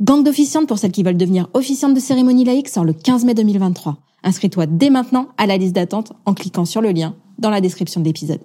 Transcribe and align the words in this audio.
Gang 0.00 0.22
d'officiantes 0.22 0.68
pour 0.68 0.78
celles 0.78 0.92
qui 0.92 1.02
veulent 1.02 1.16
devenir 1.16 1.48
officiantes 1.54 1.92
de 1.92 1.98
cérémonie 1.98 2.44
laïque 2.44 2.68
sort 2.68 2.84
le 2.84 2.92
15 2.92 3.24
mai 3.24 3.34
2023. 3.34 3.96
Inscris-toi 4.22 4.66
dès 4.66 4.90
maintenant 4.90 5.26
à 5.38 5.46
la 5.46 5.56
liste 5.56 5.74
d'attente 5.74 6.12
en 6.24 6.34
cliquant 6.34 6.64
sur 6.64 6.80
le 6.80 6.92
lien 6.92 7.16
dans 7.38 7.50
la 7.50 7.60
description 7.60 8.00
de 8.00 8.06
l'épisode. 8.06 8.38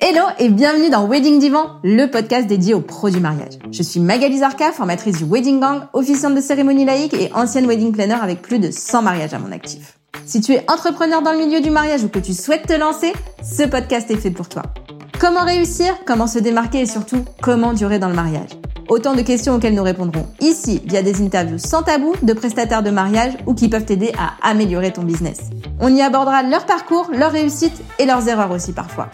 Hello 0.00 0.22
et 0.40 0.48
bienvenue 0.48 0.90
dans 0.90 1.06
Wedding 1.06 1.38
Divan, 1.38 1.76
le 1.84 2.06
podcast 2.06 2.48
dédié 2.48 2.74
aux 2.74 2.80
pros 2.80 3.10
du 3.10 3.20
mariage. 3.20 3.60
Je 3.70 3.84
suis 3.84 4.00
Magali 4.00 4.38
Zarka, 4.38 4.72
formatrice 4.72 5.18
du 5.18 5.24
Wedding 5.24 5.60
Gang, 5.60 5.82
officiante 5.92 6.34
de 6.34 6.40
cérémonie 6.40 6.84
laïque 6.84 7.14
et 7.14 7.32
ancienne 7.34 7.68
wedding 7.68 7.92
planner 7.92 8.18
avec 8.20 8.42
plus 8.42 8.58
de 8.58 8.72
100 8.72 9.02
mariages 9.02 9.32
à 9.32 9.38
mon 9.38 9.52
actif. 9.52 10.00
Si 10.24 10.40
tu 10.40 10.54
es 10.54 10.68
entrepreneur 10.68 11.22
dans 11.22 11.32
le 11.32 11.38
milieu 11.38 11.60
du 11.60 11.70
mariage 11.70 12.02
ou 12.02 12.08
que 12.08 12.18
tu 12.18 12.34
souhaites 12.34 12.66
te 12.66 12.72
lancer, 12.72 13.12
ce 13.44 13.62
podcast 13.62 14.10
est 14.10 14.16
fait 14.16 14.32
pour 14.32 14.48
toi. 14.48 14.62
Comment 15.18 15.44
réussir 15.44 15.94
Comment 16.04 16.26
se 16.26 16.38
démarquer 16.38 16.82
et 16.82 16.86
surtout, 16.86 17.24
comment 17.40 17.72
durer 17.72 17.98
dans 17.98 18.08
le 18.08 18.14
mariage? 18.14 18.50
Autant 18.88 19.14
de 19.14 19.22
questions 19.22 19.54
auxquelles 19.54 19.74
nous 19.74 19.82
répondrons 19.82 20.26
ici 20.40 20.82
via 20.84 21.00
des 21.00 21.22
interviews 21.22 21.58
sans 21.58 21.82
tabou 21.82 22.12
de 22.22 22.34
prestataires 22.34 22.82
de 22.82 22.90
mariage 22.90 23.32
ou 23.46 23.54
qui 23.54 23.70
peuvent 23.70 23.86
t'aider 23.86 24.12
à 24.18 24.34
améliorer 24.46 24.92
ton 24.92 25.02
business. 25.02 25.50
On 25.80 25.94
y 25.94 26.02
abordera 26.02 26.42
leur 26.42 26.66
parcours, 26.66 27.10
leurs 27.14 27.32
réussites 27.32 27.82
et 27.98 28.04
leurs 28.04 28.28
erreurs 28.28 28.50
aussi 28.50 28.72
parfois. 28.72 29.08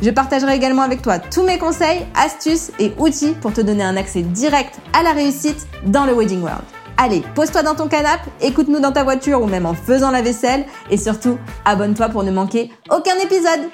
Je 0.00 0.10
partagerai 0.10 0.54
également 0.54 0.82
avec 0.82 1.02
toi 1.02 1.18
tous 1.18 1.42
mes 1.42 1.58
conseils, 1.58 2.06
astuces 2.14 2.70
et 2.78 2.92
outils 2.98 3.34
pour 3.40 3.52
te 3.52 3.60
donner 3.60 3.82
un 3.82 3.96
accès 3.96 4.22
direct 4.22 4.78
à 4.92 5.02
la 5.02 5.10
réussite 5.10 5.66
dans 5.84 6.06
le 6.06 6.14
Wedding 6.14 6.42
World. 6.42 6.62
Allez, 6.96 7.24
pose-toi 7.34 7.64
dans 7.64 7.74
ton 7.74 7.88
canapé, 7.88 8.30
écoute-nous 8.40 8.78
dans 8.78 8.92
ta 8.92 9.02
voiture 9.02 9.42
ou 9.42 9.46
même 9.46 9.66
en 9.66 9.74
faisant 9.74 10.12
la 10.12 10.22
vaisselle 10.22 10.64
et 10.90 10.96
surtout, 10.96 11.38
abonne-toi 11.64 12.08
pour 12.10 12.22
ne 12.22 12.30
manquer 12.30 12.70
aucun 12.88 13.16
épisode. 13.16 13.68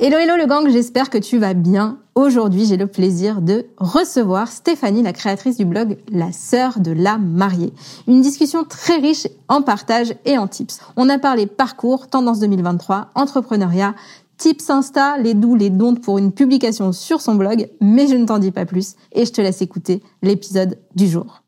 Hello 0.00 0.16
hello 0.16 0.36
le 0.36 0.46
gang, 0.46 0.68
j'espère 0.68 1.10
que 1.10 1.18
tu 1.18 1.38
vas 1.38 1.54
bien. 1.54 1.98
Aujourd'hui, 2.14 2.66
j'ai 2.66 2.76
le 2.76 2.86
plaisir 2.86 3.42
de 3.42 3.66
recevoir 3.78 4.46
Stéphanie, 4.46 5.02
la 5.02 5.12
créatrice 5.12 5.56
du 5.56 5.64
blog 5.64 5.96
La 6.12 6.30
sœur 6.30 6.78
de 6.78 6.92
la 6.92 7.18
mariée. 7.18 7.72
Une 8.06 8.20
discussion 8.20 8.62
très 8.62 8.98
riche 8.98 9.26
en 9.48 9.60
partage 9.60 10.14
et 10.24 10.38
en 10.38 10.46
tips. 10.46 10.78
On 10.96 11.08
a 11.08 11.18
parlé 11.18 11.48
parcours, 11.48 12.06
tendance 12.06 12.38
2023, 12.38 13.10
entrepreneuriat, 13.16 13.96
tips 14.36 14.70
Insta, 14.70 15.18
les 15.18 15.34
doux, 15.34 15.56
les 15.56 15.68
dons 15.68 15.96
pour 15.96 16.18
une 16.18 16.30
publication 16.30 16.92
sur 16.92 17.20
son 17.20 17.34
blog, 17.34 17.68
mais 17.80 18.06
je 18.06 18.14
ne 18.14 18.24
t'en 18.24 18.38
dis 18.38 18.52
pas 18.52 18.66
plus 18.66 18.94
et 19.10 19.24
je 19.24 19.32
te 19.32 19.40
laisse 19.40 19.62
écouter 19.62 20.00
l'épisode 20.22 20.78
du 20.94 21.08
jour. 21.08 21.42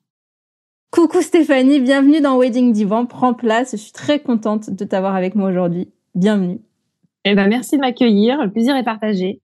Coucou 0.91 1.23
Stéphanie, 1.23 1.79
bienvenue 1.79 2.21
dans 2.21 2.37
Wedding 2.37 2.73
Divan. 2.73 3.07
Prends 3.07 3.33
place, 3.33 3.71
je 3.71 3.77
suis 3.77 3.93
très 3.93 4.19
contente 4.19 4.71
de 4.71 4.85
t'avoir 4.85 5.15
avec 5.15 5.37
moi 5.37 5.51
aujourd'hui. 5.51 5.93
Bienvenue. 6.17 6.61
Eh 7.25 7.35
ben, 7.35 7.49
merci 7.49 7.77
de 7.77 7.81
m'accueillir. 7.81 8.43
Le 8.43 8.51
plaisir 8.51 8.77
est 8.77 8.85
partagé. 8.85 9.41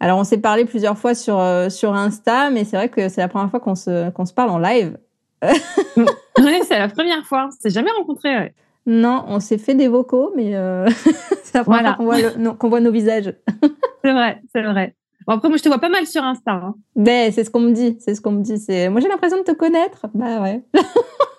Alors, 0.00 0.18
on 0.18 0.24
s'est 0.24 0.40
parlé 0.40 0.64
plusieurs 0.64 0.96
fois 0.96 1.14
sur, 1.14 1.38
euh, 1.38 1.68
sur 1.68 1.94
Insta, 1.94 2.50
mais 2.50 2.64
c'est 2.64 2.76
vrai 2.76 2.88
que 2.88 3.08
c'est 3.08 3.20
la 3.20 3.28
première 3.28 3.50
fois 3.50 3.60
qu'on 3.60 3.74
se, 3.74 4.10
qu'on 4.10 4.24
se 4.24 4.32
parle 4.32 4.50
en 4.50 4.58
live. 4.58 4.96
oui, 5.46 6.60
c'est 6.64 6.78
la 6.78 6.88
première 6.88 7.24
fois. 7.26 7.48
On 7.48 7.50
s'est 7.50 7.70
jamais 7.70 7.90
rencontrés. 7.90 8.54
Non, 8.86 9.24
on 9.28 9.40
s'est 9.40 9.58
fait 9.58 9.74
des 9.74 9.88
vocaux, 9.88 10.32
mais 10.34 10.56
euh, 10.56 10.88
c'est 11.42 11.54
la 11.58 11.64
première 11.64 11.96
fois 11.96 11.96
qu'on 11.96 12.04
voit, 12.04 12.54
qu'on 12.54 12.68
voit 12.68 12.80
nos 12.80 12.92
visages. 12.92 13.34
c'est 14.04 14.12
vrai, 14.12 14.40
c'est 14.54 14.62
vrai. 14.62 14.94
Bon, 15.26 15.34
après, 15.34 15.48
moi, 15.48 15.58
je 15.58 15.62
te 15.62 15.68
vois 15.68 15.78
pas 15.78 15.90
mal 15.90 16.06
sur 16.06 16.24
Insta. 16.24 16.52
Hein. 16.52 16.74
Ben, 16.96 17.30
c'est 17.30 17.44
ce 17.44 17.50
qu'on 17.50 17.60
me 17.60 17.72
dit. 17.72 17.98
C'est 18.00 18.14
ce 18.14 18.22
qu'on 18.22 18.32
me 18.32 18.42
dit. 18.42 18.56
C'est 18.58 18.88
moi, 18.88 19.00
j'ai 19.00 19.08
l'impression 19.08 19.38
de 19.38 19.42
te 19.42 19.52
connaître. 19.52 20.06
Bah 20.14 20.40
ouais. 20.40 20.62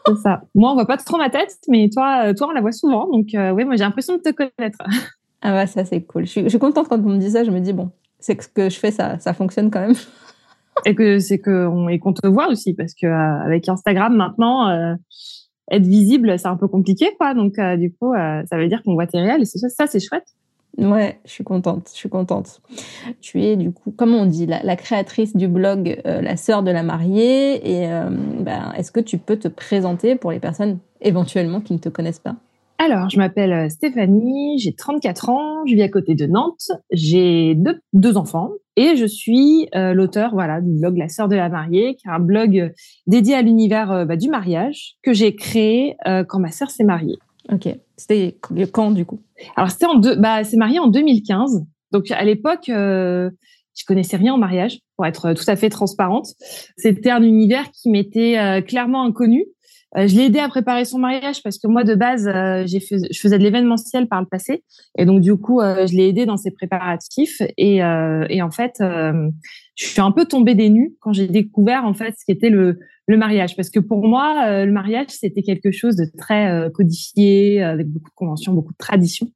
c'est 0.06 0.17
ça. 0.17 0.42
Moi, 0.54 0.70
on 0.70 0.76
voit 0.76 0.86
pas 0.86 0.98
trop 0.98 1.17
ma 1.17 1.32
tête, 1.32 1.58
mais 1.67 1.90
toi, 1.92 2.26
euh, 2.26 2.34
toi, 2.36 2.48
on 2.50 2.52
la 2.52 2.62
voit 2.62 2.72
souvent. 2.72 3.08
Donc, 3.08 3.30
oui, 3.34 3.66
moi, 3.66 3.76
j'ai 3.78 3.84
l'impression 3.84 4.16
de 4.16 4.22
te 4.22 4.30
connaître. 4.30 4.78
Ah 5.42 5.52
bah 5.54 5.68
ça 5.68 5.86
c'est 5.86 6.02
cool. 6.02 6.26
Je 6.26 6.32
suis, 6.32 6.44
je 6.44 6.50
suis, 6.50 6.59
contente 6.59 6.88
quand 6.90 7.00
on 7.00 7.09
me 7.09 7.18
dit 7.18 7.32
ça. 7.32 7.44
Je 7.44 7.52
me 7.52 7.59
dis 7.59 7.73
bon, 7.73 7.92
c'est 8.20 8.36
que 8.36 8.44
ce 8.44 8.50
que 8.50 8.70
je 8.70 8.78
fais 8.78 8.92
ça, 8.92 9.20
ça 9.20 9.34
fonctionne 9.34 9.72
quand 9.72 9.82
même. 9.82 9.95
Et 10.86 10.95
que 10.95 11.20
c'est 11.20 11.40
que 11.40 11.68
on, 11.68 11.90
et 11.90 12.00
qu'on 12.00 12.14
te 12.14 12.26
voit 12.26 12.48
aussi 12.48 12.73
parce 12.73 12.94
que 12.94 13.06
euh, 13.06 13.44
avec 13.44 13.67
Instagram 13.67 14.16
maintenant, 14.16 14.70
euh, 14.70 14.95
être 15.70 15.86
visible 15.86 16.39
c'est 16.39 16.48
un 16.48 16.55
peu 16.55 16.70
compliqué 16.70 17.10
quoi. 17.17 17.33
Donc 17.33 17.60
euh, 17.60 17.76
du 17.76 17.94
coup, 17.94 18.14
ça 18.14 18.58
veut 18.58 18.67
dire 18.70 18.82
qu'on 18.83 18.94
voit 18.94 19.08
tes 19.08 19.20
réels 19.20 19.42
et 19.42 19.45
c'est 19.45 19.58
ça, 19.58 19.88
c'est 19.88 20.00
chouette. 20.00 20.27
Ouais, 20.77 21.20
je 21.26 21.32
suis 21.32 21.44
contente, 21.44 21.89
je 21.92 21.98
suis 21.98 22.08
contente. 22.08 22.61
Tu 23.20 23.44
es 23.44 23.58
du 23.58 23.73
coup, 23.73 23.94
comment 23.98 24.20
on 24.20 24.26
dit, 24.26 24.45
la, 24.45 24.64
la 24.64 24.77
créatrice 24.77 25.36
du 25.36 25.50
blog 25.50 26.00
La 26.06 26.38
sœur 26.38 26.64
de 26.64 26.71
la 26.71 26.83
mariée. 26.83 27.82
Et 27.82 27.88
ben, 28.39 28.71
est-ce 28.77 28.92
que 28.92 29.02
tu 29.02 29.17
peux 29.17 29.36
te 29.38 29.50
présenter 29.50 30.16
pour 30.16 30.32
les 30.32 30.39
personnes 30.39 30.77
éventuellement 31.02 31.60
qui 31.60 31.73
ne 31.73 31.80
te 31.80 31.89
connaissent 31.89 32.20
pas? 32.20 32.36
Alors, 32.82 33.10
je 33.10 33.17
m'appelle 33.17 33.52
euh, 33.52 33.67
Stéphanie, 33.67 34.58
j'ai 34.58 34.73
34 34.73 35.28
ans, 35.28 35.66
je 35.66 35.76
vis 35.76 35.82
à 35.82 35.90
côté 35.90 36.16
de 36.16 36.26
Nantes, 36.26 36.72
j'ai 36.92 37.54
deux, 37.54 37.82
deux 37.92 38.16
enfants 38.16 38.52
et 38.78 38.95
je 38.95 39.06
suis 39.06 39.67
euh, 39.76 39.94
l'auteur 39.94 40.32
voilà 40.32 40.62
du 40.62 40.72
blog 40.72 40.98
La 40.98 41.10
sœur 41.10 41.28
de 41.28 41.36
la 41.36 41.50
mariée, 41.50 41.95
qui 41.95 42.08
est 42.08 42.12
un 42.12 42.22
blog 42.22 42.58
euh, 42.58 42.70
dédié 43.06 43.36
à 43.36 43.42
l'univers 43.42 44.06
bah, 44.06 44.16
du 44.16 44.30
mariage 44.30 44.94
que 45.04 45.12
j'ai 45.12 45.36
créé 45.36 45.98
quand 46.06 46.39
ma 46.39 46.52
sœur 46.52 46.72
s'est 46.72 46.86
mariée. 46.86 47.18
Ok, 47.52 47.68
c'était 47.98 48.38
quand 48.72 48.92
du 48.92 49.06
coup? 49.06 49.20
Alors 49.58 49.70
c'était 49.70 49.86
en 49.86 49.95
deux, 49.95 50.16
bah 50.16 50.45
c'est 50.45 50.56
marié 50.56 50.80
en 50.80 50.88
2015, 50.88 51.66
donc 51.92 52.10
à 52.12 52.23
l'époque 52.23 52.66
je 52.68 53.86
connaissais 53.86 54.16
rien 54.16 54.34
en 54.34 54.38
mariage, 54.38 54.80
pour 54.95 55.06
être 55.06 55.34
tout 55.34 55.44
à 55.48 55.58
fait 55.58 55.70
transparente. 55.70 56.28
C'était 56.78 57.10
un 57.10 57.23
univers 57.23 57.70
qui 57.72 57.89
m'était 57.89 58.64
clairement 58.66 59.04
inconnu. 59.04 59.45
Euh, 59.98 60.08
je 60.08 60.16
l'ai 60.16 60.26
aidé 60.26 60.39
à 60.39 60.48
préparer 60.48 60.86
son 60.86 61.00
mariage 61.00 61.42
parce 61.42 61.58
que 61.58 61.67
moi 61.67 61.83
de 61.83 61.95
base 61.95 62.27
euh, 62.27 62.64
j'ai 62.67 62.80
fait, 62.80 62.98
je 63.11 63.20
faisais 63.20 63.39
de 63.39 63.44
l'événementiel 63.44 64.08
par 64.08 64.22
le 64.22 64.27
passé. 64.27 64.64
Et 64.98 65.05
donc 65.05 65.22
du 65.22 65.36
coup 65.36 65.61
euh, 65.61 65.88
je 65.88 65.95
l'ai 65.95 66.10
aidé 66.10 66.26
dans 66.26 66.38
ses 66.38 66.52
préparatifs. 66.52 67.42
Et, 67.58 67.77
et 67.77 68.42
en 68.42 68.52
fait 68.52 68.76
je 68.80 69.86
suis 69.86 70.02
un 70.02 70.11
peu 70.11 70.26
tombée 70.26 70.55
des 70.55 70.70
nues 70.70 70.95
quand 71.00 71.14
j'ai 71.14 71.27
découvert 71.27 71.86
en 71.86 71.94
fait 71.94 72.14
ce 72.17 72.26
qu'était 72.26 72.50
le, 72.50 72.80
le 73.08 73.17
mariage. 73.17 73.55
Parce 73.55 73.70
que 73.70 73.80
pour 73.80 74.05
moi 74.05 74.64
le 74.66 74.72
mariage 74.72 75.08
c'était 75.10 75.42
quelque 75.42 75.72
chose 75.72 75.95
de 75.95 76.06
très 76.17 76.70
codifié 76.73 77.64
avec 77.64 77.88
beaucoup 77.88 78.10
de 78.10 78.16
conventions 78.16 78.54
beaucoup 78.54 78.73
de 78.73 78.77
traditions. 78.77 79.32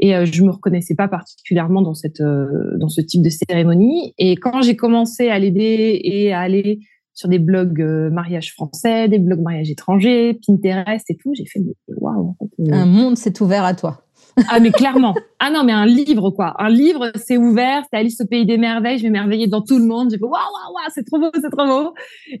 Et 0.00 0.12
je 0.24 0.42
me 0.42 0.50
reconnaissais 0.50 0.94
pas 0.94 1.08
particulièrement 1.08 1.82
dans 1.82 1.94
cette 1.94 2.22
dans 2.22 2.88
ce 2.88 3.00
type 3.00 3.22
de 3.22 3.30
cérémonie. 3.30 4.14
Et 4.18 4.36
quand 4.36 4.62
j'ai 4.62 4.76
commencé 4.76 5.28
à 5.28 5.38
l'aider 5.38 6.00
et 6.02 6.32
à 6.32 6.40
aller 6.40 6.80
sur 7.14 7.28
des 7.28 7.38
blogs 7.38 7.80
euh, 7.80 8.10
mariage 8.10 8.52
français, 8.52 9.08
des 9.08 9.18
blogs 9.18 9.40
mariage 9.40 9.70
étrangers, 9.70 10.38
Pinterest 10.46 11.10
et 11.10 11.16
tout. 11.16 11.32
J'ai 11.34 11.46
fait 11.46 11.60
waouh. 11.88 12.36
Euh. 12.60 12.72
Un 12.72 12.86
monde 12.86 13.16
s'est 13.16 13.40
ouvert 13.42 13.64
à 13.64 13.74
toi. 13.74 14.04
ah 14.48 14.60
mais 14.60 14.70
clairement. 14.70 15.14
Ah 15.38 15.50
non 15.50 15.62
mais 15.62 15.72
un 15.72 15.84
livre 15.84 16.30
quoi. 16.30 16.54
Un 16.58 16.70
livre 16.70 17.12
c'est 17.16 17.36
ouvert. 17.36 17.82
C'est 17.90 17.98
Alice 17.98 18.20
au 18.20 18.26
pays 18.26 18.46
des 18.46 18.56
merveilles. 18.56 18.98
Je 18.98 19.04
m'émerveillais 19.04 19.46
dans 19.46 19.60
tout 19.60 19.78
le 19.78 19.84
monde. 19.84 20.10
J'ai 20.10 20.16
fait 20.16 20.24
waouh 20.24 20.32
waouh 20.32 20.74
waouh 20.74 20.90
c'est 20.94 21.04
trop 21.04 21.18
beau 21.18 21.30
c'est 21.34 21.50
trop 21.50 21.66
beau. 21.66 21.94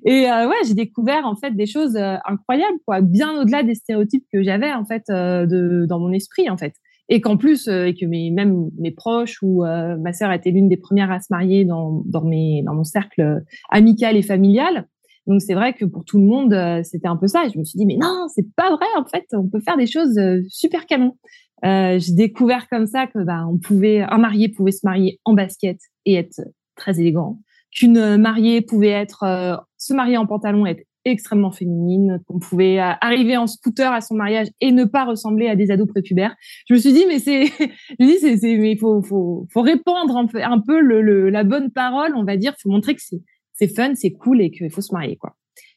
Et 0.06 0.30
euh, 0.30 0.48
ouais 0.48 0.56
j'ai 0.66 0.74
découvert 0.74 1.26
en 1.26 1.36
fait 1.36 1.54
des 1.54 1.66
choses 1.66 1.96
incroyables 2.24 2.78
quoi. 2.86 3.02
Bien 3.02 3.40
au-delà 3.40 3.62
des 3.62 3.74
stéréotypes 3.74 4.24
que 4.32 4.42
j'avais 4.42 4.72
en 4.72 4.86
fait 4.86 5.04
de 5.08 5.84
dans 5.86 5.98
mon 5.98 6.12
esprit 6.12 6.48
en 6.48 6.56
fait 6.56 6.74
et 7.08 7.20
qu'en 7.20 7.36
plus 7.36 7.68
euh, 7.68 7.86
et 7.86 7.94
que 7.94 8.06
mes 8.06 8.30
même 8.30 8.70
mes 8.78 8.90
proches 8.90 9.38
ou 9.42 9.64
euh, 9.64 9.96
ma 9.98 10.12
sœur 10.12 10.32
était 10.32 10.50
l'une 10.50 10.68
des 10.68 10.76
premières 10.76 11.10
à 11.10 11.20
se 11.20 11.26
marier 11.30 11.64
dans 11.64 12.02
dans 12.06 12.24
mes 12.24 12.62
dans 12.64 12.74
mon 12.74 12.84
cercle 12.84 13.42
amical 13.70 14.16
et 14.16 14.22
familial. 14.22 14.88
Donc 15.26 15.40
c'est 15.40 15.54
vrai 15.54 15.72
que 15.72 15.84
pour 15.84 16.04
tout 16.04 16.18
le 16.18 16.26
monde 16.26 16.52
euh, 16.52 16.82
c'était 16.82 17.08
un 17.08 17.16
peu 17.16 17.26
ça. 17.26 17.44
Et 17.46 17.50
je 17.50 17.58
me 17.58 17.64
suis 17.64 17.78
dit 17.78 17.86
mais 17.86 17.96
non 17.96 18.26
c'est 18.34 18.46
pas 18.56 18.70
vrai 18.70 18.86
en 18.96 19.04
fait 19.04 19.24
on 19.32 19.48
peut 19.48 19.60
faire 19.60 19.76
des 19.76 19.86
choses 19.86 20.18
super 20.48 20.86
canon. 20.86 21.16
J'ai 21.64 22.14
découvert 22.14 22.68
comme 22.68 22.86
ça 22.86 23.06
que 23.06 23.22
bah 23.24 23.46
on 23.48 23.58
pouvait 23.58 24.00
un 24.00 24.18
marié 24.18 24.48
pouvait 24.48 24.72
se 24.72 24.84
marier 24.84 25.20
en 25.24 25.34
basket 25.34 25.78
et 26.06 26.14
être 26.14 26.40
très 26.74 26.98
élégant, 26.98 27.38
qu'une 27.70 28.16
mariée 28.16 28.62
pouvait 28.62 28.88
être 28.88 29.64
se 29.76 29.94
marier 29.94 30.16
en 30.16 30.26
pantalon 30.26 30.66
et 30.66 30.70
être 30.70 30.82
extrêmement 31.04 31.50
féminine, 31.50 32.20
qu'on 32.26 32.38
pouvait 32.38 32.80
euh, 32.80 32.92
arriver 33.00 33.36
en 33.36 33.46
scooter 33.46 33.92
à 33.92 34.00
son 34.00 34.14
mariage 34.14 34.48
et 34.60 34.72
ne 34.72 34.84
pas 34.84 35.04
ressembler 35.04 35.48
à 35.48 35.56
des 35.56 35.70
ados 35.70 35.88
prépubères. 35.88 36.34
Je 36.68 36.74
me 36.74 36.78
suis 36.78 36.92
dit 36.92 37.04
mais 37.06 37.18
c'est, 37.18 37.46
je 38.00 38.04
dis 38.04 38.18
c'est, 38.20 38.36
c'est, 38.36 38.56
mais 38.56 38.76
faut, 38.76 39.02
faut, 39.02 39.46
faut 39.52 39.62
répandre 39.62 40.16
un 40.16 40.26
peu, 40.26 40.42
un 40.42 40.60
peu 40.60 40.80
le, 40.80 41.30
la 41.30 41.44
bonne 41.44 41.70
parole, 41.70 42.14
on 42.16 42.24
va 42.24 42.36
dire, 42.36 42.54
faut 42.62 42.70
montrer 42.70 42.94
que 42.94 43.02
c'est, 43.02 43.22
c'est 43.54 43.68
fun, 43.68 43.94
c'est 43.94 44.12
cool 44.12 44.40
et 44.40 44.50
qu'il 44.50 44.70
faut 44.70 44.80
se 44.80 44.92
marier 44.92 45.16
quoi. 45.16 45.34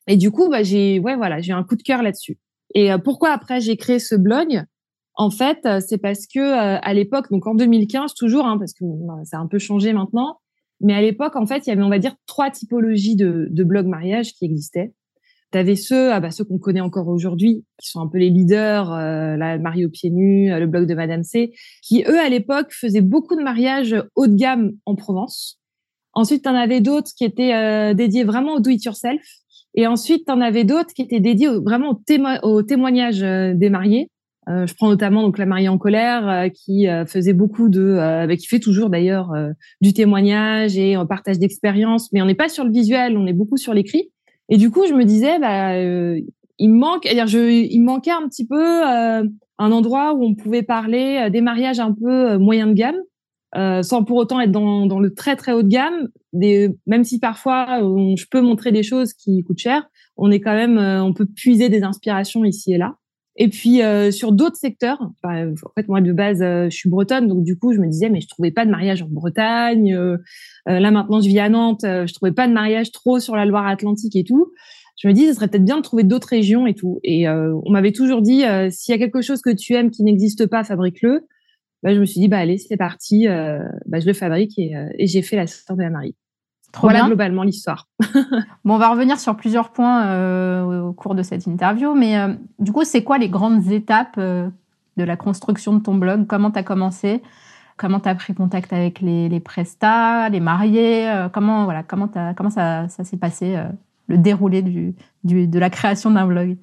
Et 0.07 0.17
du 0.17 0.31
coup, 0.31 0.49
bah 0.49 0.63
j'ai, 0.63 0.99
ouais 0.99 1.15
voilà, 1.15 1.41
j'ai 1.41 1.53
un 1.53 1.63
coup 1.63 1.75
de 1.75 1.83
cœur 1.83 2.03
là-dessus. 2.03 2.37
Et 2.73 2.91
euh, 2.91 2.97
pourquoi 2.97 3.31
après 3.31 3.61
j'ai 3.61 3.77
créé 3.77 3.99
ce 3.99 4.15
blog? 4.15 4.63
En 5.17 5.29
fait, 5.29 5.59
euh, 5.65 5.79
c'est 5.79 5.97
parce 5.97 6.27
que 6.27 6.39
à 6.39 6.93
l'époque, 6.93 7.31
donc 7.31 7.47
en 7.47 7.55
2015 7.55 8.13
toujours, 8.13 8.45
hein, 8.45 8.57
parce 8.57 8.73
que 8.73 8.83
bah, 8.83 9.15
ça 9.23 9.37
a 9.37 9.39
un 9.39 9.47
peu 9.47 9.59
changé 9.59 9.93
maintenant. 9.93 10.39
Mais 10.81 10.93
à 10.93 11.01
l'époque, 11.01 11.35
en 11.35 11.45
fait, 11.45 11.65
il 11.65 11.69
y 11.69 11.71
avait, 11.71 11.83
on 11.83 11.89
va 11.89 11.99
dire, 11.99 12.15
trois 12.25 12.51
typologies 12.51 13.15
de, 13.15 13.47
de 13.49 13.63
blogs 13.63 13.87
mariage 13.87 14.33
qui 14.33 14.45
existaient. 14.45 14.93
Tu 15.51 15.57
avais 15.57 15.75
ceux, 15.75 16.11
ah 16.11 16.19
bah, 16.19 16.31
ceux 16.31 16.43
qu'on 16.43 16.57
connaît 16.57 16.81
encore 16.81 17.07
aujourd'hui, 17.07 17.63
qui 17.79 17.89
sont 17.89 18.01
un 18.01 18.07
peu 18.07 18.17
les 18.17 18.29
leaders, 18.29 18.91
euh, 18.91 19.37
la 19.37 19.57
Marie 19.57 19.85
aux 19.85 19.89
pieds 19.89 20.09
nus, 20.09 20.51
euh, 20.51 20.59
le 20.59 20.67
blog 20.67 20.87
de 20.87 20.95
Madame 20.95 21.23
C, 21.23 21.53
qui 21.81 22.03
eux 22.07 22.19
à 22.19 22.29
l'époque 22.29 22.71
faisaient 22.71 23.01
beaucoup 23.01 23.35
de 23.35 23.43
mariages 23.43 23.95
haut 24.15 24.27
de 24.27 24.35
gamme 24.35 24.71
en 24.85 24.95
Provence. 24.95 25.59
Ensuite, 26.13 26.43
tu 26.43 26.49
en 26.49 26.55
avais 26.55 26.81
d'autres 26.81 27.11
qui 27.15 27.25
étaient 27.25 27.53
euh, 27.53 27.93
dédiés 27.93 28.23
vraiment 28.23 28.55
au 28.55 28.59
do-it-yourself. 28.59 29.21
Et 29.75 29.87
ensuite, 29.87 30.25
tu 30.25 30.31
en 30.31 30.41
avais 30.41 30.63
d'autres 30.63 30.93
qui 30.93 31.01
étaient 31.01 31.19
dédiés 31.19 31.49
vraiment 31.49 31.91
au, 31.91 31.95
témo 31.95 32.29
au 32.43 32.63
témoignage 32.63 33.19
des 33.19 33.69
mariés, 33.69 34.09
je 34.47 34.73
prends 34.75 34.89
notamment 34.89 35.23
donc 35.23 35.37
la 35.37 35.45
mariée 35.45 35.67
en 35.67 35.77
colère 35.77 36.49
qui 36.53 36.85
faisait 37.07 37.33
beaucoup 37.33 37.67
de, 37.67 37.97
avec 37.97 38.39
qui 38.39 38.47
fait 38.47 38.59
toujours 38.59 38.89
d'ailleurs 38.89 39.33
du 39.81 39.91
témoignage 39.91 40.77
et 40.77 40.93
un 40.95 41.05
partage 41.05 41.39
d'expérience, 41.39 42.09
mais 42.13 42.21
on 42.21 42.25
n'est 42.25 42.35
pas 42.35 42.47
sur 42.47 42.63
le 42.63 42.71
visuel, 42.71 43.17
on 43.17 43.25
est 43.25 43.33
beaucoup 43.33 43.57
sur 43.57 43.73
l'écrit. 43.73 44.11
Et 44.49 44.57
du 44.57 44.69
coup, 44.69 44.85
je 44.87 44.93
me 44.93 45.05
disais, 45.05 45.39
bah, 45.39 45.75
il 45.77 46.69
me 46.69 46.77
manque, 46.77 47.03
dire 47.03 47.27
il 47.27 47.81
manquait 47.81 48.11
un 48.11 48.27
petit 48.27 48.45
peu 48.45 48.83
un 48.83 49.71
endroit 49.71 50.13
où 50.13 50.23
on 50.23 50.35
pouvait 50.35 50.63
parler 50.63 51.29
des 51.31 51.41
mariages 51.41 51.79
un 51.79 51.93
peu 51.93 52.37
moyen 52.37 52.67
de 52.67 52.73
gamme, 52.73 52.97
euh, 53.55 53.83
sans 53.83 54.03
pour 54.03 54.17
autant 54.17 54.41
être 54.41 54.51
dans, 54.51 54.85
dans, 54.85 54.99
le 54.99 55.13
très 55.13 55.35
très 55.37 55.53
haut 55.53 55.63
de 55.63 55.69
gamme. 55.69 56.09
Des, 56.33 56.69
même 56.87 57.05
si 57.05 57.19
parfois 57.19 57.79
je 57.79 58.25
peux 58.29 58.41
montrer 58.41 58.73
des 58.73 58.83
choses 58.83 59.13
qui 59.13 59.43
coûtent 59.43 59.59
cher, 59.59 59.87
on 60.17 60.29
est 60.29 60.41
quand 60.41 60.53
même, 60.53 60.77
euh, 60.77 61.01
on 61.01 61.13
peut 61.13 61.25
puiser 61.25 61.69
des 61.69 61.83
inspirations 61.83 62.43
ici 62.43 62.73
et 62.73 62.77
là. 62.77 62.95
Et 63.37 63.49
puis 63.49 63.81
euh, 63.81 64.11
sur 64.11 64.31
d'autres 64.31 64.55
secteurs, 64.55 65.01
en 65.01 65.71
fait 65.75 65.87
moi 65.87 66.01
de 66.01 66.13
base 66.13 66.39
je 66.39 66.69
suis 66.69 66.89
bretonne, 66.89 67.27
donc 67.27 67.43
du 67.43 67.57
coup 67.57 67.73
je 67.73 67.79
me 67.79 67.87
disais 67.87 68.09
mais 68.09 68.21
je 68.21 68.27
trouvais 68.27 68.51
pas 68.51 68.65
de 68.65 68.71
mariage 68.71 69.01
en 69.01 69.07
Bretagne. 69.09 69.97
là 70.65 70.91
maintenant 70.91 71.19
je 71.19 71.27
vis 71.27 71.39
à 71.39 71.49
Nantes, 71.49 71.81
je 71.83 72.13
trouvais 72.13 72.31
pas 72.31 72.47
de 72.47 72.53
mariage 72.53 72.91
trop 72.91 73.19
sur 73.19 73.35
la 73.35 73.45
Loire-Atlantique 73.45 74.15
et 74.15 74.23
tout. 74.23 74.51
Je 74.97 75.09
me 75.09 75.13
dis 75.13 75.27
ce 75.27 75.33
serait 75.33 75.49
peut-être 75.49 75.65
bien 75.65 75.77
de 75.77 75.81
trouver 75.81 76.03
d'autres 76.03 76.29
régions 76.29 76.65
et 76.65 76.75
tout. 76.75 76.99
Et 77.03 77.27
on 77.27 77.69
m'avait 77.69 77.91
toujours 77.91 78.21
dit 78.21 78.43
s'il 78.71 78.93
y 78.93 78.95
a 78.95 78.97
quelque 78.97 79.21
chose 79.21 79.41
que 79.41 79.53
tu 79.53 79.73
aimes 79.73 79.91
qui 79.91 80.03
n'existe 80.03 80.47
pas, 80.47 80.63
fabrique-le. 80.63 81.27
Bah, 81.85 81.93
je 81.93 81.99
me 81.99 82.05
suis 82.05 82.19
dit, 82.19 82.27
bah, 82.27 82.39
allez, 82.39 82.57
c'est 82.57 82.77
parti, 82.77 83.27
euh, 83.27 83.59
bah, 83.85 83.99
je 83.99 84.07
le 84.07 84.13
fabrique 84.13 84.57
et, 84.57 84.75
euh, 84.75 84.87
et 84.97 85.05
j'ai 85.05 85.21
fait 85.21 85.35
la 85.35 85.45
sorte 85.45 85.77
de 85.77 85.83
la 85.83 85.91
Marie. 85.91 86.15
Trop 86.75 86.87
voilà 86.87 86.99
bien. 86.99 87.07
globalement 87.07 87.43
l'histoire. 87.43 87.87
bon, 88.65 88.75
on 88.75 88.77
va 88.77 88.89
revenir 88.89 89.17
sur 89.17 89.37
plusieurs 89.37 89.71
points 89.71 90.07
euh, 90.07 90.81
au 90.81 90.91
cours 90.91 91.15
de 91.15 91.23
cette 91.23 91.47
interview, 91.47 91.95
mais 91.95 92.19
euh, 92.19 92.33
du 92.59 92.73
coup, 92.73 92.83
c'est 92.83 93.01
quoi 93.01 93.17
les 93.17 93.29
grandes 93.29 93.71
étapes 93.71 94.15
euh, 94.17 94.49
de 94.97 95.03
la 95.05 95.15
construction 95.15 95.71
de 95.71 95.81
ton 95.81 95.95
blog? 95.95 96.27
Comment 96.27 96.51
tu 96.51 96.59
as 96.59 96.63
commencé? 96.63 97.23
Comment 97.77 98.01
tu 98.01 98.09
as 98.09 98.15
pris 98.15 98.33
contact 98.33 98.73
avec 98.73 98.99
les, 98.99 99.29
les 99.29 99.39
prestats, 99.39 100.27
les 100.27 100.41
mariés 100.41 101.09
Comment 101.31 101.63
voilà, 101.63 101.81
comment, 101.83 102.09
comment 102.35 102.49
ça, 102.49 102.89
ça 102.89 103.05
s'est 103.05 103.17
passé 103.17 103.57
le 104.07 104.17
déroulé 104.17 104.61
du, 104.61 104.95
du, 105.23 105.47
de 105.47 105.59
la 105.59 105.69
création 105.69 106.11
d'un 106.11 106.25
blog? 106.25 106.57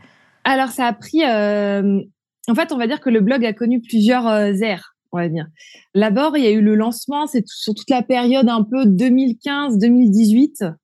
Alors, 0.45 0.69
ça 0.69 0.87
a 0.87 0.93
pris. 0.95 1.23
en 1.25 2.55
fait, 2.55 2.73
on 2.73 2.79
va 2.79 2.87
dire 2.87 3.01
que 3.01 3.11
le 3.11 3.21
blog 3.21 3.45
a 3.45 3.53
connu 3.53 3.81
plusieurs 3.81 4.27
ères 4.63 4.92
on 5.13 5.19
va 5.19 5.29
dire. 5.29 5.47
D'abord, 5.95 6.37
il 6.37 6.45
y 6.45 6.47
a 6.47 6.51
eu 6.51 6.63
le 6.63 6.75
lancement, 6.75 7.27
c'est 7.27 7.47
sur 7.47 7.75
toute 7.75 7.91
la 7.91 8.03
période 8.03 8.49
un 8.49 8.65
peu 8.65 8.85
2015-2018, 8.87 10.59
toute 10.59 10.77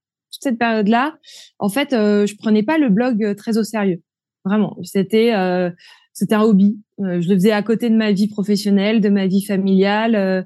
cette 0.42 0.58
période-là. 0.58 1.16
En 1.58 1.69
fait, 1.69 1.92
euh, 1.92 2.26
je 2.26 2.36
prenais 2.36 2.62
pas 2.62 2.78
le 2.78 2.90
blog 2.90 3.25
euh, 3.25 3.34
très 3.34 3.58
au 3.58 3.64
sérieux, 3.64 4.02
vraiment. 4.44 4.76
C'était 4.82 5.34
euh, 5.34 5.70
c'était 6.12 6.34
un 6.34 6.42
hobby. 6.42 6.78
Euh, 7.00 7.20
je 7.20 7.28
le 7.28 7.34
faisais 7.36 7.52
à 7.52 7.62
côté 7.62 7.90
de 7.90 7.96
ma 7.96 8.12
vie 8.12 8.28
professionnelle, 8.28 9.00
de 9.00 9.08
ma 9.08 9.26
vie 9.26 9.44
familiale. 9.44 10.14
Euh, 10.14 10.42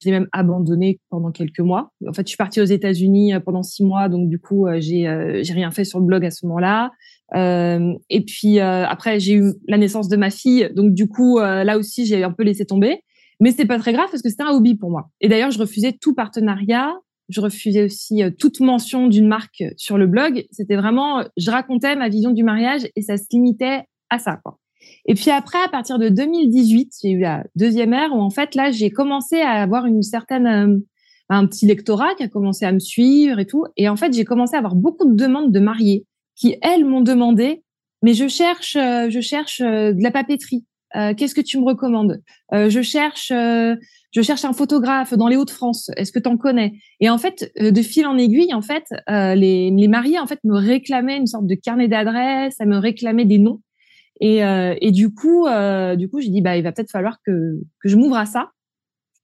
je 0.00 0.08
l'ai 0.08 0.18
même 0.18 0.28
abandonné 0.32 1.00
pendant 1.10 1.30
quelques 1.30 1.60
mois. 1.60 1.92
En 2.06 2.12
fait, 2.12 2.22
je 2.22 2.30
suis 2.30 2.36
partie 2.36 2.60
aux 2.60 2.64
États-Unis 2.64 3.34
pendant 3.44 3.62
six 3.62 3.84
mois, 3.84 4.08
donc 4.08 4.28
du 4.28 4.40
coup, 4.40 4.66
j'ai 4.80 5.06
j'ai 5.44 5.52
rien 5.52 5.70
fait 5.70 5.84
sur 5.84 6.00
le 6.00 6.06
blog 6.06 6.24
à 6.24 6.32
ce 6.32 6.44
moment-là. 6.46 6.90
et 7.36 8.24
puis 8.26 8.58
après, 8.58 9.20
j'ai 9.20 9.34
eu 9.34 9.52
la 9.68 9.78
naissance 9.78 10.08
de 10.08 10.16
ma 10.16 10.30
fille, 10.30 10.68
donc 10.74 10.92
du 10.92 11.06
coup, 11.06 11.38
là 11.38 11.78
aussi, 11.78 12.04
j'ai 12.04 12.24
un 12.24 12.32
peu 12.32 12.42
laissé 12.42 12.66
tomber. 12.66 13.04
Mais 13.42 13.50
c'est 13.50 13.66
pas 13.66 13.80
très 13.80 13.92
grave 13.92 14.06
parce 14.08 14.22
que 14.22 14.28
c'était 14.28 14.44
un 14.44 14.52
hobby 14.52 14.76
pour 14.76 14.88
moi. 14.88 15.10
Et 15.20 15.28
d'ailleurs, 15.28 15.50
je 15.50 15.58
refusais 15.58 15.92
tout 15.92 16.14
partenariat. 16.14 16.94
Je 17.28 17.40
refusais 17.40 17.82
aussi 17.82 18.22
euh, 18.22 18.30
toute 18.30 18.60
mention 18.60 19.08
d'une 19.08 19.26
marque 19.26 19.64
sur 19.76 19.98
le 19.98 20.06
blog. 20.06 20.46
C'était 20.52 20.76
vraiment, 20.76 21.24
je 21.36 21.50
racontais 21.50 21.96
ma 21.96 22.08
vision 22.08 22.30
du 22.30 22.44
mariage 22.44 22.82
et 22.94 23.02
ça 23.02 23.16
se 23.16 23.24
limitait 23.32 23.82
à 24.10 24.20
ça. 24.20 24.38
Quoi. 24.44 24.60
Et 25.06 25.14
puis 25.14 25.32
après, 25.32 25.58
à 25.58 25.68
partir 25.68 25.98
de 25.98 26.08
2018, 26.08 26.92
j'ai 27.02 27.10
eu 27.10 27.18
la 27.18 27.42
deuxième 27.56 27.92
ère 27.92 28.14
où 28.14 28.20
en 28.20 28.30
fait 28.30 28.54
là, 28.54 28.70
j'ai 28.70 28.90
commencé 28.90 29.40
à 29.40 29.60
avoir 29.60 29.86
une 29.86 30.02
certaine 30.02 30.46
euh, 30.46 30.78
un 31.28 31.44
petit 31.48 31.66
lectorat 31.66 32.14
qui 32.14 32.22
a 32.22 32.28
commencé 32.28 32.64
à 32.64 32.70
me 32.70 32.78
suivre 32.78 33.40
et 33.40 33.46
tout. 33.46 33.64
Et 33.76 33.88
en 33.88 33.96
fait, 33.96 34.12
j'ai 34.12 34.24
commencé 34.24 34.54
à 34.54 34.58
avoir 34.58 34.76
beaucoup 34.76 35.10
de 35.10 35.16
demandes 35.16 35.50
de 35.50 35.58
mariés 35.58 36.06
qui 36.36 36.54
elles 36.62 36.84
m'ont 36.84 37.00
demandé, 37.00 37.64
mais 38.02 38.14
je 38.14 38.28
cherche, 38.28 38.76
euh, 38.76 39.10
je 39.10 39.20
cherche 39.20 39.60
de 39.60 40.00
la 40.00 40.12
papeterie. 40.12 40.64
Euh, 40.96 41.14
qu'est-ce 41.14 41.34
que 41.34 41.40
tu 41.40 41.58
me 41.58 41.64
recommandes? 41.64 42.22
Euh, 42.52 42.68
Je 42.68 42.82
cherche, 42.82 43.30
euh, 43.30 43.76
je 44.12 44.22
cherche 44.22 44.44
un 44.44 44.52
photographe 44.52 45.14
dans 45.14 45.28
les 45.28 45.36
Hauts-de-France. 45.36 45.90
Est-ce 45.96 46.12
que 46.12 46.18
tu 46.18 46.28
en 46.28 46.36
connais? 46.36 46.74
Et 47.00 47.08
en 47.08 47.18
fait, 47.18 47.52
de 47.58 47.82
fil 47.82 48.06
en 48.06 48.18
aiguille, 48.18 48.52
en 48.52 48.62
fait, 48.62 48.84
les, 49.08 49.70
les 49.70 49.88
mariés 49.88 50.18
en 50.18 50.26
fait 50.26 50.40
me 50.44 50.54
réclamaient 50.54 51.16
une 51.16 51.26
sorte 51.26 51.46
de 51.46 51.54
carnet 51.54 51.88
d'adresses, 51.88 52.56
ça 52.58 52.66
me 52.66 52.76
réclamait 52.76 53.24
des 53.24 53.38
noms. 53.38 53.60
Et, 54.20 54.40
et 54.40 54.90
du 54.90 55.12
coup, 55.12 55.46
du 55.96 56.08
coup, 56.10 56.20
j'ai 56.20 56.28
dit 56.28 56.42
bah 56.42 56.56
il 56.56 56.62
va 56.62 56.72
peut-être 56.72 56.90
falloir 56.90 57.18
que 57.26 57.58
que 57.80 57.88
je 57.88 57.96
m'ouvre 57.96 58.16
à 58.18 58.26
ça. 58.26 58.50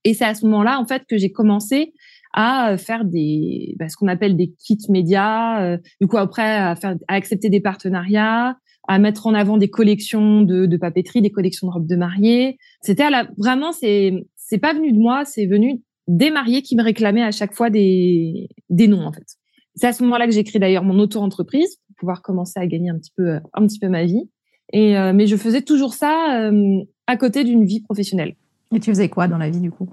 Et 0.05 0.15
c'est 0.15 0.25
à 0.25 0.35
ce 0.35 0.47
moment-là 0.47 0.81
en 0.81 0.87
fait 0.87 1.03
que 1.07 1.19
j'ai 1.19 1.33
commencé 1.33 1.93
à 2.33 2.77
faire 2.77 3.05
des 3.05 3.75
bah, 3.79 3.89
ce 3.89 3.97
qu'on 3.97 4.09
appelle 4.09 4.37
des 4.37 4.53
kits 4.59 4.79
médias. 4.89 5.77
du 6.01 6.07
coup 6.07 6.19
après 6.19 6.57
à 6.57 6.77
faire 6.77 6.97
à 7.09 7.15
accepter 7.15 7.49
des 7.49 7.61
partenariats, 7.61 8.57
à 8.89 8.99
mettre 8.99 9.27
en 9.27 9.35
avant 9.35 9.59
des 9.59 9.69
collections 9.69 10.41
de, 10.43 10.67
de 10.67 10.77
papeterie, 10.79 11.21
des 11.21 11.31
collections 11.31 11.69
de 11.69 11.73
robes 11.73 11.87
de 11.87 11.95
mariée. 11.95 12.59
C'était 12.81 13.05
vraiment, 13.37 13.73
c'est, 13.73 14.15
c'est 14.35 14.59
pas 14.59 14.73
venu 14.73 14.93
de 14.93 14.99
moi, 14.99 15.25
c'est 15.27 15.47
venu 15.47 15.83
des 16.09 16.31
mariés 16.31 16.63
qui 16.63 16.75
me 16.75 16.83
réclamaient 16.83 17.23
à 17.23 17.31
chaque 17.31 17.55
fois 17.55 17.69
des, 17.69 18.49
des 18.71 18.89
noms, 18.89 19.05
en 19.05 19.13
fait. 19.13 19.27
C'est 19.75 19.87
à 19.87 19.93
ce 19.93 20.03
moment-là 20.05 20.27
que 20.27 20.33
j'ai 20.33 20.43
créé 20.43 20.59
d'ailleurs 20.59 20.85
mon 20.85 20.99
auto-entreprise 20.99 21.77
pour 21.87 21.97
pouvoir 21.97 22.23
commencer 22.23 22.59
à 22.59 22.67
gagner 22.67 22.89
un 22.89 22.99
petit 22.99 23.13
peu, 23.15 23.39
un 23.53 23.67
petit 23.67 23.79
peu 23.79 23.89
ma 23.89 24.05
vie. 24.05 24.29
Et, 24.73 24.97
euh, 24.97 25.13
mais 25.13 25.27
je 25.27 25.37
faisais 25.37 25.63
toujours 25.63 25.93
ça 25.93 26.49
euh, 26.49 26.81
à 27.07 27.17
côté 27.19 27.45
d'une 27.45 27.67
vie 27.67 27.83
professionnelle. 27.83 28.37
Et 28.75 28.81
tu 28.81 28.91
faisais 28.91 29.11
quoi 29.11 29.29
dans 29.29 29.39
la 29.39 29.51
vie, 29.51 29.61
du 29.61 29.71
coup? 29.71 29.91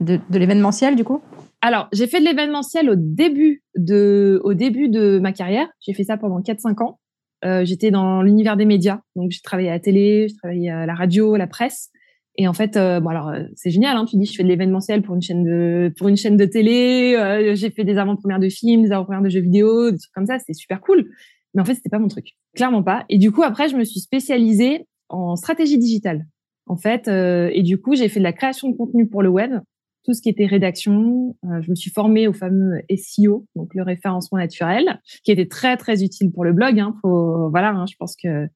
De, 0.00 0.20
l'événementiel, 0.30 0.94
du 0.94 1.04
coup? 1.04 1.22
Alors, 1.62 1.88
j'ai 1.92 2.06
fait 2.06 2.20
de 2.20 2.24
l'événementiel 2.24 2.90
au 2.90 2.96
début 2.96 3.62
de, 3.76 4.40
au 4.44 4.54
début 4.54 4.88
de 4.88 5.18
ma 5.18 5.32
carrière. 5.32 5.68
J'ai 5.80 5.94
fait 5.94 6.04
ça 6.04 6.16
pendant 6.16 6.40
4-5 6.40 6.82
ans. 6.82 7.00
Euh, 7.44 7.64
j'étais 7.64 7.90
dans 7.90 8.22
l'univers 8.22 8.56
des 8.56 8.64
médias, 8.64 9.00
donc 9.14 9.30
j'ai 9.30 9.40
travaillé 9.40 9.68
à 9.68 9.72
la 9.72 9.80
télé, 9.80 10.26
j'ai 10.28 10.36
travaillé 10.36 10.70
à 10.70 10.86
la 10.86 10.94
radio, 10.94 11.34
à 11.34 11.38
la 11.38 11.46
presse. 11.46 11.90
Et 12.38 12.48
en 12.48 12.52
fait, 12.52 12.76
euh, 12.76 13.00
bon 13.00 13.10
alors 13.10 13.28
euh, 13.28 13.44
c'est 13.54 13.70
génial. 13.70 13.96
Hein, 13.96 14.04
tu 14.04 14.16
dis, 14.16 14.26
je 14.26 14.34
fais 14.34 14.42
de 14.42 14.48
l'événementiel 14.48 15.02
pour 15.02 15.14
une 15.14 15.22
chaîne 15.22 15.44
de 15.44 15.92
pour 15.96 16.08
une 16.08 16.16
chaîne 16.16 16.36
de 16.36 16.44
télé. 16.44 17.52
J'ai 17.54 17.70
fait 17.70 17.84
des 17.84 17.98
avant-premières 17.98 18.40
de 18.40 18.48
films, 18.48 18.82
des 18.82 18.92
avant-premières 18.92 19.22
de 19.22 19.28
jeux 19.28 19.40
vidéo, 19.40 19.90
des 19.90 19.98
trucs 19.98 20.12
comme 20.12 20.26
ça. 20.26 20.38
C'est 20.38 20.54
super 20.54 20.80
cool. 20.80 21.10
Mais 21.54 21.62
en 21.62 21.64
fait, 21.64 21.74
c'était 21.74 21.88
pas 21.88 21.98
mon 21.98 22.08
truc, 22.08 22.36
clairement 22.54 22.82
pas. 22.82 23.04
Et 23.08 23.18
du 23.18 23.32
coup, 23.32 23.42
après, 23.42 23.68
je 23.68 23.76
me 23.76 23.84
suis 23.84 24.00
spécialisée 24.00 24.86
en 25.08 25.36
stratégie 25.36 25.78
digitale, 25.78 26.26
en 26.66 26.76
fait. 26.76 27.08
et 27.08 27.62
du 27.62 27.80
coup, 27.80 27.94
j'ai 27.94 28.08
fait 28.08 28.18
de 28.18 28.24
la 28.24 28.32
création 28.32 28.68
de 28.68 28.76
contenu 28.76 29.08
pour 29.08 29.22
le 29.22 29.30
web 29.30 29.52
tout 30.06 30.14
ce 30.14 30.22
qui 30.22 30.28
était 30.28 30.46
rédaction. 30.46 31.36
Euh, 31.44 31.60
je 31.60 31.70
me 31.70 31.74
suis 31.74 31.90
formée 31.90 32.28
au 32.28 32.32
fameux 32.32 32.80
SEO, 32.96 33.44
donc 33.56 33.74
le 33.74 33.82
référencement 33.82 34.38
naturel, 34.38 35.00
qui 35.24 35.32
était 35.32 35.48
très 35.48 35.76
très 35.76 36.04
utile 36.04 36.30
pour 36.32 36.44
le 36.44 36.52
blog. 36.52 36.78
Hein, 36.78 36.94
voilà, 37.02 37.70
hein, 37.70 37.86
je 37.90 37.96
pense 37.98 38.14
que 38.16 38.46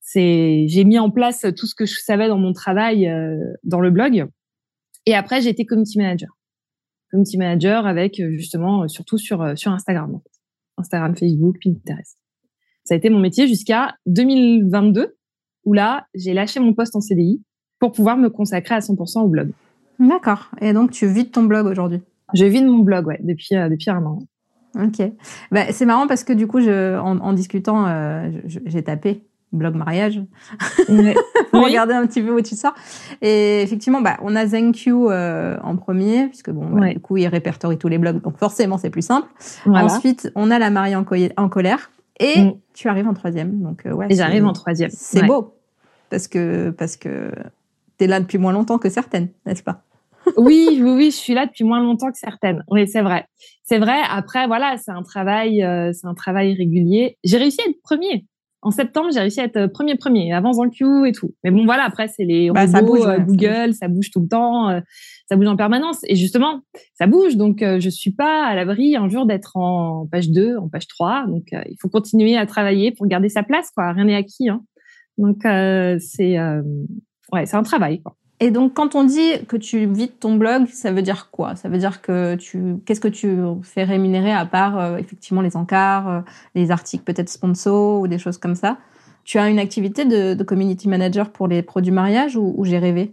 c'est 0.00 0.66
j'ai 0.68 0.84
mis 0.84 0.98
en 0.98 1.10
place 1.10 1.46
tout 1.56 1.66
ce 1.66 1.74
que 1.74 1.86
je 1.86 1.98
savais 1.98 2.28
dans 2.28 2.38
mon 2.38 2.52
travail 2.52 3.08
euh, 3.08 3.36
dans 3.64 3.80
le 3.80 3.90
blog. 3.90 4.26
Et 5.06 5.14
après, 5.14 5.40
j'ai 5.40 5.48
été 5.48 5.64
community 5.64 5.96
manager. 5.96 6.28
Community 7.10 7.38
manager 7.38 7.86
avec 7.86 8.20
euh, 8.20 8.30
justement 8.32 8.86
surtout 8.86 9.16
sur 9.16 9.58
sur 9.58 9.72
Instagram, 9.72 10.14
en 10.14 10.18
fait. 10.18 10.30
Instagram, 10.76 11.16
Facebook, 11.16 11.56
Pinterest. 11.64 12.18
Ça 12.84 12.94
a 12.94 12.96
été 12.98 13.08
mon 13.08 13.18
métier 13.18 13.48
jusqu'à 13.48 13.96
2022 14.06 15.16
où 15.64 15.72
là, 15.72 16.06
j'ai 16.14 16.34
lâché 16.34 16.60
mon 16.60 16.74
poste 16.74 16.94
en 16.94 17.00
CDI 17.00 17.42
pour 17.78 17.92
pouvoir 17.92 18.16
me 18.18 18.28
consacrer 18.28 18.74
à 18.74 18.78
100% 18.80 19.22
au 19.22 19.28
blog. 19.28 19.52
D'accord. 19.98 20.50
Et 20.60 20.72
donc, 20.72 20.90
tu 20.90 21.06
vis 21.06 21.24
de 21.24 21.30
ton 21.30 21.44
blog 21.44 21.66
aujourd'hui? 21.66 22.02
Je 22.34 22.44
vis 22.44 22.62
de 22.62 22.66
mon 22.66 22.78
blog, 22.78 23.06
ouais, 23.06 23.18
depuis, 23.22 23.56
euh, 23.56 23.68
depuis 23.68 23.90
un 23.90 24.04
an. 24.04 24.18
Ok. 24.78 25.02
Bah, 25.50 25.72
c'est 25.72 25.86
marrant 25.86 26.06
parce 26.06 26.24
que 26.24 26.32
du 26.32 26.46
coup, 26.46 26.60
je, 26.60 26.98
en, 26.98 27.18
en 27.18 27.32
discutant, 27.32 27.86
euh, 27.86 28.30
j'ai 28.44 28.82
tapé 28.82 29.24
blog 29.52 29.74
mariage 29.74 30.20
ouais. 30.88 31.14
pour 31.50 31.64
regarder 31.64 31.94
un 31.94 32.06
petit 32.06 32.22
peu 32.22 32.32
où 32.32 32.40
tu 32.40 32.54
sors. 32.54 32.74
Et 33.22 33.62
effectivement, 33.62 34.00
bah, 34.00 34.18
on 34.22 34.36
a 34.36 34.46
ZenQ 34.46 34.92
euh, 34.92 35.56
en 35.62 35.76
premier, 35.76 36.26
puisque 36.28 36.50
bon, 36.50 36.68
bah, 36.68 36.92
du 36.92 37.00
coup, 37.00 37.16
il 37.16 37.26
répertorie 37.26 37.78
tous 37.78 37.88
les 37.88 37.98
blogs, 37.98 38.20
donc 38.20 38.36
forcément, 38.38 38.78
c'est 38.78 38.90
plus 38.90 39.02
simple. 39.02 39.28
Voilà. 39.64 39.86
Ensuite, 39.86 40.30
on 40.34 40.50
a 40.50 40.58
la 40.58 40.70
mariée 40.70 40.96
en, 40.96 41.04
en 41.36 41.48
colère, 41.48 41.90
et 42.20 42.42
mm. 42.42 42.52
tu 42.74 42.88
arrives 42.88 43.08
en 43.08 43.14
troisième. 43.14 43.60
Donc, 43.60 43.86
euh, 43.86 43.92
ouais. 43.92 44.06
Et 44.10 44.14
j'arrive 44.14 44.44
en 44.44 44.52
troisième. 44.52 44.90
C'est 44.92 45.24
beau, 45.24 45.54
parce 46.10 46.28
que 46.28 46.70
parce 46.70 46.96
que 46.96 47.32
t'es 47.96 48.06
là 48.06 48.20
depuis 48.20 48.38
moins 48.38 48.52
longtemps 48.52 48.78
que 48.78 48.90
certaines, 48.90 49.28
n'est-ce 49.46 49.62
pas? 49.62 49.84
Oui, 50.36 50.80
oui, 50.80 50.90
oui, 50.90 51.10
je 51.10 51.16
suis 51.16 51.34
là 51.34 51.46
depuis 51.46 51.64
moins 51.64 51.80
longtemps 51.80 52.10
que 52.10 52.18
certaines. 52.18 52.62
Oui, 52.70 52.86
c'est 52.88 53.02
vrai. 53.02 53.26
C'est 53.64 53.78
vrai. 53.78 53.98
Après, 54.10 54.46
voilà, 54.46 54.76
c'est 54.78 54.90
un 54.90 55.02
travail, 55.02 55.62
euh, 55.62 55.92
c'est 55.92 56.06
un 56.06 56.14
travail 56.14 56.54
régulier. 56.54 57.18
J'ai 57.24 57.38
réussi 57.38 57.60
à 57.60 57.70
être 57.70 57.80
premier. 57.82 58.26
En 58.60 58.72
septembre, 58.72 59.10
j'ai 59.12 59.20
réussi 59.20 59.40
à 59.40 59.44
être 59.44 59.66
premier 59.66 59.94
premier, 59.94 60.32
avant 60.32 60.52
Q 60.68 61.06
et 61.06 61.12
tout. 61.12 61.32
Mais 61.44 61.52
bon, 61.52 61.64
voilà, 61.64 61.84
après, 61.84 62.08
c'est 62.08 62.24
les 62.24 62.50
bah, 62.50 62.62
robots, 62.62 62.72
ça 62.72 62.82
bouge, 62.82 63.06
ouais, 63.06 63.24
Google, 63.24 63.72
ça 63.72 63.86
bouge. 63.86 64.10
tout 64.10 64.20
le 64.20 64.26
temps, 64.26 64.68
euh, 64.68 64.80
ça 65.28 65.36
bouge 65.36 65.46
en 65.46 65.56
permanence. 65.56 66.00
Et 66.08 66.16
justement, 66.16 66.62
ça 66.94 67.06
bouge. 67.06 67.36
Donc, 67.36 67.62
euh, 67.62 67.78
je 67.78 67.88
suis 67.88 68.10
pas 68.10 68.46
à 68.46 68.56
l'abri 68.56 68.96
un 68.96 69.08
jour 69.08 69.26
d'être 69.26 69.56
en 69.56 70.08
page 70.10 70.30
2, 70.30 70.56
en 70.56 70.68
page 70.68 70.88
3. 70.88 71.26
Donc, 71.28 71.44
euh, 71.52 71.62
il 71.70 71.76
faut 71.80 71.88
continuer 71.88 72.36
à 72.36 72.46
travailler 72.46 72.90
pour 72.90 73.06
garder 73.06 73.28
sa 73.28 73.44
place, 73.44 73.70
quoi. 73.70 73.92
Rien 73.92 74.06
n'est 74.06 74.16
acquis. 74.16 74.48
Hein. 74.48 74.64
Donc, 75.18 75.42
c'est 75.44 76.38
ouais, 77.32 77.46
c'est 77.46 77.56
un 77.56 77.62
travail. 77.62 78.02
Quoi. 78.02 78.16
Et 78.40 78.50
donc, 78.52 78.74
quand 78.74 78.94
on 78.94 79.02
dit 79.02 79.44
que 79.48 79.56
tu 79.56 79.86
vides 79.86 80.18
ton 80.20 80.36
blog, 80.36 80.66
ça 80.68 80.92
veut 80.92 81.02
dire 81.02 81.30
quoi? 81.30 81.56
Ça 81.56 81.68
veut 81.68 81.78
dire 81.78 82.00
que 82.00 82.36
tu, 82.36 82.76
qu'est-ce 82.86 83.00
que 83.00 83.08
tu 83.08 83.36
fais 83.62 83.82
rémunérer 83.82 84.32
à 84.32 84.46
part 84.46 84.78
euh, 84.78 84.96
effectivement 84.96 85.40
les 85.40 85.56
encarts, 85.56 86.08
euh, 86.08 86.20
les 86.54 86.70
articles 86.70 87.02
peut-être 87.02 87.28
sponsors 87.28 88.00
ou 88.00 88.06
des 88.06 88.18
choses 88.18 88.38
comme 88.38 88.54
ça? 88.54 88.78
Tu 89.24 89.38
as 89.38 89.48
une 89.48 89.58
activité 89.58 90.04
de, 90.04 90.34
de 90.34 90.44
community 90.44 90.88
manager 90.88 91.30
pour 91.30 91.48
les 91.48 91.62
produits 91.62 91.90
mariage 91.90 92.36
ou, 92.36 92.54
ou 92.56 92.64
j'ai 92.64 92.78
rêvé? 92.78 93.12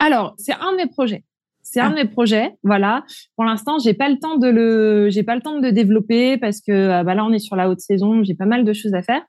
Alors, 0.00 0.34
c'est 0.38 0.52
un 0.52 0.72
de 0.72 0.76
mes 0.76 0.86
projets. 0.86 1.22
C'est 1.62 1.80
un 1.80 1.86
ah. 1.86 1.90
de 1.90 1.94
mes 1.94 2.04
projets, 2.04 2.56
voilà. 2.64 3.04
Pour 3.36 3.44
l'instant, 3.44 3.78
j'ai 3.78 3.94
pas 3.94 4.08
le 4.08 4.18
temps 4.18 4.36
de 4.36 4.48
le, 4.48 5.08
j'ai 5.08 5.22
pas 5.22 5.36
le 5.36 5.40
temps 5.40 5.56
de 5.56 5.62
le 5.62 5.72
développer 5.72 6.36
parce 6.36 6.60
que 6.60 6.72
euh, 6.72 7.04
bah 7.04 7.14
là, 7.14 7.24
on 7.24 7.32
est 7.32 7.38
sur 7.38 7.54
la 7.54 7.70
haute 7.70 7.80
saison, 7.80 8.24
j'ai 8.24 8.34
pas 8.34 8.44
mal 8.44 8.64
de 8.64 8.72
choses 8.72 8.94
à 8.94 9.02
faire. 9.02 9.22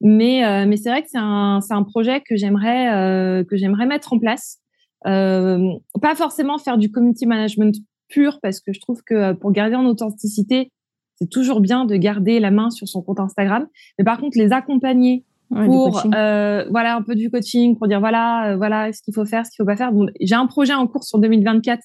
Mais 0.00 0.44
euh, 0.44 0.64
mais 0.66 0.76
c'est 0.76 0.90
vrai 0.90 1.02
que 1.02 1.08
c'est 1.10 1.18
un 1.18 1.60
c'est 1.60 1.74
un 1.74 1.84
projet 1.84 2.22
que 2.22 2.34
j'aimerais 2.34 3.44
que 3.48 3.56
j'aimerais 3.56 3.86
mettre 3.86 4.12
en 4.12 4.18
place. 4.18 4.61
Pas 5.04 6.14
forcément 6.14 6.58
faire 6.58 6.78
du 6.78 6.90
community 6.90 7.26
management 7.26 7.76
pur 8.08 8.38
parce 8.40 8.60
que 8.60 8.72
je 8.72 8.80
trouve 8.80 9.02
que 9.04 9.32
pour 9.32 9.52
garder 9.52 9.74
en 9.74 9.86
authenticité, 9.86 10.70
c'est 11.16 11.28
toujours 11.28 11.60
bien 11.60 11.84
de 11.84 11.96
garder 11.96 12.40
la 12.40 12.50
main 12.50 12.70
sur 12.70 12.88
son 12.88 13.02
compte 13.02 13.20
Instagram. 13.20 13.66
Mais 13.98 14.04
par 14.04 14.18
contre, 14.18 14.38
les 14.38 14.52
accompagner 14.52 15.24
pour 15.52 16.02
euh, 16.14 16.64
voilà 16.70 16.96
un 16.96 17.02
peu 17.02 17.14
du 17.14 17.30
coaching 17.30 17.76
pour 17.76 17.86
dire 17.86 18.00
voilà 18.00 18.52
euh, 18.52 18.56
voilà 18.56 18.92
ce 18.92 19.02
qu'il 19.02 19.14
faut 19.14 19.24
faire 19.24 19.44
ce 19.44 19.50
qu'il 19.50 19.58
faut 19.58 19.66
pas 19.66 19.76
faire. 19.76 19.92
Bon, 19.92 20.06
j'ai 20.20 20.34
un 20.34 20.46
projet 20.46 20.72
en 20.72 20.86
cours 20.86 21.04
sur 21.04 21.18
2024 21.18 21.80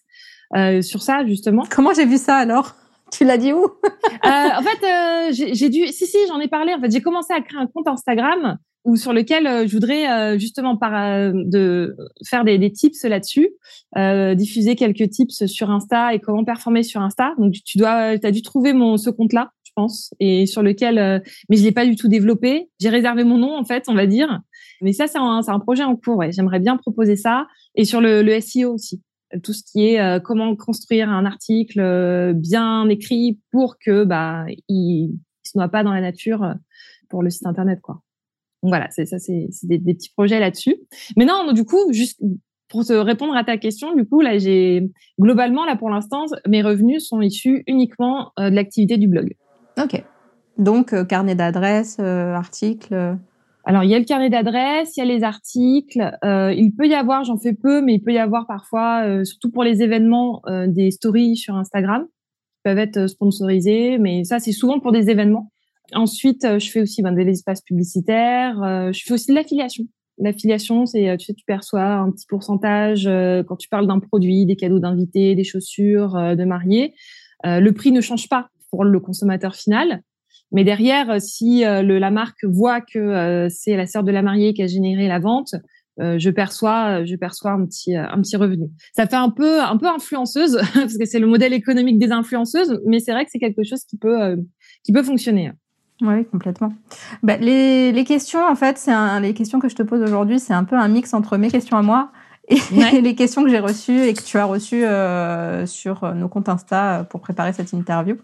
euh, 0.56 0.82
sur 0.82 1.02
ça 1.02 1.26
justement. 1.26 1.64
Comment 1.70 1.94
j'ai 1.94 2.06
vu 2.06 2.18
ça 2.18 2.38
alors? 2.38 2.76
Tu 3.12 3.26
l'as 3.26 3.38
dit 3.38 3.54
où? 3.54 3.66
Euh, 4.26 4.30
en 4.30 4.62
fait 4.62 4.84
euh, 4.84 5.32
j'ai 5.32 5.70
dû 5.70 5.88
si 5.88 6.08
si 6.08 6.18
j'en 6.28 6.40
ai 6.40 6.48
parlé. 6.48 6.74
En 6.74 6.80
fait 6.80 6.92
j'ai 6.92 7.02
commencé 7.02 7.34
à 7.34 7.42
créer 7.42 7.60
un 7.60 7.68
compte 7.68 7.88
Instagram 7.88 8.58
où 8.88 8.96
sur 8.96 9.14
lequel 9.14 9.68
je 9.68 9.74
voudrais 9.74 10.40
justement 10.40 10.78
par 10.78 11.32
de 11.34 11.96
faire 12.26 12.44
des, 12.44 12.72
tips 12.72 13.04
là-dessus 13.04 13.50
diffuser 14.36 14.76
quelques 14.76 15.10
tips 15.10 15.46
sur 15.46 15.70
Insta 15.70 16.14
et 16.14 16.20
comment 16.20 16.44
performer 16.44 16.84
sur 16.84 17.02
Insta 17.02 17.36
donc 17.38 17.54
tu 17.66 17.78
dois 17.78 17.92
as 17.92 18.32
dû 18.32 18.42
trouver 18.42 18.74
mon 18.74 18.98
ce 18.98 19.10
compte 19.10 19.34
là 19.34 19.52
pense, 19.78 20.14
et 20.20 20.46
sur 20.46 20.62
lequel, 20.62 20.98
euh, 20.98 21.20
mais 21.50 21.56
je 21.56 21.64
l'ai 21.64 21.72
pas 21.72 21.86
du 21.86 21.96
tout 21.96 22.10
développé. 22.10 22.70
J'ai 22.80 22.90
réservé 22.90 23.24
mon 23.24 23.38
nom 23.38 23.56
en 23.56 23.64
fait, 23.64 23.86
on 23.88 23.94
va 23.94 24.08
dire. 24.08 24.42
Mais 24.82 24.92
ça, 24.92 25.08
c'est 25.08 25.18
un, 25.18 25.60
projet 25.60 25.84
en 25.84 25.96
cours. 25.96 26.18
Ouais. 26.18 26.32
J'aimerais 26.32 26.60
bien 26.60 26.76
proposer 26.76 27.16
ça, 27.16 27.48
et 27.76 27.86
sur 27.86 28.02
le, 28.02 28.40
SEO 28.42 28.74
aussi, 28.74 29.02
tout 29.44 29.54
ce 29.54 29.64
qui 29.64 29.88
est 29.88 30.02
euh, 30.02 30.20
comment 30.20 30.56
construire 30.56 31.10
un 31.10 31.26
article 31.26 31.80
euh, 31.80 32.34
bien 32.34 32.90
écrit 32.90 33.40
pour 33.52 33.78
que 33.80 34.04
bah 34.04 34.46
il, 34.68 35.18
se 35.44 35.58
noie 35.58 35.70
pas 35.70 35.84
dans 35.84 35.94
la 35.94 36.02
nature 36.02 36.56
pour 37.10 37.24
le 37.24 37.30
site 37.30 37.46
internet 37.46 37.80
quoi. 37.82 38.02
Donc 38.68 38.74
voilà, 38.74 38.88
c'est 38.90 39.06
ça, 39.06 39.18
c'est 39.18 39.48
des, 39.64 39.78
des, 39.78 39.94
petits 39.94 40.10
projets 40.10 40.42
là-dessus. 40.42 40.76
Mais 41.16 41.24
non, 41.24 41.54
du 41.54 41.64
coup, 41.64 41.94
juste 41.94 42.20
pour 42.68 42.84
te 42.84 42.92
répondre 42.92 43.34
à 43.34 43.46
ta 43.46 43.58
question, 43.58 43.96
du 43.96 44.06
coup, 44.06 44.20
là, 44.20 44.38
j'ai 44.38 44.92
globalement, 45.18 45.64
là, 45.64 45.78
pour 45.78 45.90
l'instant, 45.90 46.26
mes 46.46 46.62
revenus 46.62 47.08
sont 47.08 47.22
issus 47.22 47.64
uniquement 47.66 48.34
de 48.38 48.50
l'activité 48.54 48.98
du 48.98 49.08
blog. 49.08 49.38
Ok. 49.82 50.04
Donc, 50.58 50.92
euh, 50.92 51.06
carnet 51.06 51.36
d'adresses, 51.36 51.96
euh, 52.02 52.34
articles. 52.34 52.94
Euh. 52.94 53.16
Alors, 53.64 53.86
il 53.86 53.90
y 53.90 53.96
a 53.96 54.00
le 54.00 54.04
carnet 54.04 54.30
d'adresses, 54.30 54.98
il 54.98 55.00
y 55.00 55.04
a 55.04 55.06
les 55.06 55.24
articles. 55.24 56.12
il 56.24 56.74
peut 56.78 56.88
y 56.88 56.94
avoir, 56.94 57.24
j'en 57.24 57.38
fais 57.38 57.54
peu, 57.54 57.82
mais 57.82 57.94
il 57.94 58.02
peut 58.02 58.12
y 58.12 58.18
avoir 58.18 58.48
parfois, 58.48 59.24
surtout 59.24 59.50
pour 59.50 59.64
les 59.64 59.82
événements, 59.82 60.42
des 60.68 60.90
stories 60.92 61.36
sur 61.36 61.56
Instagram 61.56 62.06
qui 62.06 62.60
peuvent 62.64 62.78
être 62.78 63.08
sponsorisées. 63.08 63.98
Mais 63.98 64.24
ça, 64.24 64.40
c'est 64.40 64.54
souvent 64.54 64.80
pour 64.80 64.94
des 64.94 65.10
événements. 65.10 65.52
Ensuite, 65.94 66.46
je 66.60 66.70
fais 66.70 66.82
aussi 66.82 67.02
ben, 67.02 67.14
des 67.14 67.28
espaces 67.28 67.62
publicitaires. 67.62 68.92
je 68.94 69.02
fais 69.06 69.14
aussi 69.14 69.32
de 69.32 69.36
l'affiliation. 69.36 69.86
L'affiliation, 70.20 70.86
c'est 70.86 71.16
tu 71.18 71.26
sais, 71.26 71.34
tu 71.34 71.46
perçois 71.46 71.84
un 71.84 72.12
petit 72.12 72.26
pourcentage 72.28 73.10
quand 73.48 73.56
tu 73.56 73.70
parles 73.70 73.88
d'un 73.88 74.00
produit, 74.00 74.46
des 74.46 74.56
cadeaux 74.56 74.80
d'invités, 74.80 75.36
des 75.36 75.44
chaussures, 75.44 76.14
de 76.14 76.44
mariés. 76.44 76.94
le 77.44 77.70
prix 77.72 77.92
ne 77.92 78.02
change 78.02 78.28
pas 78.28 78.50
pour 78.70 78.84
le 78.84 79.00
consommateur 79.00 79.56
final. 79.56 80.02
Mais 80.52 80.64
derrière, 80.64 81.10
euh, 81.10 81.20
si 81.20 81.66
euh, 81.66 81.82
le, 81.82 82.00
la 82.00 82.12
marque 82.12 82.44
voit 82.46 82.82
que 82.82 83.00
euh, 83.00 83.48
c'est 83.50 83.76
la 83.76 83.86
sœur 83.86 84.04
de 84.04 84.12
la 84.12 84.22
mariée 84.22 84.54
qui 84.54 84.64
a 84.64 84.68
généré 84.68 85.08
la 85.08 85.20
vente, 85.20 85.56
je 86.00 86.30
perçois, 86.30 87.06
je 87.06 87.16
perçois 87.16 87.54
un 87.54 87.66
petit, 87.66 87.96
un 87.96 88.22
petit 88.22 88.38
revenu. 88.38 88.70
Ça 88.96 89.08
fait 89.08 89.16
un 89.16 89.32
peu, 89.32 89.64
un 89.64 89.78
peu 89.78 89.88
influenceuse 89.88 90.62
parce 90.76 90.96
que 90.96 91.06
c'est 91.06 91.18
le 91.18 91.26
modèle 91.26 91.54
économique 91.54 91.98
des 91.98 92.12
influenceuses, 92.12 92.80
mais 92.86 93.00
c'est 93.00 93.12
vrai 93.12 93.26
que 93.26 93.32
c'est 93.32 93.40
quelque 93.40 93.64
chose 93.64 93.84
qui 93.84 93.98
peut, 93.98 94.38
qui 94.84 94.92
peut 94.92 95.02
fonctionner. 95.02 95.54
Oui, 96.02 96.26
complètement. 96.26 96.74
Bah, 97.24 97.38
les, 97.38 97.92
les 97.92 98.04
questions, 98.04 98.46
en 98.46 98.56
fait, 98.56 98.78
c'est 98.78 98.94
les 99.20 99.34
questions 99.34 99.60
que 99.60 99.70
je 99.70 99.76
te 99.76 99.84
pose 99.84 100.02
aujourd'hui, 100.02 100.40
c'est 100.40 100.54
un 100.54 100.64
peu 100.64 100.76
un 100.76 100.88
mix 100.88 101.14
entre 101.14 101.38
mes 101.38 101.50
questions 101.50 101.78
à 101.78 101.82
moi 101.82 102.12
et 102.50 103.02
les 103.02 103.16
questions 103.16 103.44
que 103.44 103.50
j'ai 103.50 103.60
reçues 103.60 104.04
et 104.04 104.14
que 104.14 104.22
tu 104.22 104.38
as 104.38 104.46
reçues 104.46 104.86
euh, 104.86 105.66
sur 105.66 106.04
euh, 106.04 106.14
nos 106.14 106.30
comptes 106.30 106.48
Insta 106.48 107.00
euh, 107.00 107.04
pour 107.04 107.20
préparer 107.20 107.52
cette 107.52 107.74
interview. 107.74 108.16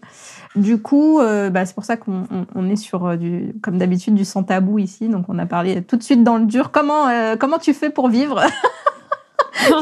Du 0.56 0.80
coup, 0.80 1.20
euh, 1.20 1.50
bah, 1.50 1.66
c'est 1.66 1.74
pour 1.74 1.84
ça 1.84 1.96
qu'on 1.96 2.24
on, 2.54 2.70
est 2.70 2.76
sur 2.76 3.06
euh, 3.06 3.16
du, 3.16 3.54
comme 3.62 3.76
d'habitude, 3.76 4.14
du 4.14 4.24
sans 4.24 4.42
tabou 4.42 4.78
ici. 4.78 5.08
Donc, 5.08 5.26
on 5.28 5.38
a 5.38 5.46
parlé 5.46 5.82
tout 5.82 5.96
de 5.96 6.02
suite 6.02 6.24
dans 6.24 6.38
le 6.38 6.46
dur. 6.46 6.70
Comment 6.70 7.04
comment 7.38 7.58
tu 7.58 7.74
fais 7.74 7.90
pour 7.90 8.08
vivre? 8.08 8.42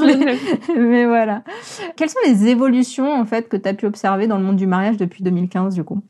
Mais, 0.05 0.39
mais, 0.77 1.07
voilà. 1.07 1.43
Quelles 1.97 2.11
sont 2.11 2.19
les 2.27 2.47
évolutions 2.47 3.13
en 3.13 3.25
fait 3.25 3.49
que 3.49 3.57
tu 3.57 3.69
as 3.69 3.75
pu 3.75 3.87
observer 3.87 4.29
dans 4.29 4.37
le 4.37 4.45
monde 4.45 4.57
du 4.57 4.67
mariage 4.67 4.97
depuis 4.97 5.25
2015 5.25 5.75
du 5.75 5.83
coup? 5.83 6.03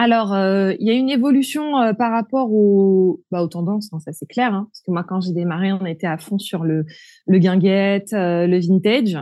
Alors, 0.00 0.32
euh, 0.32 0.74
il 0.78 0.86
y 0.86 0.90
a 0.90 0.94
une 0.94 1.10
évolution 1.10 1.76
euh, 1.80 1.92
par 1.92 2.12
rapport 2.12 2.52
aux, 2.52 3.20
bah, 3.32 3.42
aux 3.42 3.48
tendances, 3.48 3.92
hein, 3.92 3.98
ça 3.98 4.12
c'est 4.12 4.26
clair. 4.26 4.54
Hein, 4.54 4.68
parce 4.70 4.80
que 4.82 4.92
moi, 4.92 5.02
quand 5.02 5.20
j'ai 5.20 5.32
démarré, 5.32 5.72
on 5.72 5.84
était 5.84 6.06
à 6.06 6.18
fond 6.18 6.38
sur 6.38 6.62
le, 6.62 6.86
le 7.26 7.38
guinguette, 7.38 8.12
euh, 8.12 8.46
le 8.46 8.60
vintage. 8.60 9.18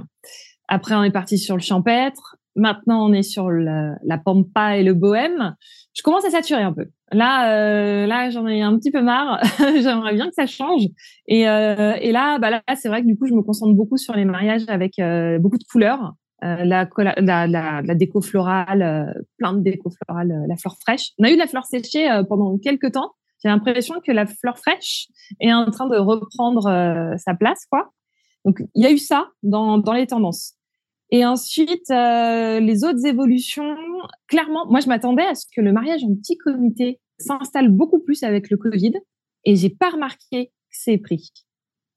Après, 0.69 0.95
on 0.95 1.03
est 1.03 1.11
parti 1.11 1.39
sur 1.39 1.57
le 1.57 1.63
champêtre. 1.63 2.37
Maintenant, 2.57 3.09
on 3.09 3.13
est 3.15 3.23
sur 3.23 3.51
la, 3.51 4.19
pampa 4.23 4.77
et 4.77 4.83
le 4.83 4.93
bohème. 4.93 5.55
Je 5.95 6.03
commence 6.03 6.27
à 6.27 6.31
saturer 6.31 6.63
un 6.63 6.73
peu. 6.73 6.87
Là, 7.13 8.07
là, 8.07 8.31
j'en 8.31 8.47
ai 8.47 8.63
un 8.63 8.77
petit 8.79 8.91
peu 8.91 9.03
marre. 9.03 9.41
J'aimerais 9.59 10.15
bien 10.15 10.27
que 10.29 10.35
ça 10.35 10.47
change. 10.47 10.83
Et, 11.29 11.43
et 11.43 12.13
là, 12.13 12.39
bah 12.39 12.51
là, 12.51 12.63
c'est 12.75 12.89
vrai 12.89 13.03
que 13.03 13.07
du 13.07 13.17
coup, 13.17 13.27
je 13.27 13.35
me 13.35 13.43
concentre 13.43 13.75
beaucoup 13.75 13.99
sur 13.99 14.15
les 14.15 14.25
mariages 14.25 14.65
avec 14.69 14.95
beaucoup 15.39 15.59
de 15.59 15.65
couleurs. 15.71 16.15
Euh, 16.45 16.65
la, 16.65 16.87
la, 16.99 17.47
la, 17.47 17.83
la, 17.83 17.95
déco 17.95 18.21
florale, 18.21 18.83
euh, 18.83 19.23
plein 19.39 19.55
de 19.55 19.61
déco 19.61 19.89
florale, 19.89 20.33
euh, 20.33 20.47
la 20.47 20.57
fleur 20.57 20.77
fraîche. 20.79 21.13
On 21.19 21.25
a 21.25 21.31
eu 21.31 21.37
la 21.37 21.47
fleur 21.47 21.65
séchée 21.65 22.09
pendant 22.29 22.59
quelques 22.59 22.93
temps. 22.93 23.13
J'ai 23.43 23.49
l'impression 23.49 24.01
que 24.07 24.13
la 24.13 24.27
fleur 24.27 24.59
fraîche 24.59 25.09
est 25.41 25.53
en 25.53 25.71
train 25.71 25.89
de 25.89 25.97
reprendre 25.97 27.15
sa 27.19 27.35
place, 27.35 27.65
quoi. 27.71 27.91
Donc 28.45 28.63
il 28.75 28.83
y 28.83 28.87
a 28.87 28.91
eu 28.91 28.99
ça 28.99 29.29
dans, 29.43 29.79
dans 29.79 29.93
les 29.93 30.07
tendances. 30.07 30.55
Et 31.11 31.25
ensuite, 31.25 31.89
les 31.89 32.85
autres 32.85 33.07
évolutions, 33.07 33.77
clairement, 34.27 34.67
moi 34.69 34.81
je 34.81 34.89
m'attendais 34.89 35.25
à 35.25 35.35
ce 35.35 35.47
que 35.55 35.61
le 35.61 35.73
mariage 35.73 36.03
en 36.05 36.15
petit 36.15 36.37
comité 36.37 37.01
s'installe 37.19 37.69
beaucoup 37.69 38.01
plus 38.01 38.23
avec 38.23 38.51
le 38.51 38.57
Covid, 38.57 38.93
et 39.45 39.55
j'ai 39.55 39.71
pas 39.71 39.91
remarqué 39.91 40.47
que 40.47 40.53
c'est 40.71 40.99
pris. 40.99 41.31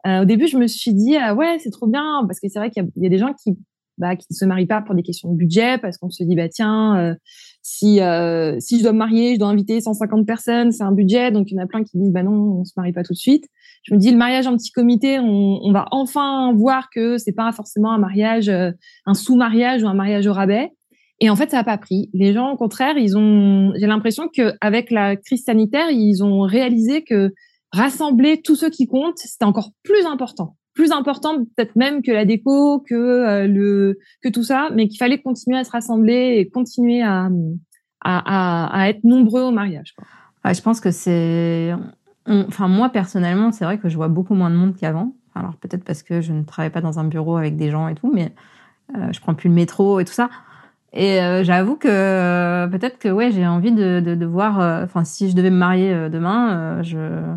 au 0.05 0.25
début, 0.25 0.47
je 0.47 0.57
me 0.57 0.67
suis 0.67 0.93
dit 0.93 1.15
ah 1.15 1.33
ouais 1.33 1.57
c'est 1.59 1.71
trop 1.71 1.87
bien 1.87 2.23
parce 2.27 2.39
que 2.39 2.49
c'est 2.49 2.59
vrai 2.59 2.69
qu'il 2.69 2.85
y, 2.97 3.05
a 3.05 3.09
des 3.09 3.17
gens 3.17 3.33
qui 3.33 3.57
bah, 3.99 4.15
qui 4.15 4.25
ne 4.29 4.35
se 4.35 4.45
marient 4.45 4.65
pas 4.65 4.81
pour 4.81 4.95
des 4.95 5.03
questions 5.03 5.31
de 5.31 5.37
budget 5.37 5.77
parce 5.77 5.97
qu'on 5.97 6.09
se 6.09 6.23
dit 6.23 6.35
bah 6.35 6.47
tiens 6.47 6.97
euh, 6.97 7.15
si 7.61 8.01
euh, 8.01 8.55
si 8.59 8.77
je 8.77 8.83
dois 8.83 8.93
me 8.93 8.97
marier 8.97 9.35
je 9.35 9.39
dois 9.39 9.49
inviter 9.49 9.79
150 9.81 10.25
personnes 10.25 10.71
c'est 10.71 10.83
un 10.83 10.93
budget. 10.93 11.31
Donc 11.31 11.51
il 11.51 11.55
y 11.55 11.59
en 11.59 11.63
a 11.63 11.67
plein 11.67 11.83
qui 11.83 11.97
disent 11.97 12.11
bah 12.11 12.23
non 12.23 12.59
on 12.59 12.63
se 12.63 12.73
marie 12.77 12.93
pas 12.93 13.03
tout 13.03 13.13
de 13.13 13.19
suite. 13.19 13.45
Je 13.83 13.93
me 13.93 13.99
dis 13.99 14.11
le 14.11 14.17
mariage 14.17 14.47
en 14.47 14.55
petit 14.55 14.71
comité 14.71 15.19
on, 15.19 15.59
on 15.61 15.71
va 15.71 15.85
enfin 15.91 16.53
voir 16.53 16.89
que 16.93 17.17
c'est 17.17 17.33
pas 17.33 17.51
forcément 17.51 17.91
un 17.91 17.99
mariage 17.99 18.49
euh, 18.49 18.71
un 19.05 19.13
sous 19.13 19.35
mariage 19.35 19.83
ou 19.83 19.87
un 19.87 19.93
mariage 19.93 20.25
au 20.27 20.33
rabais. 20.33 20.71
Et 21.19 21.29
en 21.29 21.35
fait 21.35 21.51
ça 21.51 21.59
a 21.59 21.63
pas 21.65 21.77
pris. 21.77 22.09
Les 22.13 22.33
gens 22.33 22.51
au 22.51 22.57
contraire 22.57 22.97
ils 22.97 23.17
ont 23.17 23.73
j'ai 23.75 23.87
l'impression 23.87 24.29
que 24.33 24.53
avec 24.61 24.91
la 24.91 25.17
crise 25.17 25.43
sanitaire 25.43 25.91
ils 25.91 26.23
ont 26.23 26.41
réalisé 26.41 27.03
que 27.03 27.33
rassembler 27.71 28.41
tous 28.41 28.55
ceux 28.55 28.69
qui 28.69 28.87
comptent 28.87 29.17
c'était 29.17 29.45
encore 29.45 29.71
plus 29.83 30.05
important 30.05 30.55
plus 30.79 30.93
important 30.93 31.39
peut-être 31.39 31.75
même 31.75 32.01
que 32.01 32.09
la 32.09 32.23
déco, 32.23 32.79
que 32.79 32.95
euh, 32.95 33.47
le 33.47 33.99
que 34.23 34.29
tout 34.29 34.43
ça, 34.43 34.69
mais 34.73 34.87
qu'il 34.87 34.97
fallait 34.97 35.21
continuer 35.21 35.57
à 35.57 35.65
se 35.65 35.71
rassembler 35.71 36.37
et 36.37 36.49
continuer 36.49 37.01
à 37.03 37.29
à, 38.01 38.85
être 38.87 39.03
nombreux 39.03 39.41
au 39.41 39.51
mariage. 39.51 39.93
Je 40.45 40.61
pense 40.61 40.79
que 40.79 40.89
c'est, 40.89 41.73
enfin 42.25 42.69
moi 42.69 42.87
personnellement, 42.87 43.51
c'est 43.51 43.65
vrai 43.65 43.77
que 43.77 43.89
je 43.89 43.97
vois 43.97 44.07
beaucoup 44.07 44.35
moins 44.35 44.49
de 44.49 44.55
monde 44.55 44.73
qu'avant. 44.77 45.15
Alors 45.35 45.55
peut-être 45.57 45.83
parce 45.83 46.01
que 46.01 46.21
je 46.21 46.31
ne 46.31 46.43
travaille 46.43 46.71
pas 46.71 46.79
dans 46.79 46.97
un 46.97 47.03
bureau 47.03 47.35
avec 47.35 47.57
des 47.57 47.71
gens 47.71 47.89
et 47.89 47.95
tout, 47.95 48.09
mais 48.13 48.31
euh, 48.95 49.11
je 49.11 49.19
prends 49.19 49.35
plus 49.35 49.49
le 49.49 49.55
métro 49.55 49.99
et 49.99 50.05
tout 50.05 50.13
ça. 50.13 50.29
Et 50.93 51.21
euh, 51.21 51.43
j'avoue 51.43 51.75
que 51.75 52.67
peut-être 52.67 52.99
que 52.99 53.09
ouais, 53.09 53.31
j'ai 53.31 53.45
envie 53.45 53.73
de, 53.73 53.99
de, 53.99 54.15
de 54.15 54.25
voir. 54.25 54.83
Enfin, 54.85 55.03
si 55.03 55.29
je 55.29 55.35
devais 55.35 55.51
me 55.51 55.57
marier 55.57 56.09
demain, 56.09 56.81
je 56.83 57.35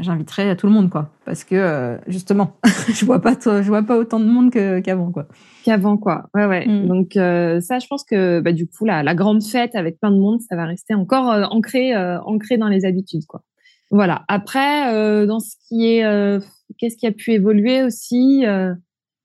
j'inviterais 0.00 0.56
tout 0.56 0.66
le 0.66 0.72
monde 0.72 0.90
quoi. 0.90 1.10
Parce 1.24 1.44
que 1.44 1.54
euh, 1.54 1.98
justement 2.06 2.56
je 2.88 3.04
vois 3.04 3.20
pas 3.20 3.34
je 3.44 3.66
vois 3.66 3.82
pas 3.82 3.96
autant 3.96 4.20
de 4.20 4.24
monde 4.24 4.50
qu'avant 4.50 5.10
quoi. 5.10 5.26
Qu'avant 5.64 5.96
quoi. 5.96 6.28
Ouais 6.34 6.46
ouais. 6.46 6.66
Mm. 6.66 6.88
donc 6.88 7.16
euh, 7.16 7.60
ça 7.60 7.78
je 7.78 7.86
pense 7.86 8.04
que 8.04 8.40
bah, 8.40 8.52
du 8.52 8.66
coup 8.66 8.84
la, 8.84 9.02
la 9.02 9.14
grande 9.14 9.42
fête 9.42 9.74
avec 9.74 9.98
plein 10.00 10.10
de 10.10 10.18
monde 10.18 10.40
ça 10.40 10.56
va 10.56 10.66
rester 10.66 10.94
encore 10.94 11.30
euh, 11.30 11.44
ancré 11.44 11.96
ancré 11.96 12.56
dans 12.56 12.68
les 12.68 12.84
habitudes 12.84 13.26
quoi. 13.26 13.42
Voilà. 13.90 14.24
Après 14.28 15.26
dans 15.26 15.40
ce 15.40 15.56
qui 15.68 15.86
est 15.86 16.40
qu'est-ce 16.78 16.96
qui 16.96 17.06
a 17.06 17.12
pu 17.12 17.32
évoluer 17.32 17.82
aussi 17.82 18.44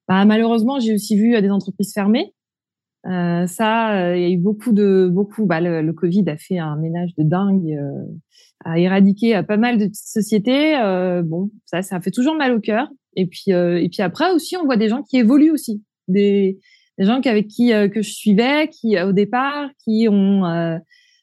bah, 0.07 0.25
malheureusement, 0.25 0.79
j'ai 0.79 0.95
aussi 0.95 1.15
vu 1.15 1.39
des 1.39 1.51
entreprises 1.51 1.93
fermer. 1.93 2.33
Euh, 3.08 3.48
ça, 3.48 4.15
il 4.15 4.22
y 4.22 4.25
a 4.25 4.29
eu 4.29 4.38
beaucoup 4.38 4.72
de 4.72 5.10
beaucoup. 5.12 5.46
Bah, 5.46 5.62
le, 5.62 5.91
Covid 5.94 6.25
a 6.29 6.38
fait 6.38 6.58
un 6.58 6.75
ménage 6.75 7.15
de 7.18 7.24
dingue, 7.24 7.72
euh, 7.72 8.06
a 8.65 8.77
éradiqué 8.79 9.41
pas 9.48 9.58
mal 9.58 9.77
de 9.77 9.86
petites 9.86 10.08
sociétés. 10.08 10.77
Euh, 10.77 11.22
bon, 11.24 11.51
ça, 11.65 11.82
ça 11.82 12.01
fait 12.01 12.12
toujours 12.12 12.36
mal 12.36 12.53
au 12.53 12.60
cœur. 12.60 12.89
Et 13.15 13.25
puis, 13.25 13.51
et 13.51 13.89
puis 13.91 14.01
après 14.01 14.32
aussi, 14.32 14.58
on 14.58 14.65
voit 14.65 14.77
des 14.77 14.89
gens 14.89 15.03
qui 15.03 15.18
évoluent 15.18 15.51
aussi, 15.51 15.84
des, 16.08 16.60
des 16.98 17.06
gens 17.06 17.20
avec 17.22 17.48
qui 17.48 17.72
que 17.72 18.01
je 18.01 18.10
suivais, 18.12 18.70
qui 18.70 19.01
au 19.01 19.13
départ, 19.13 19.70
qui 19.84 20.08
ont 20.10 20.41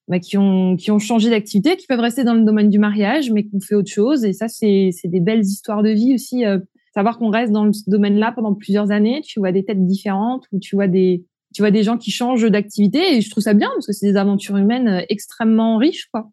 bah, 0.09 0.19
qui 0.21 0.37
ont 0.37 0.77
qui 0.77 0.91
ont 0.91 0.99
changé 0.99 1.31
d'activité, 1.31 1.77
qui 1.77 1.87
peuvent 1.87 2.01
rester 2.01 2.25
dans 2.25 2.35
le 2.35 2.45
domaine 2.45 2.71
du 2.71 2.79
mariage, 2.79 3.31
mais 3.31 3.45
qui 3.45 3.55
ont 3.55 3.61
fait 3.61 3.75
autre 3.75 3.91
chose. 3.91 4.25
Et 4.25 4.33
ça, 4.33 4.49
c'est 4.49 4.91
c'est 4.93 5.09
des 5.09 5.21
belles 5.21 5.43
histoires 5.43 5.83
de 5.83 5.91
vie 5.91 6.15
aussi 6.15 6.45
savoir 6.97 7.19
qu'on 7.19 7.29
reste 7.29 7.53
dans 7.53 7.71
ce 7.75 7.89
domaine-là 7.89 8.33
pendant 8.33 8.55
plusieurs 8.55 8.91
années, 8.91 9.21
tu 9.23 9.39
vois 9.39 9.53
des 9.53 9.65
têtes 9.65 9.85
différentes 9.85 10.45
ou 10.51 10.59
tu 10.59 10.77
vois 10.77 10.89
des 10.89 11.23
tu 11.57 11.63
vois 11.63 11.71
des 11.71 11.83
gens 11.83 11.97
qui 11.97 12.11
changent 12.11 12.51
d'activité 12.51 13.17
et 13.17 13.23
je 13.23 13.31
trouve 13.31 13.43
ça 13.43 13.55
bien 13.55 13.71
parce 13.73 13.87
que 13.87 13.95
c'est 13.95 14.07
des 14.07 14.19
aventures 14.19 14.59
humaines 14.59 14.89
euh, 14.89 15.07
extrêmement 15.09 15.79
riches 15.79 16.05
quoi. 16.13 16.31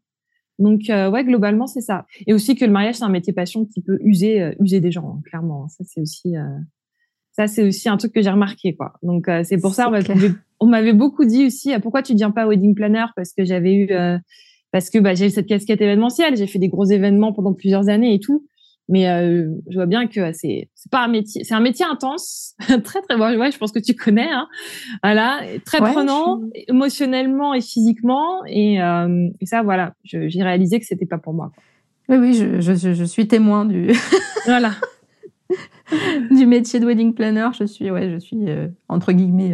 Donc 0.59 0.89
euh, 0.89 1.09
ouais, 1.09 1.23
globalement 1.23 1.65
c'est 1.65 1.79
ça. 1.79 2.05
Et 2.27 2.33
aussi 2.33 2.57
que 2.57 2.65
le 2.65 2.71
mariage 2.73 2.95
c'est 2.95 3.05
un 3.05 3.09
métier 3.09 3.31
passion 3.31 3.63
qui 3.63 3.81
peut 3.81 3.99
user 4.01 4.41
euh, 4.41 4.53
user 4.59 4.81
des 4.81 4.91
gens 4.91 5.15
hein, 5.15 5.21
clairement. 5.23 5.69
Ça 5.69 5.85
c'est 5.87 6.01
aussi 6.01 6.33
ça 7.31 7.47
c'est 7.47 7.63
aussi 7.63 7.87
un 7.87 7.95
truc 7.95 8.11
que 8.11 8.21
j'ai 8.21 8.31
remarqué 8.31 8.75
quoi. 8.75 8.95
Donc 9.01 9.29
c'est 9.45 9.61
pour 9.61 9.73
ça 9.73 9.89
on 10.59 10.67
m'avait 10.67 10.91
beaucoup 10.91 11.23
dit 11.23 11.45
aussi 11.45 11.71
pourquoi 11.81 12.03
tu 12.03 12.11
deviens 12.11 12.31
pas 12.31 12.45
wedding 12.45 12.75
planner? 12.75 13.05
Parce 13.15 13.31
que 13.31 13.45
j'avais 13.45 13.75
eu 13.75 13.87
parce 14.73 14.89
que 14.89 14.99
bah, 14.99 15.13
j'ai 15.13 15.27
eu 15.27 15.29
cette 15.29 15.47
casquette 15.47 15.79
événementielle, 15.79 16.35
j'ai 16.35 16.47
fait 16.47 16.59
des 16.59 16.67
gros 16.67 16.83
événements 16.83 17.31
pendant 17.31 17.53
plusieurs 17.53 17.87
années 17.87 18.13
et 18.13 18.19
tout. 18.19 18.45
Mais 18.89 19.07
euh, 19.09 19.49
je 19.69 19.75
vois 19.75 19.85
bien 19.85 20.07
que 20.07 20.33
c'est 20.33 20.69
c'est 20.75 20.91
pas 20.91 21.03
un 21.03 21.07
métier, 21.07 21.43
c'est 21.43 21.53
un 21.53 21.61
métier 21.61 21.85
intense, 21.85 22.55
très 22.83 23.01
très 23.01 23.17
bon. 23.17 23.37
Ouais, 23.37 23.51
je 23.51 23.57
pense 23.57 23.71
que 23.71 23.79
tu 23.79 23.95
connais, 23.95 24.29
hein. 24.29 24.47
Voilà, 25.03 25.41
très 25.65 25.79
prenant 25.79 26.41
émotionnellement 26.67 27.53
et 27.53 27.61
physiquement. 27.61 28.43
Et, 28.45 28.81
euh, 28.81 29.29
et 29.39 29.45
ça, 29.45 29.63
voilà, 29.63 29.93
j'ai 30.03 30.43
réalisé 30.43 30.79
que 30.79 30.85
c'était 30.85 31.05
pas 31.05 31.17
pour 31.17 31.33
moi. 31.33 31.51
Oui, 32.09 32.17
oui, 32.17 32.33
je, 32.33 32.59
je, 32.59 32.93
je 32.93 33.03
suis 33.05 33.27
témoin 33.27 33.65
du. 33.65 33.91
voilà. 34.45 34.71
du 36.31 36.45
métier 36.45 36.79
de 36.79 36.85
wedding 36.85 37.13
planner, 37.13 37.49
je 37.57 37.65
suis, 37.65 37.89
ouais, 37.89 38.09
je 38.09 38.17
suis 38.17 38.49
euh, 38.49 38.67
entre 38.89 39.13
guillemets 39.13 39.53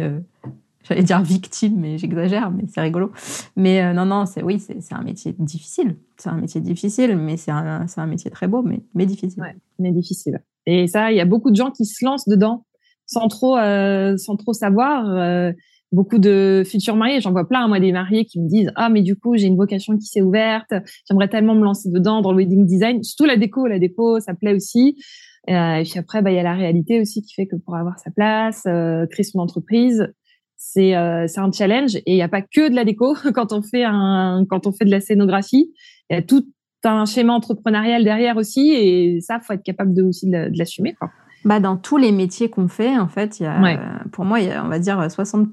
j'allais 0.90 1.04
dire 1.04 1.22
victime, 1.22 1.76
mais 1.78 1.98
j'exagère, 1.98 2.50
mais 2.50 2.64
c'est 2.66 2.80
rigolo. 2.80 3.12
Mais 3.56 3.80
euh, 3.80 3.92
non, 3.92 4.06
non, 4.06 4.26
c'est 4.26 4.42
oui, 4.42 4.58
c'est 4.58 4.92
un 4.92 5.02
métier 5.02 5.34
difficile. 5.38 5.96
C'est 6.16 6.30
un 6.30 6.36
métier 6.36 6.60
difficile, 6.60 7.16
mais 7.16 7.36
c'est 7.36 7.52
un, 7.52 7.86
un 7.96 8.06
métier 8.06 8.30
très 8.30 8.48
beau, 8.48 8.62
mais, 8.62 8.80
mais 8.94 9.06
difficile. 9.06 9.42
Mais 9.78 9.92
difficile. 9.92 10.42
Et 10.66 10.88
ça, 10.88 11.12
il 11.12 11.16
y 11.16 11.20
a 11.20 11.24
beaucoup 11.24 11.50
de 11.50 11.56
gens 11.56 11.70
qui 11.70 11.86
se 11.86 12.04
lancent 12.04 12.28
dedans 12.28 12.66
sans 13.06 13.28
trop, 13.28 13.56
euh, 13.56 14.16
sans 14.16 14.36
trop 14.36 14.52
savoir. 14.52 15.08
Euh, 15.08 15.52
beaucoup 15.92 16.18
de 16.18 16.62
futurs 16.66 16.96
mariés, 16.96 17.20
j'en 17.20 17.32
vois 17.32 17.48
plein, 17.48 17.66
moi, 17.68 17.80
des 17.80 17.92
mariés 17.92 18.24
qui 18.24 18.40
me 18.40 18.48
disent 18.48 18.70
ah 18.76 18.88
mais 18.88 19.02
du 19.02 19.16
coup 19.16 19.36
j'ai 19.36 19.48
une 19.48 19.56
vocation 19.56 19.96
qui 19.96 20.06
s'est 20.06 20.22
ouverte, 20.22 20.72
j'aimerais 21.08 21.26
tellement 21.26 21.56
me 21.56 21.64
lancer 21.64 21.90
dedans 21.90 22.20
dans 22.20 22.30
le 22.30 22.38
wedding 22.38 22.64
design, 22.64 23.02
surtout 23.02 23.24
la 23.24 23.36
déco, 23.36 23.66
la 23.66 23.80
déco 23.80 24.20
ça 24.20 24.34
plaît 24.34 24.54
aussi. 24.54 24.96
et 25.48 25.82
puis 25.82 25.98
après, 25.98 26.22
bah, 26.22 26.30
il 26.30 26.36
y 26.36 26.38
a 26.38 26.44
la 26.44 26.54
réalité 26.54 27.00
aussi 27.00 27.22
qui 27.22 27.34
fait 27.34 27.48
que 27.48 27.56
pour 27.56 27.74
avoir 27.74 27.98
sa 27.98 28.12
place, 28.12 28.62
créer 28.62 29.24
son 29.24 29.40
entreprise, 29.40 30.06
c'est 30.62 30.94
euh, 30.94 31.26
c'est 31.26 31.40
un 31.40 31.50
challenge 31.50 31.96
et 31.96 32.02
il 32.06 32.14
n'y 32.14 32.22
a 32.22 32.28
pas 32.28 32.42
que 32.42 32.68
de 32.68 32.74
la 32.74 32.84
déco 32.84 33.16
quand 33.34 33.52
on 33.52 33.62
fait 33.62 33.82
un 33.82 34.44
quand 34.48 34.66
on 34.66 34.72
fait 34.72 34.84
de 34.84 34.90
la 34.90 35.00
scénographie. 35.00 35.72
Il 36.10 36.14
y 36.14 36.18
a 36.18 36.22
tout 36.22 36.46
un 36.84 37.06
schéma 37.06 37.32
entrepreneurial 37.32 38.04
derrière 38.04 38.36
aussi 38.36 38.70
et 38.72 39.20
ça 39.22 39.40
faut 39.40 39.54
être 39.54 39.62
capable 39.62 39.94
de 39.94 40.02
aussi 40.02 40.28
de 40.28 40.50
l'assumer. 40.54 40.94
Bah 41.46 41.60
dans 41.60 41.78
tous 41.78 41.96
les 41.96 42.12
métiers 42.12 42.50
qu'on 42.50 42.68
fait 42.68 42.98
en 42.98 43.08
fait, 43.08 43.40
il 43.40 43.44
y 43.44 43.46
a 43.46 44.02
pour 44.12 44.26
moi 44.26 44.40
il 44.40 44.48
y 44.48 44.52
a 44.52 44.62
on 44.62 44.68
va 44.68 44.78
dire 44.78 45.10
60 45.10 45.48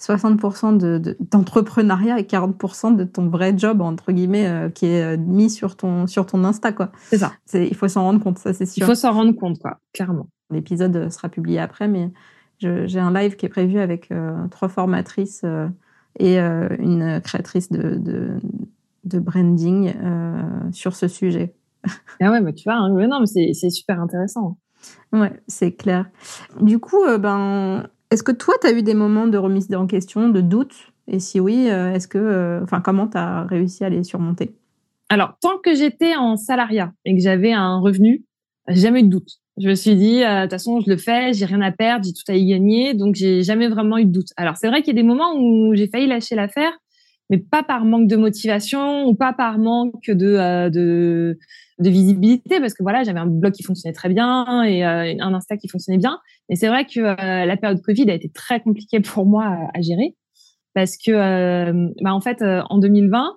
60% 0.00 0.76
de, 0.76 1.16
d'entrepreneuriat 1.32 2.20
et 2.20 2.22
40% 2.22 2.94
de 2.94 3.02
ton 3.02 3.28
vrai 3.28 3.54
job 3.56 3.80
entre 3.80 4.12
guillemets 4.12 4.46
euh, 4.46 4.68
qui 4.70 4.86
est 4.86 5.02
euh, 5.02 5.16
mis 5.16 5.50
sur 5.50 5.76
ton 5.76 6.06
sur 6.06 6.24
ton 6.24 6.44
Insta 6.44 6.70
quoi. 6.72 6.92
C'est 7.10 7.18
ça. 7.18 7.32
il 7.52 7.74
faut 7.74 7.88
s'en 7.88 8.02
rendre 8.02 8.22
compte, 8.22 8.38
ça 8.38 8.52
c'est 8.52 8.66
sûr. 8.66 8.84
Il 8.84 8.86
faut 8.86 8.94
s'en 8.94 9.12
rendre 9.12 9.32
compte 9.32 9.58
quoi, 9.58 9.78
clairement. 9.92 10.28
L'épisode 10.50 11.10
sera 11.10 11.28
publié 11.28 11.58
après 11.58 11.88
mais 11.88 12.12
j'ai 12.60 12.98
un 12.98 13.12
live 13.12 13.36
qui 13.36 13.46
est 13.46 13.48
prévu 13.48 13.78
avec 13.78 14.10
euh, 14.10 14.46
trois 14.50 14.68
formatrices 14.68 15.42
euh, 15.44 15.68
et 16.18 16.40
euh, 16.40 16.68
une 16.78 17.20
créatrice 17.22 17.70
de, 17.70 17.94
de, 17.96 18.38
de 19.04 19.18
branding 19.18 19.92
sur 20.72 20.94
ce 20.94 21.08
sujet. 21.08 21.54
Ah 22.20 22.30
ouais, 22.30 22.40
mais 22.40 22.52
tu 22.52 22.64
vois, 22.64 22.74
hein, 22.74 22.88
non, 22.88 23.20
mais 23.20 23.52
c'est 23.52 23.70
super 23.70 24.00
intéressant. 24.00 24.58
Ouais, 25.12 25.32
c'est 25.46 25.72
clair. 25.72 26.10
Du 26.60 26.78
coup, 26.78 27.04
ben, 27.18 27.88
est-ce 28.10 28.22
que 28.22 28.32
toi, 28.32 28.54
tu 28.60 28.66
as 28.66 28.72
eu 28.72 28.82
des 28.82 28.94
moments 28.94 29.28
de 29.28 29.38
remise 29.38 29.72
en 29.74 29.86
question, 29.86 30.28
de 30.28 30.40
doute? 30.40 30.92
Et 31.06 31.20
si 31.20 31.40
oui, 31.40 31.66
est-ce 31.66 32.08
que, 32.08 32.60
enfin, 32.62 32.80
comment 32.80 33.06
tu 33.06 33.16
as 33.16 33.44
réussi 33.44 33.84
à 33.84 33.88
les 33.88 34.02
surmonter? 34.02 34.54
Alors, 35.08 35.38
tant 35.40 35.58
que 35.58 35.74
j'étais 35.74 36.16
en 36.16 36.36
salariat 36.36 36.92
et 37.04 37.14
que 37.14 37.22
j'avais 37.22 37.52
un 37.52 37.78
revenu, 37.78 38.24
jamais 38.68 39.00
eu 39.00 39.04
de 39.04 39.08
doute. 39.08 39.40
Je 39.60 39.68
me 39.68 39.74
suis 39.74 39.96
dit, 39.96 40.22
euh, 40.22 40.36
de 40.36 40.42
toute 40.42 40.52
façon, 40.52 40.80
je 40.80 40.88
le 40.88 40.96
fais, 40.96 41.32
j'ai 41.32 41.44
rien 41.44 41.60
à 41.62 41.72
perdre, 41.72 42.04
j'ai 42.04 42.12
tout 42.12 42.30
à 42.30 42.34
y 42.34 42.46
gagner, 42.46 42.94
donc 42.94 43.16
j'ai 43.16 43.42
jamais 43.42 43.68
vraiment 43.68 43.98
eu 43.98 44.04
de 44.04 44.12
doute. 44.12 44.28
Alors 44.36 44.56
c'est 44.56 44.68
vrai 44.68 44.82
qu'il 44.82 44.94
y 44.94 44.98
a 44.98 45.02
des 45.02 45.06
moments 45.06 45.34
où 45.36 45.74
j'ai 45.74 45.88
failli 45.88 46.06
lâcher 46.06 46.36
l'affaire, 46.36 46.72
mais 47.28 47.38
pas 47.38 47.64
par 47.64 47.84
manque 47.84 48.06
de 48.06 48.16
motivation 48.16 49.06
ou 49.06 49.14
pas 49.14 49.32
par 49.32 49.58
manque 49.58 50.10
de 50.10 50.26
euh, 50.26 50.70
de, 50.70 51.38
de, 51.80 51.90
visibilité, 51.90 52.60
parce 52.60 52.72
que 52.72 52.84
voilà, 52.84 53.02
j'avais 53.02 53.18
un 53.18 53.26
blog 53.26 53.52
qui 53.52 53.64
fonctionnait 53.64 53.92
très 53.92 54.08
bien 54.08 54.62
et 54.62 54.86
euh, 54.86 55.14
un 55.18 55.34
Insta 55.34 55.56
qui 55.56 55.68
fonctionnait 55.68 55.98
bien. 55.98 56.20
Mais 56.48 56.54
c'est 56.54 56.68
vrai 56.68 56.84
que 56.84 57.00
la 57.00 57.56
période 57.56 57.82
Covid 57.82 58.08
a 58.10 58.14
été 58.14 58.28
très 58.28 58.60
compliquée 58.60 59.00
pour 59.00 59.26
moi 59.26 59.44
à, 59.44 59.78
à 59.78 59.80
gérer, 59.80 60.14
parce 60.74 60.96
que 60.96 62.02
bah, 62.02 62.14
en 62.14 62.20
fait, 62.20 62.42
en 62.42 62.78
2020, 62.78 63.36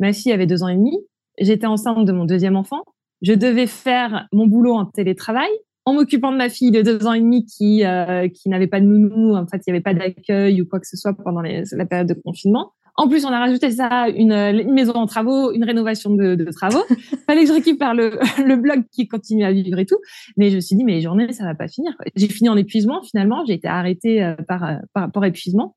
ma 0.00 0.12
fille 0.12 0.32
avait 0.32 0.46
deux 0.46 0.64
ans 0.64 0.68
et 0.68 0.76
demi, 0.76 0.98
j'étais 1.38 1.66
enceinte 1.66 2.04
de 2.04 2.12
mon 2.12 2.24
deuxième 2.24 2.56
enfant 2.56 2.82
je 3.22 3.32
devais 3.32 3.66
faire 3.66 4.26
mon 4.32 4.46
boulot 4.46 4.74
en 4.74 4.86
télétravail 4.86 5.50
en 5.86 5.94
m'occupant 5.94 6.32
de 6.32 6.36
ma 6.36 6.48
fille 6.48 6.70
de 6.70 6.82
deux 6.82 7.06
ans 7.06 7.12
et 7.12 7.20
demi 7.20 7.46
qui 7.46 7.84
euh, 7.84 8.28
qui 8.28 8.48
n'avait 8.48 8.66
pas 8.66 8.80
de 8.80 8.86
nounou, 8.86 9.34
en 9.34 9.46
fait 9.46 9.62
il 9.66 9.72
n'y 9.72 9.76
avait 9.76 9.82
pas 9.82 9.94
d'accueil 9.94 10.60
ou 10.60 10.66
quoi 10.66 10.78
que 10.78 10.86
ce 10.86 10.96
soit 10.96 11.14
pendant 11.14 11.40
la 11.42 11.86
période 11.86 12.08
de 12.08 12.14
confinement. 12.14 12.72
En 12.96 13.08
plus, 13.08 13.24
on 13.24 13.28
a 13.28 13.38
rajouté 13.38 13.70
ça 13.70 14.08
une, 14.08 14.32
une 14.32 14.74
maison 14.74 14.92
en 14.92 15.06
travaux, 15.06 15.52
une 15.52 15.64
rénovation 15.64 16.10
de, 16.14 16.34
de 16.34 16.50
travaux. 16.50 16.82
Fallait 17.26 17.42
que 17.42 17.48
je 17.48 17.52
récupère 17.54 17.94
le, 17.94 18.18
le 18.44 18.56
blog 18.56 18.82
qui 18.92 19.08
continue 19.08 19.44
à 19.44 19.52
vivre 19.52 19.78
et 19.78 19.86
tout. 19.86 19.98
Mais 20.36 20.50
je 20.50 20.56
me 20.56 20.60
suis 20.60 20.76
dit, 20.76 20.84
mais 20.84 20.94
les 20.94 21.00
journées, 21.00 21.32
ça 21.32 21.44
va 21.44 21.54
pas 21.54 21.68
finir. 21.68 21.92
J'ai 22.14 22.28
fini 22.28 22.48
en 22.50 22.58
épuisement 22.58 23.02
finalement. 23.02 23.44
J'ai 23.46 23.54
été 23.54 23.68
arrêtée 23.68 24.22
euh, 24.22 24.34
par, 24.46 24.64
euh, 24.64 24.76
par, 24.92 25.10
par 25.10 25.24
épuisement. 25.24 25.76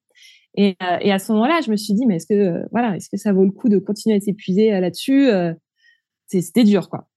Et, 0.55 0.75
et 1.01 1.11
à 1.11 1.17
ce 1.17 1.31
moment-là, 1.31 1.61
je 1.65 1.71
me 1.71 1.77
suis 1.77 1.93
dit, 1.93 2.05
mais 2.05 2.17
est-ce 2.17 2.27
que 2.27 2.65
voilà, 2.71 2.97
est-ce 2.97 3.09
que 3.09 3.17
ça 3.17 3.31
vaut 3.31 3.45
le 3.45 3.51
coup 3.51 3.69
de 3.69 3.79
continuer 3.79 4.17
à 4.17 4.19
s'épuiser 4.19 4.69
là-dessus 4.69 5.29
C'était 6.27 6.63
dur, 6.63 6.89
quoi. 6.89 7.07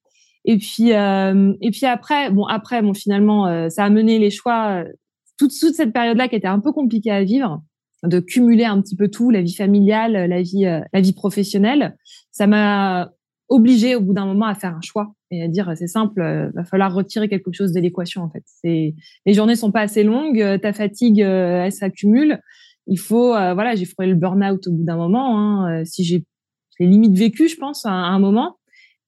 Et 0.47 0.59
puis 0.59 0.93
euh, 0.93 1.53
et 1.61 1.71
puis 1.73 1.87
après 1.87 2.31
bon 2.31 2.47
après 2.47 2.81
bon 2.81 2.95
finalement 2.95 3.49
euh, 3.49 3.69
ça 3.69 3.85
a 3.85 3.91
mené 3.91 4.21
les 4.21 4.31
choix 4.31 4.85
euh, 4.85 4.85
toute 5.39 5.51
toute 5.59 5.75
cette 5.75 5.93
période 5.93 6.17
là 6.17 6.29
qui 6.29 6.37
était 6.37 6.47
un 6.47 6.61
peu 6.61 6.73
compliquée 6.73 7.11
à 7.11 7.25
vivre 7.25 7.63
de 8.05 8.21
cumuler 8.21 8.65
un 8.65 8.81
petit 8.81 8.95
peu 8.95 9.09
tout 9.09 9.31
la 9.31 9.43
vie 9.43 9.55
familiale 9.55 10.13
la 10.13 10.43
vie 10.43 10.65
la 10.65 11.01
vie 11.01 11.13
professionnelle 11.13 11.97
ça 12.31 12.47
m'a 12.47 13.11
obligé 13.49 13.97
au 13.97 14.01
bout 14.01 14.13
d'un 14.13 14.27
moment 14.27 14.47
à 14.47 14.55
faire 14.55 14.77
un 14.77 14.81
choix 14.83 15.15
et 15.33 15.43
à 15.43 15.49
dire 15.49 15.73
c'est 15.75 15.89
simple 15.89 16.53
va 16.55 16.65
falloir 16.65 16.95
retirer 16.95 17.29
quelque 17.29 17.53
chose 17.53 17.73
de 17.73 17.81
l'équation 17.81 18.23
en 18.23 18.31
fait. 18.31 18.45
C'est 18.45 18.95
les 19.25 19.35
journées 19.35 19.57
sont 19.57 19.73
pas 19.73 19.81
assez 19.81 20.05
longues 20.05 20.61
ta 20.61 20.73
fatigue 20.73 21.21
elle 21.21 21.73
s'accumule. 21.73 22.41
Il 22.87 22.99
faut 22.99 23.31
voilà 23.31 23.75
j'ai 23.75 23.87
frôlé 23.87 24.11
le 24.11 24.15
burn 24.15 24.45
out 24.45 24.65
au 24.69 24.73
bout 24.73 24.85
d'un 24.85 24.97
moment 24.97 25.41
hein, 25.41 25.85
si 25.85 26.05
j'ai 26.05 26.25
les 26.79 26.87
limites 26.87 27.17
vécues 27.19 27.49
je 27.49 27.57
pense 27.57 27.85
à 27.87 27.91
un 27.91 28.19
moment 28.21 28.59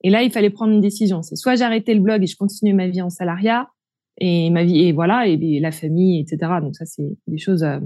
et 0.03 0.11
là, 0.11 0.23
il 0.23 0.31
fallait 0.31 0.51
prendre 0.51 0.73
une 0.73 0.81
décision. 0.81 1.23
C'est 1.23 1.37
soit 1.37 1.57
j'arrêtais 1.57 1.95
le 1.95 2.01
blog 2.01 2.23
et 2.23 2.27
je 2.27 2.37
continuais 2.37 2.73
ma 2.73 2.89
vie 2.89 3.03
en 3.03 3.11
salariat 3.11 3.69
et 4.19 4.51
ma 4.51 4.65
vie 4.65 4.87
et 4.87 4.93
voilà 4.93 5.27
et, 5.27 5.61
la 5.61 5.73
famille, 5.73 6.21
etc. 6.21 6.53
Donc 6.63 6.77
ça, 6.77 6.85
c'est 6.87 7.17
des 7.27 7.39
choses 7.39 7.65
euh, 7.65 7.79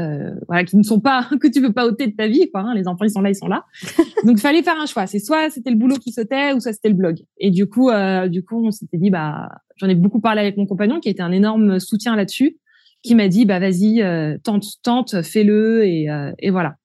euh, 0.00 0.34
voilà 0.46 0.64
qui 0.64 0.76
ne 0.76 0.82
sont 0.82 1.00
pas 1.00 1.28
que 1.40 1.48
tu 1.48 1.60
peux 1.60 1.72
pas 1.72 1.86
ôter 1.86 2.06
de 2.06 2.16
ta 2.16 2.28
vie. 2.28 2.50
Quoi, 2.50 2.62
hein. 2.62 2.74
Les 2.74 2.88
enfants, 2.88 3.04
ils 3.04 3.10
sont 3.10 3.20
là, 3.20 3.30
ils 3.30 3.36
sont 3.36 3.48
là. 3.48 3.64
Donc 4.24 4.36
il 4.36 4.40
fallait 4.40 4.62
faire 4.62 4.78
un 4.78 4.86
choix. 4.86 5.06
C'est 5.06 5.18
soit 5.18 5.50
c'était 5.50 5.70
le 5.70 5.76
boulot 5.76 5.96
qui 5.96 6.12
sautait 6.12 6.52
ou 6.52 6.60
soit 6.60 6.72
c'était 6.72 6.88
le 6.88 6.94
blog. 6.94 7.18
Et 7.38 7.50
du 7.50 7.66
coup, 7.66 7.90
euh, 7.90 8.28
du 8.28 8.44
coup, 8.44 8.64
on 8.64 8.70
s'était 8.70 8.98
dit 8.98 9.10
bah 9.10 9.48
j'en 9.76 9.88
ai 9.88 9.94
beaucoup 9.94 10.20
parlé 10.20 10.40
avec 10.40 10.56
mon 10.56 10.66
compagnon 10.66 11.00
qui 11.00 11.08
a 11.08 11.10
été 11.10 11.22
un 11.22 11.32
énorme 11.32 11.80
soutien 11.80 12.16
là-dessus, 12.16 12.58
qui 13.02 13.14
m'a 13.14 13.28
dit 13.28 13.44
bah 13.44 13.58
vas-y 13.58 14.02
euh, 14.02 14.38
tente 14.42 14.64
tente 14.82 15.22
fais-le 15.22 15.84
et, 15.84 16.10
euh, 16.10 16.32
et 16.38 16.50
voilà. 16.50 16.76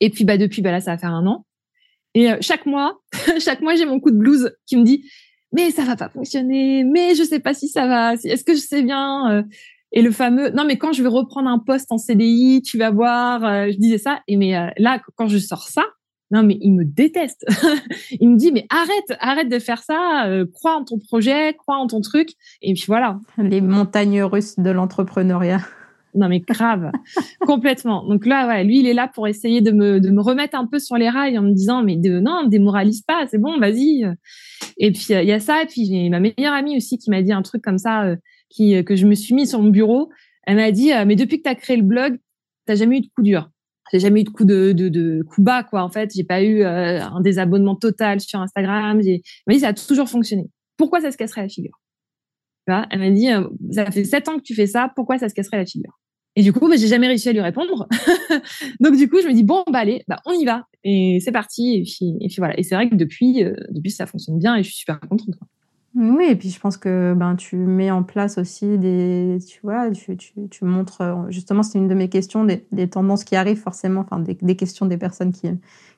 Et 0.00 0.10
puis 0.10 0.24
bah 0.24 0.38
depuis 0.38 0.62
bah 0.62 0.72
là 0.72 0.80
ça 0.80 0.92
va 0.92 0.98
faire 0.98 1.12
un 1.14 1.26
an. 1.26 1.44
Et 2.14 2.30
euh, 2.30 2.36
chaque 2.40 2.66
mois, 2.66 3.00
chaque 3.38 3.60
mois, 3.60 3.74
j'ai 3.74 3.86
mon 3.86 4.00
coup 4.00 4.10
de 4.10 4.16
blues 4.16 4.54
qui 4.66 4.76
me 4.76 4.84
dit 4.84 5.04
mais 5.52 5.70
ça 5.70 5.84
va 5.84 5.94
pas 5.94 6.08
fonctionner, 6.08 6.82
mais 6.82 7.14
je 7.14 7.22
sais 7.22 7.38
pas 7.38 7.54
si 7.54 7.68
ça 7.68 7.86
va, 7.86 8.14
est-ce 8.14 8.42
que 8.42 8.54
je 8.54 8.60
sais 8.60 8.82
bien 8.82 9.30
euh. 9.30 9.42
Et 9.92 10.02
le 10.02 10.10
fameux 10.10 10.50
non 10.50 10.64
mais 10.64 10.76
quand 10.78 10.92
je 10.92 11.02
vais 11.02 11.08
reprendre 11.08 11.48
un 11.48 11.60
poste 11.60 11.92
en 11.92 11.98
CDI, 11.98 12.62
tu 12.62 12.76
vas 12.78 12.90
voir, 12.90 13.44
euh, 13.44 13.70
je 13.70 13.76
disais 13.76 13.98
ça 13.98 14.20
et 14.26 14.36
mais 14.36 14.52
là 14.78 15.00
quand 15.16 15.28
je 15.28 15.38
sors 15.38 15.68
ça, 15.68 15.84
Non, 16.32 16.42
mais 16.42 16.58
il 16.60 16.72
me 16.72 16.84
déteste. 16.84 17.46
il 18.20 18.30
me 18.30 18.36
dit, 18.36 18.50
mais 18.50 18.66
arrête, 18.70 19.18
arrête 19.20 19.48
de 19.48 19.60
faire 19.60 19.82
ça. 19.84 20.26
Crois 20.52 20.74
en 20.74 20.84
ton 20.84 20.98
projet, 20.98 21.54
crois 21.54 21.76
en 21.76 21.86
ton 21.86 22.00
truc. 22.00 22.30
Et 22.60 22.72
puis 22.74 22.84
voilà. 22.88 23.20
Les 23.38 23.60
montagnes 23.60 24.22
russes 24.24 24.58
de 24.58 24.70
l'entrepreneuriat. 24.70 25.60
Non, 26.14 26.28
mais 26.28 26.40
grave. 26.40 26.90
Complètement. 27.40 28.06
Donc 28.06 28.26
là, 28.26 28.46
ouais, 28.46 28.64
lui, 28.64 28.80
il 28.80 28.86
est 28.86 28.94
là 28.94 29.08
pour 29.08 29.26
essayer 29.26 29.60
de 29.60 29.70
me, 29.70 30.20
remettre 30.20 30.56
un 30.56 30.66
peu 30.66 30.78
sur 30.78 30.96
les 30.96 31.08
rails 31.08 31.38
en 31.38 31.42
me 31.42 31.52
disant, 31.52 31.82
mais 31.82 31.96
de, 31.96 32.20
non, 32.20 32.46
démoralise 32.46 33.02
pas, 33.02 33.26
c'est 33.28 33.38
bon, 33.38 33.58
vas-y. 33.58 34.04
Et 34.78 34.92
puis, 34.92 35.06
il 35.10 35.24
y 35.24 35.32
a 35.32 35.40
ça. 35.40 35.62
Et 35.62 35.66
puis, 35.66 35.86
j'ai 35.86 36.08
ma 36.08 36.20
meilleure 36.20 36.54
amie 36.54 36.76
aussi 36.76 36.98
qui 36.98 37.10
m'a 37.10 37.22
dit 37.22 37.32
un 37.32 37.42
truc 37.42 37.62
comme 37.62 37.78
ça, 37.78 38.04
euh, 38.04 38.16
qui, 38.48 38.84
que 38.84 38.96
je 38.96 39.06
me 39.06 39.14
suis 39.14 39.34
mis 39.34 39.46
sur 39.46 39.60
mon 39.60 39.70
bureau. 39.70 40.10
Elle 40.44 40.56
m'a 40.56 40.70
dit, 40.70 40.90
mais 41.06 41.16
depuis 41.16 41.38
que 41.38 41.44
tu 41.44 41.48
as 41.48 41.54
créé 41.54 41.76
le 41.76 41.82
blog, 41.82 42.18
t'as 42.66 42.74
jamais 42.74 42.98
eu 42.98 43.00
de 43.00 43.08
coup 43.14 43.22
dur 43.22 43.50
j'ai 43.92 44.00
jamais 44.00 44.22
eu 44.22 44.24
de 44.24 44.30
coup 44.30 44.44
de, 44.44 44.72
de, 44.72 45.22
coup 45.22 45.42
bas 45.42 45.62
quoi 45.62 45.82
en 45.82 45.90
fait 45.90 46.10
j'ai 46.14 46.24
pas 46.24 46.42
eu 46.42 46.62
euh, 46.62 47.02
un 47.02 47.20
désabonnement 47.20 47.76
total 47.76 48.20
sur 48.20 48.40
Instagram 48.40 49.00
j'ai 49.02 49.22
mais 49.46 49.58
ça 49.60 49.68
a 49.68 49.74
toujours 49.74 50.08
fonctionné 50.08 50.48
pourquoi 50.76 51.00
ça 51.00 51.12
se 51.12 51.16
casserait 51.16 51.42
la 51.42 51.48
figure? 51.48 51.78
Elle 52.66 52.98
m'a 52.98 53.10
dit 53.10 53.30
euh, 53.30 53.46
ça 53.70 53.90
fait 53.90 54.04
sept 54.04 54.28
ans 54.28 54.38
que 54.38 54.42
tu 54.42 54.54
fais 54.54 54.66
ça 54.66 54.90
pourquoi 54.96 55.18
ça 55.18 55.28
se 55.28 55.34
casserait 55.34 55.58
la 55.58 55.66
figure? 55.66 55.96
Et 56.36 56.42
du 56.42 56.52
coup 56.52 56.68
bah, 56.68 56.76
j'ai 56.76 56.88
jamais 56.88 57.06
réussi 57.06 57.28
à 57.28 57.32
lui 57.32 57.40
répondre 57.40 57.88
donc 58.80 58.96
du 58.96 59.08
coup 59.08 59.20
je 59.22 59.28
me 59.28 59.32
dis 59.32 59.44
bon 59.44 59.62
bah 59.70 59.80
allez 59.80 60.04
bah 60.08 60.20
on 60.26 60.32
y 60.32 60.44
va 60.44 60.66
et 60.82 61.20
c'est 61.24 61.32
parti 61.32 61.76
et 61.76 61.82
puis 61.82 62.16
et 62.20 62.28
puis 62.28 62.36
voilà 62.38 62.58
et 62.58 62.62
c'est 62.62 62.74
vrai 62.74 62.88
que 62.88 62.94
depuis 62.94 63.44
euh, 63.44 63.54
depuis 63.70 63.90
ça 63.90 64.06
fonctionne 64.06 64.38
bien 64.38 64.56
et 64.56 64.62
je 64.62 64.68
suis 64.68 64.78
super 64.78 65.00
contente. 65.00 65.38
Oui, 65.96 66.24
et 66.28 66.34
puis 66.34 66.50
je 66.50 66.58
pense 66.58 66.76
que 66.76 67.14
ben 67.14 67.36
tu 67.36 67.54
mets 67.54 67.92
en 67.92 68.02
place 68.02 68.36
aussi 68.36 68.78
des, 68.78 69.38
tu 69.46 69.60
vois, 69.62 69.92
tu, 69.92 70.16
tu, 70.16 70.32
tu 70.50 70.64
montres 70.64 71.02
euh, 71.02 71.30
justement 71.30 71.62
c'est 71.62 71.78
une 71.78 71.86
de 71.86 71.94
mes 71.94 72.08
questions 72.08 72.44
des, 72.44 72.88
tendances 72.88 73.22
qui 73.22 73.36
arrivent 73.36 73.60
forcément, 73.60 74.00
enfin 74.00 74.18
des, 74.18 74.56
questions 74.56 74.86
des 74.86 74.96
personnes 74.96 75.32
qui 75.32 75.48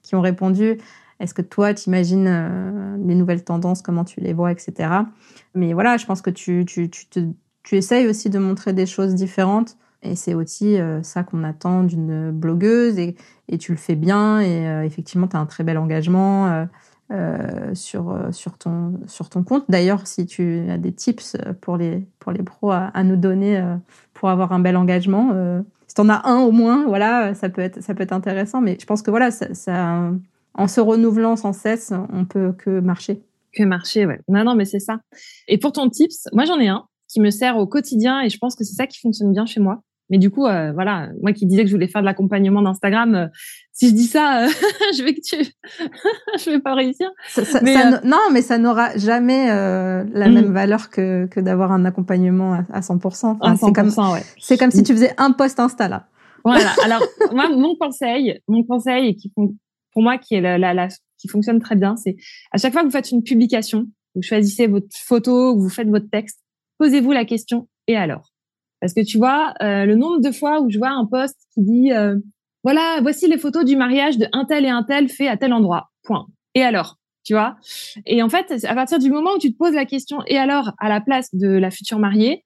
qui 0.03 0.15
ont 0.15 0.21
répondu. 0.21 0.77
Est-ce 1.19 1.33
que 1.33 1.41
toi 1.41 1.73
tu 1.73 1.89
imagines 1.89 2.27
euh, 2.29 2.97
les 3.07 3.15
nouvelles 3.15 3.43
tendances, 3.43 3.81
comment 3.81 4.05
tu 4.05 4.21
les 4.21 4.35
vois, 4.35 4.53
etc. 4.53 4.91
Mais 5.55 5.73
voilà, 5.73 5.97
je 5.97 6.05
pense 6.05 6.21
que 6.21 6.31
tu 6.31 6.67
tu 6.67 6.91
tu 6.91 7.07
tu 7.63 7.77
essayes 7.77 8.07
aussi 8.07 8.29
de 8.29 8.39
montrer 8.39 8.75
des 8.75 8.87
choses 8.87 9.15
différentes 9.15 9.79
et 10.03 10.15
c'est 10.15 10.35
aussi 10.35 10.79
euh, 10.79 11.03
ça 11.03 11.23
qu'on 11.23 11.45
attend 11.45 11.83
d'une 11.83 12.31
blogueuse 12.31 12.99
et, 12.99 13.17
tu 13.59 13.73
le 13.73 13.79
fais 13.79 13.95
bien 13.95 14.41
et 14.41 14.85
effectivement 14.85 15.29
tu 15.29 15.37
as 15.37 15.41
un 15.41 15.47
très 15.47 15.63
bel 15.63 15.79
engagement 15.79 16.67
euh, 17.13 17.73
sur 17.75 18.11
euh, 18.11 18.33
sur 18.33 18.59
ton 18.59 18.99
sur 19.07 19.29
ton 19.29 19.45
compte. 19.45 19.65
D'ailleurs, 19.69 20.09
si 20.09 20.27
tu 20.27 20.69
as 20.69 20.77
des 20.77 20.93
tips 20.93 21.37
pour 21.61 21.77
les 21.77 22.05
pour 22.19 22.33
les 22.33 22.43
pros 22.43 22.73
à, 22.73 22.91
nous 23.05 23.15
donner 23.15 23.59
euh, 23.59 23.77
pour 24.13 24.29
avoir 24.29 24.51
un 24.51 24.59
bel 24.59 24.77
engagement, 24.77 25.31
euh, 25.33 25.63
si 25.87 25.95
t'en 25.95 26.09
as 26.09 26.29
un 26.29 26.41
au 26.41 26.51
moins, 26.51 26.85
voilà, 26.89 27.33
ça 27.35 27.49
peut 27.49 27.63
être 27.63 27.81
ça 27.81 27.95
peut 27.95 28.03
être 28.03 28.13
intéressant. 28.13 28.61
Mais 28.61 28.77
je 28.81 28.87
pense 28.87 29.03
que 29.03 29.11
voilà, 29.13 29.31
ça 29.31 30.11
en 30.55 30.67
se 30.67 30.81
renouvelant 30.81 31.37
sans 31.37 31.53
cesse, 31.53 31.93
on 32.13 32.25
peut 32.25 32.53
que 32.53 32.81
marcher. 32.81 33.23
Que 33.53 33.63
marcher, 33.63 34.05
ouais. 34.05 34.21
Non, 34.27 34.43
non, 34.43 34.57
mais 34.57 34.65
c'est 34.65 34.81
ça. 34.81 34.99
Et 35.47 35.59
pour 35.59 35.71
ton 35.71 35.89
tips, 35.89 36.27
moi 36.33 36.45
j'en 36.45 36.59
ai 36.59 36.67
un 36.67 36.87
qui 37.09 37.21
me 37.21 37.31
sert 37.31 37.57
au 37.57 37.67
quotidien 37.67 38.21
et 38.21 38.29
je 38.29 38.39
pense 38.39 38.57
que 38.57 38.65
c'est 38.65 38.75
ça 38.75 38.87
qui 38.87 38.99
fonctionne 39.01 39.33
bien 39.33 39.47
chez 39.47 39.61
moi. 39.61 39.83
Mais 40.09 40.19
du 40.19 40.31
coup, 40.31 40.47
euh, 40.47 40.73
voilà, 40.73 41.09
moi 41.21 41.33
qui 41.33 41.47
disais 41.47 41.63
que 41.63 41.69
je 41.69 41.75
voulais 41.75 41.89
faire 41.89 42.01
de 42.01 42.07
l'accompagnement 42.07 42.63
d'Instagram, 42.63 43.15
euh, 43.15 43.27
si 43.73 43.89
je 43.89 43.95
dis 43.95 44.07
ça, 44.07 44.45
euh, 44.45 44.49
je 44.97 45.03
vais 45.03 45.15
que 45.15 45.21
tu, 45.21 45.37
je 46.39 46.51
vais 46.51 46.61
pas 46.61 46.75
réussir. 46.75 47.11
Ça, 47.29 47.45
ça, 47.45 47.59
ça, 47.59 48.01
non, 48.05 48.19
mais 48.33 48.43
ça 48.43 48.59
n'aura 48.59 48.97
jamais 48.97 49.47
la 49.49 50.05
mm. 50.05 50.33
même 50.33 50.53
valeur 50.53 50.91
que, 50.91 51.27
que 51.27 51.41
d'avoir 51.41 51.73
un 51.73 51.85
accompagnement 51.85 52.55
à, 52.55 52.65
à 52.73 52.81
100%. 52.81 53.39
Enfin, 53.41 53.55
100% 53.55 53.59
c'est 53.59 53.73
comme, 53.73 54.13
ouais. 54.13 54.23
c'est 54.39 54.57
comme 54.57 54.71
si 54.71 54.83
tu 54.85 54.93
faisais 54.93 55.13
un 55.19 55.33
post 55.33 55.59
Insta 55.59 55.89
là. 55.89 56.07
Voilà. 56.45 56.71
Alors 56.85 57.03
moi, 57.33 57.49
mon 57.49 57.75
conseil, 57.75 58.41
mon 58.47 58.63
conseil 58.63 59.09
et 59.09 59.17
qui 59.17 59.33
pour 59.93 60.03
moi 60.03 60.19
qui 60.19 60.37
est 60.37 60.41
la, 60.41 60.59
la, 60.59 60.75
la 60.75 60.89
qui 61.19 61.29
fonctionne 61.29 61.61
très 61.61 61.75
bien, 61.75 61.97
c'est 61.97 62.17
à 62.53 62.59
chaque 62.59 62.73
fois 62.73 62.83
que 62.83 62.87
vous 62.87 62.93
faites 62.93 63.11
une 63.11 63.23
publication, 63.23 63.87
vous 64.15 64.23
choisissez 64.23 64.67
votre 64.67 64.87
photo, 64.93 65.59
vous 65.59 65.69
faites 65.69 65.89
votre 65.89 66.09
texte, 66.11 66.41
posez-vous 66.79 67.13
la 67.13 67.25
question 67.25 67.69
et 67.87 67.97
alors? 67.97 68.33
Parce 68.81 68.93
que 68.93 69.05
tu 69.05 69.19
vois, 69.19 69.55
euh, 69.63 69.85
le 69.87 69.95
nombre 69.95 70.21
de 70.21 70.31
fois 70.31 70.61
où 70.61 70.71
je 70.71 70.79
vois 70.79 70.91
un 70.91 71.07
post 71.07 71.37
qui 71.55 71.63
dit 71.63 71.93
euh, 71.93 72.17
voilà, 72.63 72.99
voici 73.01 73.27
les 73.27 73.39
photos 73.39 73.65
du 73.65 73.77
mariage 73.77 74.19
de 74.19 74.27
un 74.33 74.45
tel 74.45 74.65
et 74.65 74.69
un 74.69 74.83
tel 74.83 75.09
fait 75.09 75.29
à 75.29 75.37
tel 75.37 75.53
endroit. 75.53 75.91
Point. 76.03 76.27
Et 76.55 76.63
alors? 76.63 76.97
Tu 77.25 77.33
vois? 77.33 77.57
Et 78.07 78.23
en 78.23 78.29
fait, 78.29 78.65
à 78.65 78.75
partir 78.75 79.01
du 79.01 79.11
moment 79.11 79.31
où 79.35 79.39
tu 79.39 79.53
te 79.53 79.59
poses 79.59 79.75
la 79.75 79.85
question 79.85 80.19
et 80.29 80.39
alors 80.39 80.73
à 80.79 80.89
la 80.89 81.01
place 81.01 81.35
de 81.35 81.49
la 81.49 81.73
future 81.73 81.99
mariée, 81.99 82.45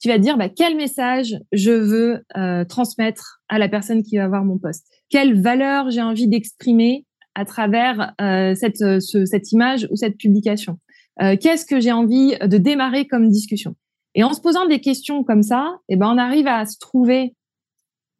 tu 0.00 0.08
vas 0.08 0.16
te 0.16 0.22
dire 0.22 0.38
bah, 0.38 0.48
quel 0.48 0.76
message 0.76 1.36
je 1.52 1.72
veux 1.72 2.22
euh, 2.36 2.64
transmettre 2.64 3.42
à 3.48 3.58
la 3.58 3.68
personne 3.68 4.02
qui 4.02 4.16
va 4.16 4.28
voir 4.28 4.44
mon 4.44 4.58
post? 4.58 4.86
Quelle 5.10 5.38
valeur 5.38 5.90
j'ai 5.90 6.00
envie 6.00 6.28
d'exprimer 6.28 7.04
à 7.34 7.44
travers 7.44 8.14
cette, 8.18 8.78
ce, 8.78 9.26
cette 9.26 9.52
image 9.52 9.86
ou 9.90 9.96
cette 9.96 10.16
publication? 10.16 10.78
Euh, 11.20 11.36
Qu'est-ce 11.40 11.66
que 11.66 11.80
j'ai 11.80 11.92
envie 11.92 12.36
de 12.38 12.56
démarrer 12.58 13.06
comme 13.06 13.28
discussion? 13.28 13.74
Et 14.14 14.24
en 14.24 14.32
se 14.32 14.40
posant 14.40 14.66
des 14.66 14.80
questions 14.80 15.24
comme 15.24 15.42
ça, 15.42 15.78
eh 15.88 15.96
ben, 15.96 16.08
on 16.08 16.18
arrive 16.18 16.46
à 16.46 16.64
se 16.64 16.78
trouver, 16.78 17.34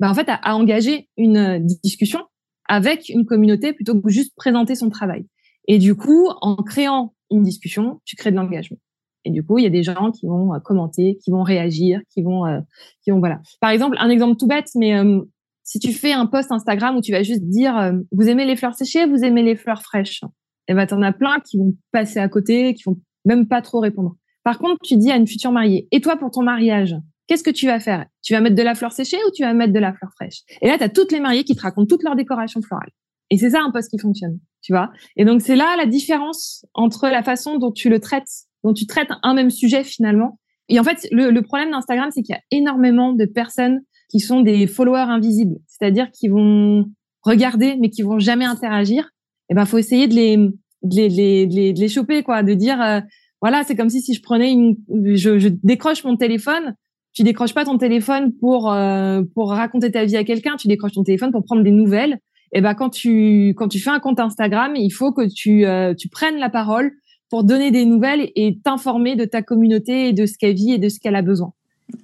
ben, 0.00 0.11
en 0.11 0.14
fait, 0.14 0.28
à, 0.28 0.35
à, 0.35 0.55
engager 0.55 1.09
une 1.16 1.37
euh, 1.37 1.59
discussion 1.83 2.20
avec 2.68 3.09
une 3.09 3.26
communauté 3.26 3.72
plutôt 3.72 4.00
que 4.00 4.09
juste 4.11 4.35
présenter 4.37 4.74
son 4.74 4.90
travail. 4.90 5.26
Et 5.68 5.78
du 5.78 5.94
coup, 5.94 6.28
en 6.40 6.57
créant 6.57 7.14
une 7.31 7.42
discussion, 7.42 8.00
tu 8.05 8.16
crées 8.16 8.31
de 8.31 8.37
l'engagement. 8.37 8.78
Et 9.24 9.31
du 9.31 9.44
coup, 9.44 9.59
il 9.59 9.64
y 9.64 9.66
a 9.66 9.70
des 9.70 9.83
gens 9.83 10.11
qui 10.11 10.26
vont 10.26 10.55
euh, 10.55 10.59
commenter, 10.59 11.18
qui 11.22 11.31
vont 11.31 11.42
réagir, 11.42 12.00
qui 12.12 12.22
vont, 12.22 12.46
euh, 12.46 12.61
qui 13.02 13.11
vont 13.11 13.20
voilà. 13.20 13.40
Par 13.61 13.70
exemple, 13.70 13.96
un 13.98 14.11
exemple 14.11 14.37
tout 14.37 14.46
bête, 14.46 14.70
mais 14.74 14.94
euh, 14.94 15.20
si 15.62 15.78
tu 15.78 15.92
fais 15.92 16.12
un 16.12 16.26
post 16.26 16.50
Instagram 16.50 16.96
où 16.96 17.00
tu 17.00 17.12
vas 17.12 17.22
juste 17.22 17.44
dire 17.44 17.76
euh, 17.76 17.92
vous 18.11 18.28
aimez 18.28 18.44
les 18.44 18.57
fleurs 18.57 18.74
séchées, 18.74 19.07
vous 19.07 19.24
aimez 19.24 19.42
les 19.42 19.57
fleurs 19.57 19.83
fraîches, 19.83 20.22
et 20.68 20.72
eh 20.72 20.75
ben 20.75 20.87
t'en 20.87 21.03
as 21.03 21.12
plein 21.12 21.40
qui 21.40 21.59
vont 21.59 21.75
passer 21.90 22.18
à 22.18 22.29
côté, 22.29 22.75
qui 22.75 22.85
vont 22.85 22.96
même 23.25 23.46
pas 23.48 23.62
trop 23.62 23.81
répondre. 23.81 24.16
Par 24.44 24.59
contre, 24.59 24.79
tu 24.83 24.96
dis 24.96 25.11
à 25.11 25.16
une 25.16 25.27
future 25.27 25.53
mariée, 25.53 25.88
et 25.90 26.01
toi 26.01 26.16
pour 26.16 26.31
ton 26.31 26.42
mariage, 26.42 26.96
qu'est-ce 27.27 27.42
que 27.42 27.51
tu 27.51 27.66
vas 27.66 27.81
faire? 27.81 28.07
Tu 28.22 28.33
vas 28.33 28.40
mettre 28.40 28.57
de 28.57 28.62
la 28.62 28.75
fleur 28.75 28.92
séchée 28.92 29.18
ou 29.27 29.31
tu 29.35 29.42
vas 29.42 29.55
mettre 29.55 29.72
de 29.72 29.79
la 29.79 29.92
fleur 29.92 30.11
fraîche? 30.14 30.42
Et 30.61 30.68
là, 30.68 30.79
tu 30.79 30.85
as 30.85 30.88
toutes 30.88 31.12
les 31.12 31.20
mariées 31.20 31.44
qui 31.44 31.55
te 31.55 31.62
racontent 31.62 31.87
toutes 31.87 32.03
leurs 32.03 32.16
décorations 32.16 32.62
florales. 32.62 32.90
Et 33.31 33.38
c'est 33.38 33.51
ça 33.51 33.61
un 33.62 33.70
poste 33.70 33.90
qui 33.90 33.98
fonctionne, 33.98 34.38
tu 34.61 34.72
vois? 34.72 34.92
Et 35.16 35.25
donc, 35.25 35.40
c'est 35.40 35.57
là 35.57 35.75
la 35.77 35.87
différence 35.87 36.66
entre 36.75 37.09
la 37.09 37.22
façon 37.22 37.59
dont 37.59 37.72
tu 37.72 37.88
le 37.88 37.98
traites, 37.98 38.29
dont 38.62 38.75
tu 38.75 38.87
traites 38.87 39.09
un 39.22 39.35
même 39.35 39.51
sujet 39.51 39.85
finalement. 39.85 40.38
Et 40.68 40.79
en 40.79 40.85
fait, 40.85 41.09
le, 41.11 41.31
le 41.31 41.42
problème 41.42 41.70
d'Instagram, 41.70 42.11
c'est 42.12 42.22
qu'il 42.22 42.35
y 42.35 42.38
a 42.38 42.42
énormément 42.51 43.12
de 43.12 43.25
personnes 43.25 43.81
qui 44.11 44.20
sont 44.20 44.42
des 44.42 44.66
followers 44.66 45.09
invisibles, 45.09 45.57
c'est-à-dire 45.66 46.11
qui 46.11 46.29
vont 46.29 46.85
regarder 47.22 47.77
mais 47.81 47.88
qui 47.88 48.03
vont 48.03 48.18
jamais 48.18 48.44
interagir. 48.44 49.09
Et 49.50 49.55
ben, 49.55 49.64
faut 49.64 49.78
essayer 49.78 50.09
de 50.09 50.14
les, 50.14 50.37
de 50.37 50.96
les, 50.96 51.46
de 51.46 51.55
les, 51.55 51.72
de 51.72 51.81
les 51.81 51.88
choper, 51.88 52.22
quoi, 52.22 52.42
de 52.42 52.55
dire 52.55 52.81
euh, 52.81 53.00
voilà, 53.40 53.64
c'est 53.64 53.76
comme 53.76 53.90
si 53.90 54.00
si 54.00 54.14
je 54.14 54.22
prenais 54.22 54.52
une, 54.52 54.76
je, 55.16 55.38
je, 55.38 55.48
décroche 55.62 56.05
mon 56.05 56.16
téléphone. 56.16 56.74
Tu 57.12 57.24
décroches 57.24 57.52
pas 57.52 57.64
ton 57.64 57.76
téléphone 57.76 58.33
pour 58.40 58.72
euh, 58.72 59.22
pour 59.35 59.50
raconter 59.50 59.90
ta 59.90 60.05
vie 60.05 60.16
à 60.16 60.24
quelqu'un. 60.24 60.57
Tu 60.57 60.68
décroches 60.68 60.92
ton 60.92 61.02
téléphone 61.02 61.33
pour 61.33 61.44
prendre 61.44 61.62
des 61.62 61.72
nouvelles. 61.72 62.18
Et 62.52 62.61
ben 62.61 62.74
quand 62.74 62.90
tu 62.90 63.48
quand 63.57 63.68
tu 63.68 63.81
fais 63.81 63.90
un 63.90 63.98
compte 63.98 64.20
Instagram, 64.20 64.74
il 64.76 64.90
faut 64.90 65.12
que 65.12 65.26
tu 65.28 65.66
euh, 65.66 65.92
tu 65.94 66.09
prennes 66.09 66.38
la 66.38 66.50
parole 66.50 66.92
pour 67.31 67.44
donner 67.44 67.70
des 67.70 67.85
nouvelles 67.85 68.31
et 68.37 68.59
t'informer 68.62 69.16
de 69.16 69.24
ta 69.24 69.42
communauté 69.42 70.09
et 70.09 70.12
de 70.12 70.24
ce 70.26 70.38
qu'elle 70.38 70.55
vit 70.55 70.72
et 70.72 70.78
de 70.78 70.88
ce 70.88 71.00
qu'elle 71.00 71.16
a 71.16 71.22
besoin. 71.22 71.52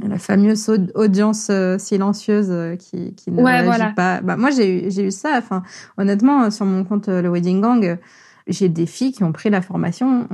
La 0.00 0.18
fameuse 0.18 0.68
audience 0.94 1.48
euh, 1.50 1.78
silencieuse 1.78 2.50
euh, 2.50 2.76
qui, 2.76 3.14
qui 3.14 3.30
ne 3.30 3.42
ouais, 3.42 3.60
réagit 3.60 3.66
voilà. 3.66 3.92
pas. 3.92 4.20
Bah, 4.20 4.36
moi, 4.36 4.50
j'ai 4.50 4.86
eu, 4.86 4.90
j'ai 4.90 5.04
eu 5.04 5.10
ça. 5.10 5.36
Enfin, 5.38 5.62
honnêtement, 5.96 6.50
sur 6.50 6.66
mon 6.66 6.84
compte 6.84 7.08
le 7.08 7.28
Wedding 7.30 7.60
Gang, 7.60 7.98
j'ai 8.46 8.68
des 8.68 8.86
filles 8.86 9.12
qui 9.12 9.24
ont 9.24 9.32
pris 9.32 9.50
la 9.50 9.62
formation 9.62 10.28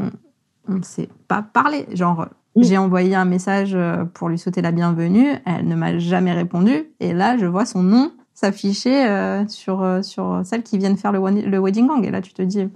on 0.69 0.75
ne 0.75 0.83
s'est 0.83 1.09
pas 1.29 1.43
parlé. 1.43 1.87
Genre, 1.93 2.27
mmh. 2.57 2.63
j'ai 2.63 2.79
envoyé 2.79 3.15
un 3.15 3.25
message 3.25 3.73
euh, 3.75 4.05
pour 4.05 4.29
lui 4.29 4.39
souhaiter 4.39 4.63
la 4.63 4.73
bienvenue, 4.73 5.29
elle 5.45 5.67
ne 5.67 5.75
m'a 5.75 5.99
jamais 5.99 6.33
répondu, 6.33 6.85
et 7.01 7.13
là, 7.13 7.37
je 7.37 7.47
vois 7.47 7.67
son 7.67 7.83
nom 7.83 8.13
s'afficher 8.35 9.07
euh, 9.07 9.47
sur 9.47 9.83
euh, 9.83 10.03
sur 10.03 10.41
celle 10.45 10.63
qui 10.63 10.79
vient 10.79 10.91
de 10.91 10.99
faire 10.99 11.13
le, 11.13 11.21
le 11.21 11.59
wedding 11.59 11.87
gang, 11.87 12.05
et 12.05 12.11
là, 12.11 12.21
tu 12.21 12.33
te 12.33 12.43
dis, 12.43 12.69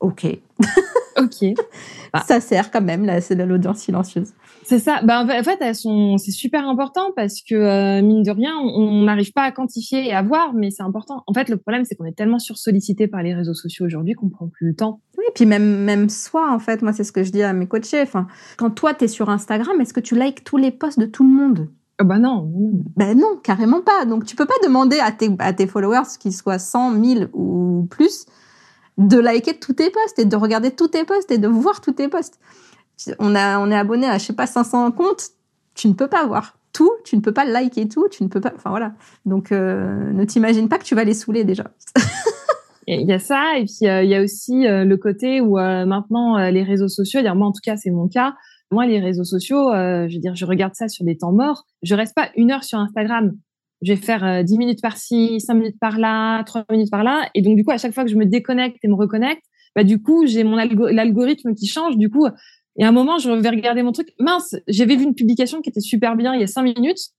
ok, 0.00 0.26
ok, 1.18 1.54
bah. 2.12 2.22
ça 2.26 2.40
sert 2.40 2.70
quand 2.70 2.82
même 2.82 3.04
là, 3.04 3.20
c'est 3.20 3.36
de 3.36 3.42
l'audience 3.42 3.78
silencieuse. 3.78 4.32
C'est 4.64 4.80
ça. 4.80 5.00
Ben, 5.02 5.22
en 5.22 5.42
fait, 5.44 5.58
elles 5.60 5.76
sont, 5.76 6.18
c'est 6.18 6.32
super 6.32 6.68
important 6.68 7.12
parce 7.14 7.40
que 7.40 7.54
euh, 7.54 8.02
mine 8.02 8.24
de 8.24 8.30
rien, 8.32 8.52
on 8.56 9.02
n'arrive 9.02 9.32
pas 9.32 9.42
à 9.42 9.52
quantifier 9.52 10.08
et 10.08 10.12
à 10.12 10.22
voir, 10.22 10.54
mais 10.54 10.70
c'est 10.72 10.82
important. 10.82 11.22
En 11.28 11.32
fait, 11.32 11.48
le 11.48 11.56
problème, 11.56 11.84
c'est 11.84 11.94
qu'on 11.94 12.04
est 12.04 12.16
tellement 12.16 12.40
sursollicité 12.40 13.06
par 13.06 13.22
les 13.22 13.32
réseaux 13.32 13.54
sociaux 13.54 13.86
aujourd'hui 13.86 14.14
qu'on 14.14 14.28
prend 14.28 14.48
plus 14.48 14.66
le 14.66 14.74
temps. 14.74 15.00
Oui, 15.18 15.24
puis 15.36 15.46
même 15.46 15.84
même 15.84 16.08
soi, 16.08 16.52
en 16.52 16.58
fait, 16.58 16.82
moi, 16.82 16.92
c'est 16.92 17.04
ce 17.04 17.12
que 17.12 17.22
je 17.22 17.30
dis 17.30 17.44
à 17.44 17.52
mes 17.52 17.68
coachés. 17.68 18.02
Enfin, 18.02 18.26
quand 18.56 18.70
toi, 18.70 18.92
t'es 18.92 19.06
sur 19.06 19.30
Instagram, 19.30 19.80
est-ce 19.80 19.94
que 19.94 20.00
tu 20.00 20.18
likes 20.18 20.42
tous 20.42 20.56
les 20.56 20.72
posts 20.72 20.98
de 20.98 21.06
tout 21.06 21.22
le 21.22 21.32
monde? 21.32 21.68
Bah 22.02 22.18
non. 22.18 22.50
Ben 22.96 23.16
non, 23.16 23.38
carrément 23.42 23.80
pas. 23.80 24.04
Donc 24.04 24.24
tu 24.24 24.36
peux 24.36 24.46
pas 24.46 24.54
demander 24.62 24.98
à 24.98 25.12
tes, 25.12 25.30
à 25.38 25.52
tes 25.52 25.66
followers, 25.66 26.18
qu'ils 26.20 26.34
soient 26.34 26.58
100, 26.58 26.90
1000 26.90 27.30
ou 27.32 27.86
plus, 27.88 28.26
de 28.98 29.18
liker 29.18 29.58
tous 29.58 29.74
tes 29.74 29.90
posts 29.90 30.18
et 30.18 30.24
de 30.24 30.36
regarder 30.36 30.70
tous 30.70 30.88
tes 30.88 31.04
posts 31.04 31.30
et 31.30 31.38
de 31.38 31.48
voir 31.48 31.80
tous 31.80 31.92
tes 31.92 32.08
posts 32.08 32.38
on 33.18 33.34
a 33.34 33.58
on 33.58 33.70
est 33.70 33.76
abonné 33.76 34.06
à 34.06 34.18
je 34.18 34.24
sais 34.24 34.32
pas 34.32 34.46
500 34.46 34.92
comptes, 34.92 35.30
tu 35.74 35.88
ne 35.88 35.94
peux 35.94 36.08
pas 36.08 36.26
voir 36.26 36.58
tout, 36.72 36.92
tu 37.04 37.16
ne 37.16 37.22
peux 37.22 37.32
pas 37.32 37.44
liker 37.44 37.88
tout, 37.88 38.08
tu 38.10 38.22
ne 38.22 38.28
peux 38.28 38.40
pas 38.40 38.52
enfin 38.54 38.70
voilà. 38.70 38.92
Donc 39.24 39.52
euh, 39.52 40.12
ne 40.12 40.24
t'imagine 40.24 40.68
pas 40.68 40.78
que 40.78 40.84
tu 40.84 40.94
vas 40.94 41.04
les 41.04 41.14
saouler 41.14 41.44
déjà. 41.44 41.64
Il 42.88 43.08
y 43.08 43.12
a 43.12 43.18
ça, 43.18 43.58
et 43.58 43.64
puis 43.64 43.78
il 43.80 44.08
y 44.08 44.14
a 44.14 44.22
aussi 44.22 44.62
le 44.62 44.94
côté 44.94 45.40
où 45.40 45.56
maintenant 45.56 46.38
les 46.50 46.62
réseaux 46.62 46.86
sociaux, 46.86 47.20
dire 47.20 47.34
moi 47.34 47.48
en 47.48 47.50
tout 47.50 47.60
cas 47.60 47.76
c'est 47.76 47.90
mon 47.90 48.06
cas, 48.06 48.36
moi 48.70 48.86
les 48.86 49.00
réseaux 49.00 49.24
sociaux, 49.24 49.72
je 49.72 50.14
veux 50.14 50.20
dire 50.20 50.36
je 50.36 50.46
regarde 50.46 50.72
ça 50.76 50.86
sur 50.86 51.04
des 51.04 51.16
temps 51.16 51.32
morts, 51.32 51.66
je 51.82 51.96
reste 51.96 52.14
pas 52.14 52.28
une 52.36 52.52
heure 52.52 52.62
sur 52.62 52.78
Instagram, 52.78 53.32
je 53.86 53.92
vais 53.92 54.00
faire 54.00 54.44
10 54.44 54.58
minutes 54.58 54.82
par-ci, 54.82 55.40
5 55.40 55.54
minutes 55.54 55.78
par-là, 55.80 56.42
3 56.44 56.64
minutes 56.70 56.90
par-là, 56.90 57.28
et 57.34 57.42
donc 57.42 57.56
du 57.56 57.64
coup 57.64 57.70
à 57.70 57.78
chaque 57.78 57.92
fois 57.92 58.04
que 58.04 58.10
je 58.10 58.16
me 58.16 58.26
déconnecte 58.26 58.78
et 58.82 58.88
me 58.88 58.94
reconnecte, 58.94 59.42
bah 59.74 59.84
du 59.84 60.02
coup 60.02 60.26
j'ai 60.26 60.44
mon 60.44 60.56
l'algorithme 60.56 61.54
qui 61.54 61.66
change, 61.66 61.96
du 61.96 62.10
coup 62.10 62.26
et 62.78 62.84
à 62.84 62.88
un 62.88 62.92
moment, 62.92 63.18
je 63.18 63.30
vais 63.30 63.48
regarder 63.48 63.82
mon 63.82 63.92
truc. 63.92 64.12
Mince, 64.18 64.54
j'avais 64.68 64.96
vu 64.96 65.04
une 65.04 65.14
publication 65.14 65.62
qui 65.62 65.70
était 65.70 65.80
super 65.80 66.16
bien 66.16 66.34
il 66.34 66.40
y 66.40 66.44
a 66.44 66.46
cinq 66.46 66.62
minutes, 66.62 67.10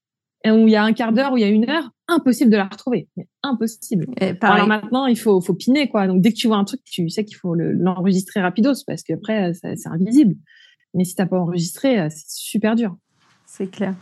et 0.44 0.52
où 0.52 0.68
il 0.68 0.70
y 0.72 0.76
a 0.76 0.84
un 0.84 0.94
quart 0.94 1.14
d'heure, 1.14 1.34
où 1.34 1.38
il 1.38 1.42
y 1.42 1.44
a 1.44 1.50
une 1.50 1.70
heure. 1.70 1.90
Impossible 2.08 2.52
de 2.52 2.58
la 2.58 2.66
retrouver. 2.66 3.10
impossible. 3.44 4.06
Alors 4.42 4.68
maintenant, 4.68 5.08
il 5.08 5.18
faut, 5.18 5.42
faut 5.42 5.56
piner, 5.56 5.90
quoi. 5.90 6.08
Donc, 6.08 6.22
dès 6.22 6.32
que 6.32 6.38
tu 6.38 6.48
vois 6.48 6.58
un 6.58 6.64
truc, 6.64 6.82
tu 6.86 7.10
sais 7.10 7.26
qu'il 7.26 7.38
faut 7.38 7.56
l'enregistrer 7.56 8.40
rapidos, 8.40 8.84
parce 8.86 9.04
qu'après, 9.04 9.54
c'est 9.54 9.88
invisible. 9.88 10.36
Mais 10.94 11.04
si 11.04 11.16
t'as 11.16 11.26
pas 11.26 11.40
enregistré, 11.40 12.00
euh, 12.00 12.08
c'est 12.10 12.30
super 12.30 12.76
dur. 12.76 12.96
C'est 13.58 13.72
clair. 13.72 13.96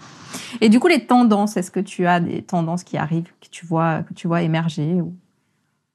Et 0.60 0.68
du 0.68 0.82
coup, 0.82 0.88
les 0.88 1.06
tendances, 1.06 1.56
est-ce 1.56 1.72
que 1.72 1.80
tu 1.80 2.06
as 2.06 2.20
des 2.20 2.42
tendances 2.42 2.84
qui 2.84 2.98
arrivent, 2.98 3.32
que 3.40 3.48
tu 3.50 3.66
vois, 3.66 4.04
que 4.04 4.14
tu 4.14 4.28
vois 4.28 4.42
émerger 4.42 4.96
ou... 4.96 5.16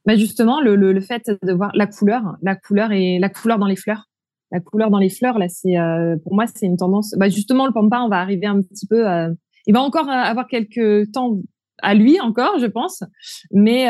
bah 0.07 0.17
justement, 0.17 0.63
le, 0.63 0.77
le, 0.77 0.95
le, 0.95 1.01
fait 1.03 1.31
de 1.43 1.53
voir 1.53 1.71
la 1.75 1.87
couleur, 1.87 2.39
la 2.41 2.57
couleur 2.57 2.91
et 2.91 3.19
la 3.19 3.29
couleur 3.29 3.59
dans 3.59 3.67
les 3.67 3.77
fleurs. 3.77 4.07
La 4.51 4.61
couleur 4.61 4.91
dans 4.91 4.99
les 4.99 5.11
fleurs 5.11 5.39
là 5.39 5.49
c'est 5.49 5.79
euh, 5.79 6.17
pour 6.25 6.35
moi 6.35 6.47
c'est 6.53 6.67
une 6.67 6.77
tendance. 6.77 7.15
Bah 7.17 7.29
justement 7.29 7.67
le 7.67 7.73
pampa 7.73 8.01
on 8.01 8.09
va 8.09 8.19
arriver 8.19 8.47
un 8.47 8.61
petit 8.63 8.87
peu 8.87 9.09
euh, 9.09 9.33
il 9.67 9.75
va 9.75 9.81
encore 9.81 10.09
euh, 10.09 10.13
avoir 10.13 10.49
quelques 10.49 11.13
temps 11.13 11.37
à 11.83 11.95
lui 11.95 12.19
encore 12.21 12.59
je 12.59 12.67
pense. 12.67 13.05
Mais 13.53 13.85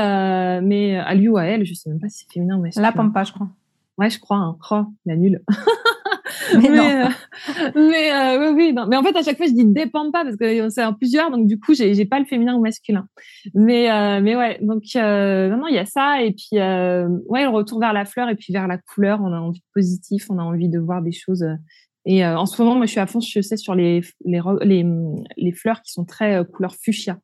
mais 0.60 0.98
à 0.98 1.14
lui 1.14 1.28
ou 1.28 1.38
à 1.38 1.44
elle 1.44 1.64
je 1.64 1.72
sais 1.72 1.88
même 1.88 1.98
pas 1.98 2.10
si 2.10 2.26
c'est 2.26 2.32
féminin 2.34 2.60
la 2.76 2.92
pampa 2.92 3.24
je 3.24 3.32
crois. 3.32 3.48
Ouais 3.96 4.10
je 4.10 4.20
crois 4.20 4.36
hein. 4.36 4.58
Oh, 4.70 4.84
la 5.06 5.16
nulle 5.16 5.42
mais, 6.54 6.68
mais, 6.68 7.04
euh, 7.04 7.08
mais 7.74 8.12
euh, 8.12 8.52
oui, 8.52 8.54
oui, 8.56 8.72
non. 8.72 8.86
Mais 8.86 8.96
en 8.96 9.02
fait, 9.02 9.16
à 9.16 9.22
chaque 9.22 9.36
fois, 9.36 9.46
je 9.46 9.52
dis 9.52 9.66
dépend 9.66 10.10
pas 10.10 10.24
parce 10.24 10.36
que 10.36 10.68
c'est 10.70 10.84
en 10.84 10.94
plusieurs, 10.94 11.30
donc 11.30 11.46
du 11.46 11.58
coup, 11.58 11.74
j'ai, 11.74 11.94
j'ai 11.94 12.04
pas 12.04 12.18
le 12.18 12.24
féminin 12.24 12.54
ou 12.54 12.60
masculin. 12.60 13.06
Mais, 13.54 13.90
euh, 13.90 14.20
mais 14.22 14.36
ouais, 14.36 14.58
donc 14.62 14.82
non, 14.94 15.56
non, 15.56 15.66
il 15.68 15.74
y 15.74 15.78
a 15.78 15.86
ça 15.86 16.22
et 16.22 16.32
puis 16.32 16.58
ouais, 16.58 17.42
le 17.42 17.48
retour 17.48 17.80
vers 17.80 17.92
la 17.92 18.04
fleur 18.04 18.28
et 18.28 18.34
puis 18.34 18.52
vers 18.52 18.66
la 18.66 18.78
couleur. 18.78 19.20
On 19.22 19.32
a 19.32 19.38
envie 19.38 19.60
de 19.60 19.64
positif, 19.74 20.26
on 20.30 20.38
a 20.38 20.42
envie 20.42 20.68
de 20.68 20.78
voir 20.78 21.02
des 21.02 21.12
choses. 21.12 21.44
Et 22.06 22.24
en 22.24 22.46
ce 22.46 22.60
moment, 22.62 22.76
moi, 22.76 22.86
je 22.86 22.92
suis 22.92 23.00
à 23.00 23.06
fond, 23.06 23.20
je 23.20 23.40
sais, 23.40 23.56
sur 23.56 23.74
les 23.74 24.00
les 24.24 24.40
les, 24.62 24.86
les 25.36 25.52
fleurs 25.52 25.82
qui 25.82 25.92
sont 25.92 26.04
très 26.04 26.44
couleur 26.52 26.74
fuchsia 26.74 27.18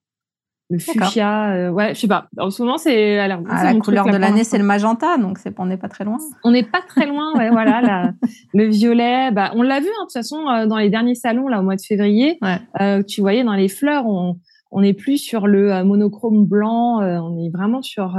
le 0.69 0.79
fuchsia 0.79 1.53
euh, 1.53 1.71
ouais 1.71 1.95
je 1.95 2.01
sais 2.01 2.09
pas. 2.09 2.29
En 2.39 2.51
ce 2.51 2.63
moment 2.63 2.77
c'est 2.77 3.19
ah, 3.21 3.29
la 3.29 3.75
couleur 3.79 4.07
de 4.07 4.17
l'année 4.17 4.45
c'est 4.45 4.59
le 4.59 4.65
magenta 4.65 5.17
donc 5.17 5.39
c'est 5.39 5.55
on 5.59 5.67
n'est 5.67 5.77
pas 5.77 5.89
très 5.89 6.05
loin. 6.05 6.19
On 6.45 6.51
n'est 6.51 6.65
pas 6.65 6.81
très 6.83 7.07
loin 7.07 7.35
ouais 7.37 7.51
voilà 7.51 7.81
la, 7.81 8.13
le 8.53 8.67
violet 8.67 9.31
bah 9.31 9.53
on 9.55 9.63
l'a 9.63 9.81
vu 9.81 9.87
hein, 9.87 10.01
de 10.01 10.05
toute 10.07 10.13
façon 10.13 10.49
euh, 10.49 10.67
dans 10.67 10.79
les 10.79 10.91
derniers 10.91 11.15
salons 11.15 11.47
là 11.49 11.61
au 11.61 11.63
mois 11.63 11.77
de 11.77 11.83
février 11.83 12.39
euh, 12.81 13.03
tu 13.03 13.21
voyais 13.21 13.45
dans 13.45 13.55
les 13.55 13.69
fleurs 13.69 14.07
on 14.07 14.39
on 14.73 14.81
n'est 14.81 14.95
plus 14.95 15.19
sur 15.19 15.47
le 15.47 15.73
euh, 15.73 15.85
monochrome 15.85 16.45
blanc 16.45 17.01
on 17.01 17.39
est 17.39 17.51
vraiment 17.51 17.83
sur 17.83 18.17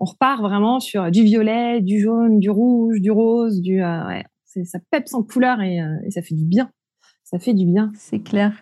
on 0.00 0.04
repart 0.04 0.40
vraiment 0.40 0.80
sur 0.80 1.10
du 1.10 1.22
violet 1.22 1.82
du 1.82 2.00
jaune 2.00 2.38
du 2.38 2.48
rouge 2.48 3.00
du 3.00 3.10
rose 3.10 3.60
du 3.60 3.82
ouais 3.82 4.24
c'est 4.46 4.64
ça 4.64 4.78
peps 4.90 5.12
en 5.12 5.22
couleur 5.22 5.60
et, 5.60 5.80
et 6.06 6.10
ça 6.10 6.22
fait 6.22 6.34
du 6.34 6.46
bien 6.46 6.70
ça 7.30 7.38
fait 7.38 7.52
du 7.52 7.66
bien. 7.66 7.92
C'est 7.94 8.20
clair. 8.20 8.52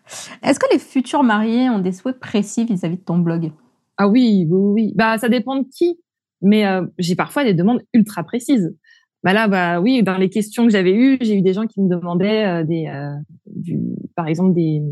Est-ce 0.42 0.58
que 0.58 0.66
les 0.72 0.80
futurs 0.80 1.22
mariés 1.22 1.70
ont 1.70 1.78
des 1.78 1.92
souhaits 1.92 2.18
précis 2.18 2.64
vis-à-vis 2.64 2.96
de 2.96 3.02
ton 3.02 3.18
blog? 3.18 3.52
Ah 3.96 4.08
oui, 4.08 4.46
oui, 4.50 4.72
oui. 4.72 4.92
Bah, 4.96 5.18
ça 5.18 5.28
dépend 5.28 5.56
de 5.56 5.66
qui. 5.70 6.00
Mais 6.42 6.66
euh, 6.66 6.84
j'ai 6.98 7.14
parfois 7.14 7.44
des 7.44 7.54
demandes 7.54 7.80
ultra 7.94 8.24
précises. 8.24 8.76
Bah 9.22 9.32
là, 9.32 9.46
bah 9.46 9.80
oui, 9.80 10.02
dans 10.02 10.16
les 10.16 10.28
questions 10.30 10.64
que 10.64 10.70
j'avais 10.70 10.92
eues, 10.92 11.16
j'ai 11.20 11.36
eu 11.36 11.42
des 11.42 11.52
gens 11.52 11.66
qui 11.66 11.80
me 11.80 11.88
demandaient 11.88 12.44
euh, 12.44 12.64
des, 12.64 12.86
euh, 12.88 13.14
du, 13.46 13.80
par 14.16 14.26
exemple 14.26 14.54
des, 14.54 14.82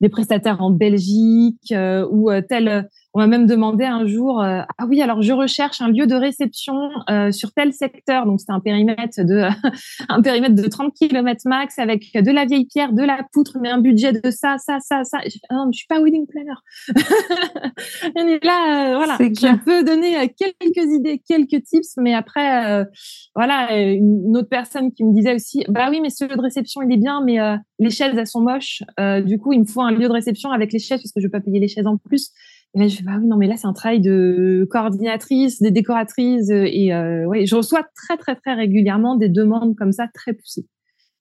des 0.00 0.08
prestataires 0.08 0.62
en 0.62 0.70
Belgique 0.70 1.72
ou 2.10 2.30
tel 2.48 2.88
on 3.14 3.20
m'a 3.20 3.26
même 3.26 3.46
demandé 3.46 3.84
un 3.84 4.06
jour, 4.06 4.40
euh, 4.40 4.62
ah 4.78 4.86
oui, 4.88 5.02
alors 5.02 5.20
je 5.20 5.32
recherche 5.32 5.82
un 5.82 5.88
lieu 5.88 6.06
de 6.06 6.14
réception 6.14 6.90
euh, 7.10 7.30
sur 7.30 7.52
tel 7.52 7.74
secteur. 7.74 8.24
Donc 8.24 8.40
c'était 8.40 8.52
un 8.52 8.60
périmètre 8.60 9.22
de 9.22 9.48
un 10.08 10.22
périmètre 10.22 10.54
de 10.54 10.66
30 10.66 10.94
km 10.94 11.42
max 11.44 11.78
avec 11.78 12.12
de 12.14 12.30
la 12.30 12.46
vieille 12.46 12.64
pierre, 12.64 12.92
de 12.92 13.02
la 13.02 13.20
poutre, 13.32 13.58
mais 13.60 13.68
un 13.68 13.80
budget 13.80 14.12
de 14.12 14.30
ça, 14.30 14.56
ça, 14.56 14.78
ça, 14.80 15.04
ça. 15.04 15.18
Je, 15.26 15.36
ah 15.50 15.56
non, 15.56 15.68
je 15.72 15.78
suis 15.78 15.86
pas 15.86 16.00
wedding 16.00 16.26
planner. 16.26 16.54
Et 18.16 18.46
là, 18.46 18.92
euh, 18.92 18.96
voilà, 18.96 19.16
je 19.20 19.56
peux 19.62 19.84
donner 19.84 20.34
quelques 20.38 20.90
idées, 20.90 21.22
quelques 21.26 21.64
tips, 21.64 21.96
mais 21.98 22.14
après, 22.14 22.86
voilà, 23.34 23.76
une 23.78 24.36
autre 24.36 24.48
personne 24.48 24.90
qui 24.92 25.04
me 25.04 25.14
disait 25.14 25.34
aussi, 25.34 25.64
bah 25.68 25.88
oui, 25.90 26.00
mais 26.00 26.08
ce 26.08 26.24
lieu 26.24 26.36
de 26.36 26.40
réception 26.40 26.80
il 26.82 26.92
est 26.92 26.96
bien, 26.96 27.22
mais 27.22 27.38
les 27.78 27.90
chaises 27.90 28.16
elles 28.16 28.26
sont 28.26 28.40
moches. 28.40 28.82
du 29.24 29.38
coup, 29.38 29.52
il 29.52 29.60
me 29.60 29.64
faut 29.66 29.82
un 29.82 29.90
lieu 29.90 30.08
de 30.08 30.12
réception 30.12 30.50
avec 30.50 30.72
les 30.72 30.78
chaises 30.78 31.00
parce 31.02 31.12
que 31.12 31.20
je 31.20 31.26
vais 31.26 31.30
pas 31.30 31.40
payer 31.40 31.60
les 31.60 31.68
chaises 31.68 31.86
en 31.86 31.98
plus. 31.98 32.32
Et 32.74 32.78
là, 32.78 32.88
je 32.88 32.96
fais, 32.96 33.02
bah 33.02 33.12
oui, 33.18 33.26
non, 33.26 33.36
mais 33.36 33.46
là, 33.46 33.56
c'est 33.56 33.66
un 33.66 33.72
travail 33.72 34.00
de 34.00 34.66
coordinatrice, 34.70 35.60
des 35.60 35.70
décoratrices. 35.70 36.50
Euh, 36.50 36.66
et 36.66 36.94
euh, 36.94 37.26
ouais, 37.26 37.44
je 37.44 37.54
reçois 37.54 37.82
très, 37.94 38.16
très, 38.16 38.34
très 38.34 38.54
régulièrement 38.54 39.16
des 39.16 39.28
demandes 39.28 39.76
comme 39.76 39.92
ça, 39.92 40.06
très 40.14 40.32
poussées. 40.32 40.66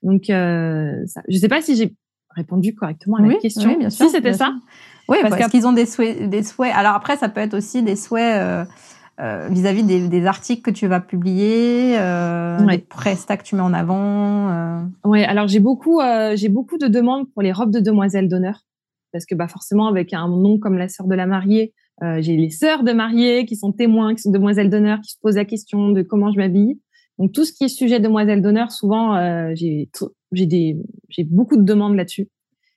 Donc, 0.02 0.30
euh, 0.30 0.94
ça, 1.06 1.22
je 1.28 1.38
sais 1.38 1.50
pas 1.50 1.62
si 1.62 1.76
j'ai 1.76 1.94
répondu 2.36 2.74
correctement 2.74 3.18
à 3.18 3.22
la 3.22 3.36
question. 3.36 3.70
Oui, 3.70 3.78
bien 3.78 3.90
sûr. 3.90 4.06
Si 4.06 4.12
c'était 4.12 4.34
ça. 4.34 4.54
Oui, 5.10 5.18
parce, 5.22 5.50
qu'ils 5.50 5.68
ont 5.68 5.74
des 5.74 5.86
souhaits, 5.86 6.30
des 6.30 6.44
souhaits. 6.44 6.74
Alors 6.74 6.94
après, 6.94 7.18
ça 7.18 7.28
peut 7.28 7.42
être 7.42 7.54
aussi 7.54 7.84
des 7.84 7.98
souhaits 7.98 8.42
euh, 8.42 8.64
euh, 9.20 9.50
vis-à-vis 9.52 9.84
des, 9.84 10.08
des, 10.08 10.26
articles 10.26 10.62
que 10.62 10.72
tu 10.72 10.88
vas 10.88 11.00
publier, 11.00 11.98
euh, 12.00 12.64
ouais. 12.66 12.78
des 12.78 12.84
prestats 12.84 13.36
que 13.38 13.44
tu 13.44 13.56
mets 13.56 13.62
en 13.62 13.74
avant. 13.74 14.50
Euh. 14.50 14.82
Oui, 15.04 15.24
alors 15.24 15.48
j'ai 15.48 15.60
beaucoup, 15.60 16.00
j'ai 16.36 16.50
beaucoup 16.50 16.78
de 16.78 16.88
demandes 16.88 17.30
pour 17.32 17.42
les 17.42 17.52
robes 17.52 17.72
de 17.72 17.80
demoiselles 17.80 18.30
d'honneur 18.30 18.62
parce 19.12 19.26
que 19.26 19.36
bah 19.36 19.48
forcément 19.48 19.88
avec 19.88 20.14
un 20.14 20.28
nom 20.28 20.58
comme 20.58 20.78
la 20.78 20.88
sœur 20.88 21.08
de 21.08 21.16
la 21.16 21.28
mariée, 21.28 21.74
euh, 22.04 22.22
j'ai 22.22 22.36
les 22.36 22.50
sœurs 22.50 22.84
de 22.84 22.94
mariée 22.94 23.46
qui 23.46 23.56
sont 23.56 23.72
témoins, 23.72 24.16
qui 24.16 24.22
sont 24.22 24.32
demoiselles 24.32 24.70
d'honneur, 24.70 25.00
qui 25.02 25.12
se 25.12 25.18
posent 25.22 25.36
la 25.36 25.46
question 25.46 25.90
de 25.90 26.02
comment 26.02 26.32
je 26.32 26.38
m'habille. 26.38 26.80
Donc 27.20 27.34
tout 27.34 27.46
ce 27.46 27.54
qui 27.54 27.66
est 27.66 27.68
sujet 27.68 28.00
demoiselle 28.00 28.42
d'honneur, 28.42 28.72
souvent 28.72 29.16
euh, 29.16 29.54
j'ai 29.54 29.90
des 30.32 30.78
j'ai 31.10 31.24
beaucoup 31.24 31.58
de 31.58 31.64
demandes 31.64 31.96
là-dessus. 31.96 32.28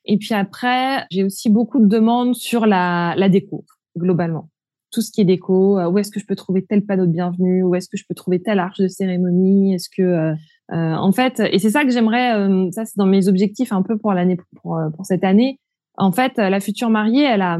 Et 0.04 0.18
puis 0.18 0.34
après, 0.34 1.06
j'ai 1.10 1.24
aussi 1.24 1.48
beaucoup 1.48 1.80
de 1.80 1.86
demandes 1.86 2.34
sur 2.34 2.66
la 2.66 3.14
la 3.16 3.28
déco 3.28 3.64
globalement. 3.96 4.50
Tout 4.90 5.00
ce 5.00 5.10
qui 5.10 5.22
est 5.22 5.24
déco, 5.24 5.78
euh, 5.78 5.88
où 5.88 5.98
est-ce 5.98 6.10
que 6.10 6.20
je 6.20 6.26
peux 6.26 6.36
trouver 6.36 6.64
tel 6.64 6.84
panneau 6.84 7.06
de 7.06 7.12
bienvenue, 7.12 7.62
où 7.62 7.74
est-ce 7.74 7.88
que 7.88 7.96
je 7.96 8.04
peux 8.06 8.14
trouver 8.14 8.42
telle 8.42 8.58
arche 8.58 8.80
de 8.80 8.88
cérémonie, 8.88 9.74
est-ce 9.74 9.88
que 9.88 10.02
euh, 10.02 10.34
euh, 10.72 10.94
en 10.94 11.12
fait, 11.12 11.40
et 11.40 11.58
c'est 11.58 11.70
ça 11.70 11.84
que 11.84 11.90
j'aimerais, 11.90 12.32
ça 12.72 12.84
c'est 12.84 12.96
dans 12.96 13.06
mes 13.06 13.28
objectifs 13.28 13.72
un 13.72 13.82
peu 13.82 13.98
pour 13.98 14.12
l'année 14.14 14.38
pour, 14.62 14.80
pour 14.96 15.04
cette 15.04 15.22
année, 15.22 15.58
en 15.96 16.10
fait, 16.10 16.38
la 16.38 16.58
future 16.58 16.90
mariée, 16.90 17.22
elle 17.22 17.42
a 17.42 17.58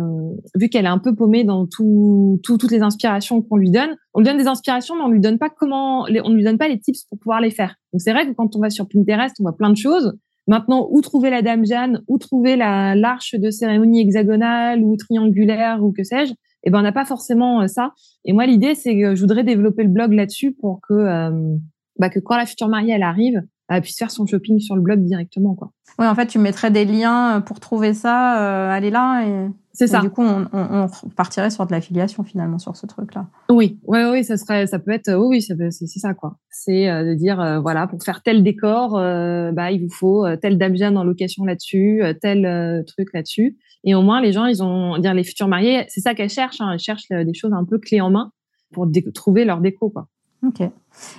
vu 0.56 0.68
qu'elle 0.68 0.86
est 0.86 0.88
un 0.88 0.98
peu 0.98 1.14
paumée 1.14 1.44
dans 1.44 1.66
tout, 1.66 2.40
toutes 2.42 2.70
les 2.70 2.82
inspirations 2.82 3.42
qu'on 3.42 3.56
lui 3.56 3.70
donne. 3.70 3.96
On 4.12 4.20
lui 4.20 4.26
donne 4.26 4.38
des 4.38 4.48
inspirations, 4.48 4.96
mais 4.96 5.02
on 5.02 5.08
lui 5.08 5.20
donne 5.20 5.38
pas 5.38 5.50
comment, 5.50 6.02
on 6.02 6.32
lui 6.32 6.42
donne 6.42 6.58
pas 6.58 6.68
les 6.68 6.80
tips 6.80 7.04
pour 7.04 7.18
pouvoir 7.18 7.40
les 7.40 7.50
faire. 7.50 7.76
Donc 7.92 8.00
c'est 8.00 8.12
vrai 8.12 8.26
que 8.26 8.32
quand 8.32 8.56
on 8.56 8.60
va 8.60 8.70
sur 8.70 8.88
Pinterest, 8.88 9.36
on 9.38 9.44
voit 9.44 9.56
plein 9.56 9.70
de 9.70 9.76
choses. 9.76 10.18
Maintenant, 10.46 10.88
où 10.90 11.00
trouver 11.00 11.30
la 11.30 11.42
Dame 11.42 11.64
Jeanne, 11.64 12.02
où 12.08 12.18
trouver 12.18 12.56
la 12.56 12.94
l'arche 12.94 13.34
de 13.34 13.50
cérémonie 13.50 14.00
hexagonale 14.00 14.80
ou 14.82 14.96
triangulaire 14.96 15.82
ou 15.82 15.92
que 15.92 16.02
sais-je 16.02 16.34
Eh 16.64 16.70
ben, 16.70 16.80
on 16.80 16.82
n'a 16.82 16.92
pas 16.92 17.06
forcément 17.06 17.62
euh, 17.62 17.66
ça. 17.66 17.92
Et 18.24 18.32
moi, 18.32 18.44
l'idée, 18.44 18.74
c'est 18.74 18.94
que 18.94 19.14
je 19.14 19.20
voudrais 19.20 19.44
développer 19.44 19.84
le 19.84 19.88
blog 19.88 20.12
là-dessus 20.12 20.52
pour 20.52 20.80
que, 20.86 20.92
euh, 20.92 21.56
bah, 21.98 22.10
que 22.10 22.18
quand 22.18 22.36
la 22.36 22.44
future 22.44 22.68
mariée 22.68 22.92
elle 22.92 23.02
arrive, 23.02 23.42
puisse 23.82 23.98
faire 23.98 24.10
son 24.10 24.26
shopping 24.26 24.58
sur 24.60 24.76
le 24.76 24.82
blog 24.82 25.04
directement, 25.04 25.54
quoi. 25.54 25.72
Oui, 25.98 26.06
en 26.06 26.14
fait, 26.14 26.26
tu 26.26 26.38
mettrais 26.38 26.70
des 26.70 26.84
liens 26.84 27.40
pour 27.40 27.60
trouver 27.60 27.94
ça, 27.94 28.40
euh, 28.40 28.70
aller 28.70 28.90
là 28.90 29.24
et. 29.26 29.48
C'est 29.76 29.88
ça. 29.88 30.00
du 30.00 30.08
coup, 30.08 30.22
on, 30.22 30.46
on, 30.52 30.88
partirait 31.16 31.50
sur 31.50 31.66
de 31.66 31.72
l'affiliation 31.72 32.22
finalement 32.22 32.60
sur 32.60 32.76
ce 32.76 32.86
truc-là. 32.86 33.26
Oui, 33.50 33.80
oui, 33.88 33.98
oui, 34.08 34.22
ça 34.22 34.36
serait, 34.36 34.68
ça 34.68 34.78
peut 34.78 34.92
être, 34.92 35.12
oui, 35.12 35.42
oui, 35.50 35.70
c'est 35.70 35.98
ça 35.98 36.14
quoi. 36.14 36.38
C'est 36.48 36.88
euh, 36.88 37.04
de 37.04 37.14
dire, 37.14 37.40
euh, 37.40 37.58
voilà, 37.58 37.88
pour 37.88 38.00
faire 38.00 38.22
tel 38.22 38.44
décor, 38.44 38.96
euh, 38.96 39.50
bah 39.50 39.72
il 39.72 39.82
vous 39.82 39.92
faut 39.92 40.24
tel 40.36 40.58
Damien 40.58 40.94
en 40.94 41.02
location 41.02 41.44
là-dessus, 41.44 42.04
tel 42.22 42.84
truc 42.86 43.08
là-dessus, 43.12 43.58
et 43.82 43.96
au 43.96 44.02
moins 44.02 44.20
les 44.20 44.32
gens, 44.32 44.46
ils 44.46 44.62
ont, 44.62 44.96
dire 44.98 45.12
les 45.12 45.24
futurs 45.24 45.48
mariés, 45.48 45.86
c'est 45.88 46.00
ça 46.00 46.14
qu'elles 46.14 46.30
cherchent, 46.30 46.60
hein, 46.60 46.70
elles 46.72 46.78
cherchent 46.78 47.08
des 47.08 47.34
choses 47.34 47.52
un 47.52 47.64
peu 47.64 47.78
clés 47.78 48.00
en 48.00 48.10
main 48.10 48.30
pour 48.72 48.86
trouver 49.12 49.44
leur 49.44 49.60
déco 49.60 49.90
quoi. 49.90 50.06
Ok. 50.46 50.68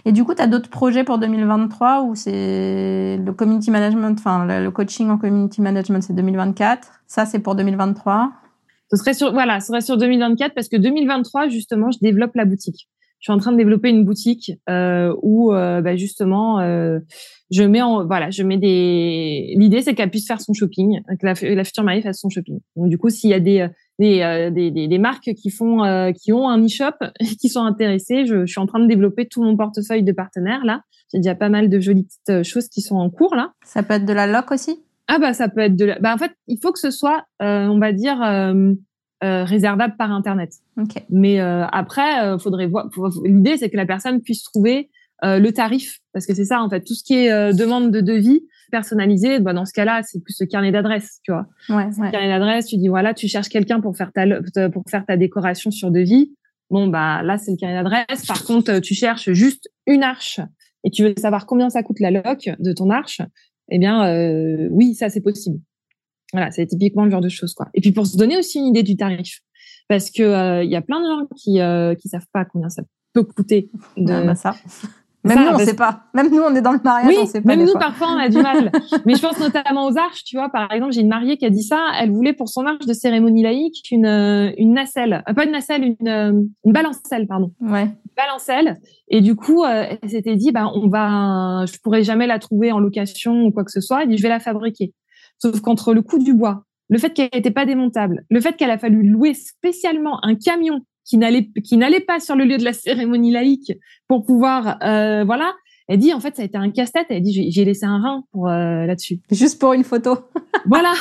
Et 0.06 0.12
du 0.12 0.24
coup, 0.24 0.34
tu 0.34 0.42
as 0.42 0.48
d'autres 0.48 0.70
projets 0.70 1.04
pour 1.04 1.18
2023 1.18 2.04
ou 2.04 2.16
c'est 2.16 3.18
le 3.24 3.34
community 3.34 3.72
management, 3.72 4.18
enfin 4.18 4.46
le 4.46 4.72
coaching 4.72 5.10
en 5.10 5.18
community 5.18 5.62
management, 5.62 6.02
c'est 6.02 6.14
2024. 6.14 6.88
Ça, 7.08 7.26
c'est 7.26 7.40
pour 7.40 7.56
2023. 7.56 8.32
Ce 8.92 8.98
serait 8.98 9.14
sur 9.14 9.34
voilà, 9.34 9.60
ce 9.60 9.68
serait 9.68 9.82
sur 9.82 9.98
2024 9.98 10.54
parce 10.54 10.70
que 10.70 10.78
2023 10.78 11.50
justement, 11.50 11.92
je 11.92 12.00
développe 12.00 12.36
la 12.36 12.46
boutique. 12.46 12.88
Je 13.20 13.32
suis 13.32 13.34
en 13.34 13.40
train 13.40 13.52
de 13.52 13.58
développer 13.58 13.90
une 13.90 14.04
boutique 14.04 14.52
euh, 14.70 15.16
où 15.24 15.52
euh, 15.52 15.82
bah, 15.82 15.96
justement 15.96 16.60
euh, 16.60 17.00
je 17.50 17.64
mets 17.64 17.82
en 17.82 18.06
voilà, 18.06 18.30
je 18.30 18.44
mets 18.44 18.58
des. 18.58 19.56
L'idée 19.58 19.82
c'est 19.82 19.96
qu'elle 19.96 20.12
puisse 20.12 20.28
faire 20.28 20.42
son 20.42 20.54
shopping, 20.54 21.02
que 21.20 21.26
la, 21.26 21.34
la 21.56 21.64
future 21.64 21.84
mariée 21.84 22.02
fasse 22.02 22.20
son 22.20 22.30
shopping. 22.30 22.60
Donc 22.76 22.90
du 22.90 22.98
coup, 22.98 23.10
s'il 23.10 23.32
y 23.32 23.34
a 23.34 23.40
des 23.40 23.68
des, 24.00 24.52
des, 24.52 24.88
des, 24.88 24.98
marques 24.98 25.34
qui 25.34 25.50
font, 25.50 26.12
qui 26.14 26.34
ont 26.34 26.50
un 26.50 26.64
e-shop, 26.64 26.96
qui 27.40 27.50
sont 27.50 27.64
intéressées. 27.64 28.26
Je, 28.26 28.46
je, 28.46 28.52
suis 28.52 28.60
en 28.60 28.66
train 28.66 28.80
de 28.80 28.88
développer 28.88 29.28
tout 29.28 29.44
mon 29.44 29.56
portefeuille 29.56 30.04
de 30.04 30.12
partenaires 30.12 30.66
là. 30.66 30.82
J'ai 31.12 31.20
déjà 31.20 31.36
pas 31.36 31.50
mal 31.50 31.70
de 31.70 31.80
jolies 31.80 32.06
petites 32.06 32.44
choses 32.44 32.68
qui 32.68 32.82
sont 32.82 32.98
en 32.98 33.10
cours 33.10 33.36
là. 33.36 33.54
Ça 33.64 33.84
peut 33.84 33.94
être 33.94 34.06
de 34.06 34.14
la 34.14 34.28
loc 34.28 34.52
aussi? 34.52 34.80
Ah 35.08 35.20
bah 35.20 35.34
ça 35.34 35.50
peut 35.50 35.62
être 35.62 35.76
de 35.76 35.86
la. 35.86 36.00
Bah 36.00 36.14
en 36.14 36.18
fait, 36.18 36.32
il 36.48 36.58
faut 36.62 36.72
que 36.72 36.80
ce 36.80 36.92
soit, 36.92 37.26
on 37.40 37.80
va 37.80 37.94
dire. 37.94 38.20
réservable 39.22 39.96
par 39.98 40.12
internet. 40.12 40.52
Okay. 40.78 41.04
Mais 41.10 41.40
après, 41.40 42.38
faudrait 42.40 42.68
voir. 42.68 42.90
L'idée, 43.24 43.58
c'est 43.58 43.70
que 43.70 43.78
la 43.78 43.86
personne 43.86 44.22
puisse 44.22 44.44
trouver 44.44 44.90
euh, 45.24 45.40
le 45.40 45.54
tarif, 45.54 46.02
parce 46.12 46.26
que 46.26 46.36
c'est 46.36 46.46
ça 46.46 46.62
en 46.62 46.70
fait, 46.70 46.82
tout 46.82 46.94
ce 46.94 47.04
qui 47.04 47.14
est 47.14 47.32
euh, 47.32 47.54
demande 47.54 47.90
de 47.90 48.02
devis 48.02 48.44
personnalisé, 48.72 49.40
bah, 49.40 49.54
dans 49.54 49.66
ce 49.66 49.74
cas-là, 49.74 50.02
c'est 50.04 50.22
plus 50.22 50.36
le 50.40 50.46
carnet 50.46 50.72
d'adresse, 50.72 51.20
tu 51.24 51.32
vois. 51.32 51.48
Ouais, 51.70 51.88
ouais. 51.98 52.12
Carnet 52.12 52.28
d'adresse, 52.28 52.68
tu 52.68 52.78
dis 52.78 52.88
voilà, 52.88 53.14
tu 53.14 53.28
cherches 53.28 53.50
quelqu'un 53.50 53.82
pour 53.82 53.96
faire 53.96 54.12
ta 54.12 54.26
pour 54.70 54.84
faire 54.90 55.06
ta 55.06 55.18
décoration 55.18 55.72
sur 55.72 55.92
devis. 55.92 56.34
Bon 56.70 56.88
bah 56.88 57.22
là 57.22 57.38
c'est 57.38 57.52
le 57.52 57.58
carnet 57.58 57.76
d'adresse. 57.76 58.26
Par 58.26 58.44
contre, 58.44 58.80
tu 58.80 58.94
cherches 58.94 59.32
juste 59.32 59.70
une 59.86 60.04
arche 60.04 60.40
et 60.84 60.90
tu 60.90 61.04
veux 61.04 61.14
savoir 61.18 61.46
combien 61.46 61.70
ça 61.70 61.84
coûte 61.84 62.00
la 62.00 62.12
loc 62.12 62.50
de 62.60 62.74
ton 62.74 62.90
arche. 62.90 63.22
Eh 63.70 63.80
bien 63.80 64.06
euh, 64.08 64.68
oui, 64.72 64.96
ça 64.96 65.10
c'est 65.10 65.22
possible. 65.22 65.60
Voilà, 66.34 66.52
c'est 66.52 66.66
typiquement 66.66 67.06
le 67.06 67.12
genre 67.12 67.22
de 67.22 67.30
choses 67.30 67.54
quoi. 67.54 67.68
Et 67.74 67.82
puis 67.82 67.92
pour 67.92 68.08
se 68.08 68.18
donner 68.18 68.38
aussi 68.38 68.60
une 68.60 68.66
idée 68.66 68.84
du 68.84 68.96
tarif, 68.98 69.42
parce 69.88 70.10
que 70.10 70.64
il 70.64 70.70
y 70.70 70.76
a 70.76 70.82
plein 70.82 71.00
de 71.02 71.06
gens 71.06 71.28
qui 71.36 71.60
qui 72.02 72.10
savent 72.10 72.28
pas 72.34 72.46
combien 72.46 72.70
ça 72.70 72.82
peut 73.14 73.24
coûter 73.24 73.70
de, 73.96 74.12
ah, 74.12 74.24
bah 74.24 74.36
ça. 74.36 74.56
Même 75.26 75.40
nous, 75.40 75.50
on 75.50 75.58
ne 75.58 75.66
sait 75.66 75.76
pas. 75.76 76.04
Même 76.14 76.30
nous, 76.30 76.42
on 76.42 76.54
est 76.56 76.62
dans 76.62 76.72
le 76.72 76.80
mariage, 76.84 77.10
oui, 77.10 77.18
on 77.20 77.26
sait 77.26 77.42
pas. 77.42 77.56
Même 77.56 77.66
nous, 77.66 77.74
parfois, 77.74 78.10
on 78.12 78.18
a 78.18 78.30
du 78.30 78.38
mal. 78.38 78.72
Mais 79.06 79.16
je 79.16 79.22
pense 79.22 79.40
notamment 79.40 79.88
aux 79.88 79.98
arches, 79.98 80.24
tu 80.24 80.38
vois. 80.38 80.50
Par 80.50 80.72
exemple, 80.72 80.94
j'ai 80.94 81.02
une 81.02 81.10
mariée 81.10 81.38
qui 81.38 81.46
a 81.46 81.50
dit 81.50 81.64
ça. 81.64 81.80
Elle 82.00 82.12
voulait 82.12 82.34
pour 82.34 82.48
son 82.48 82.66
arche 82.66 82.86
de 82.86 82.94
cérémonie 82.94 83.44
laïque 83.44 83.84
une 83.92 84.06
euh, 84.06 84.52
une 84.58 84.74
nacelle, 84.74 85.24
euh, 85.28 85.34
pas 85.34 85.46
une 85.46 85.52
nacelle, 85.52 85.84
une 85.84 86.08
euh, 86.08 86.42
une 86.64 86.72
balancelle, 86.72 87.28
pardon. 87.28 87.52
Ouais. 87.60 87.84
Une 87.84 88.16
balancelle. 88.16 88.80
Et 89.08 89.22
du 89.22 89.36
coup, 89.36 89.66
elle 89.66 89.98
s'était 90.08 90.36
dit, 90.36 90.52
bah, 90.52 90.72
on 90.74 90.88
va, 90.88 91.66
je 91.66 91.78
pourrais 91.80 92.04
jamais 92.04 92.28
la 92.28 92.40
trouver 92.40 92.72
en 92.72 92.80
location 92.80 93.46
ou 93.46 93.52
quoi 93.52 93.64
que 93.64 93.72
ce 93.72 93.82
soit. 93.82 94.04
Elle 94.04 94.10
dit, 94.10 94.18
je 94.18 94.24
vais 94.24 94.30
la 94.30 94.40
fabriquer. 94.40 94.94
Sauf 95.40 95.60
qu'entre 95.62 95.94
le 95.94 96.02
coût 96.02 96.18
du 96.18 96.34
bois, 96.34 96.64
le 96.90 96.98
fait 96.98 97.12
qu'elle 97.12 97.30
n'était 97.34 97.52
pas 97.52 97.66
démontable, 97.66 98.24
le 98.30 98.40
fait 98.40 98.54
qu'elle 98.54 98.72
a 98.72 98.78
fallu 98.78 99.04
louer 99.04 99.34
spécialement 99.34 100.24
un 100.24 100.36
camion 100.36 100.82
qui 101.06 101.18
n'allait 101.18 101.50
qui 101.64 101.78
n'allait 101.78 102.00
pas 102.00 102.20
sur 102.20 102.36
le 102.36 102.44
lieu 102.44 102.58
de 102.58 102.64
la 102.64 102.74
cérémonie 102.74 103.32
laïque 103.32 103.74
pour 104.08 104.26
pouvoir 104.26 104.78
euh, 104.84 105.24
voilà. 105.24 105.54
Elle 105.88 106.00
dit 106.00 106.14
en 106.14 106.20
fait 106.20 106.36
ça 106.36 106.42
a 106.42 106.46
été 106.46 106.58
un 106.58 106.72
casse-tête. 106.72 107.06
Elle 107.10 107.22
dit 107.22 107.52
j'ai 107.52 107.64
laissé 107.64 107.86
un 107.86 108.02
rein 108.02 108.24
pour 108.32 108.48
euh, 108.50 108.86
là-dessus. 108.86 109.20
Juste 109.32 109.60
pour 109.60 109.74
une 109.74 109.84
photo. 109.84 110.18
Voilà. 110.68 110.94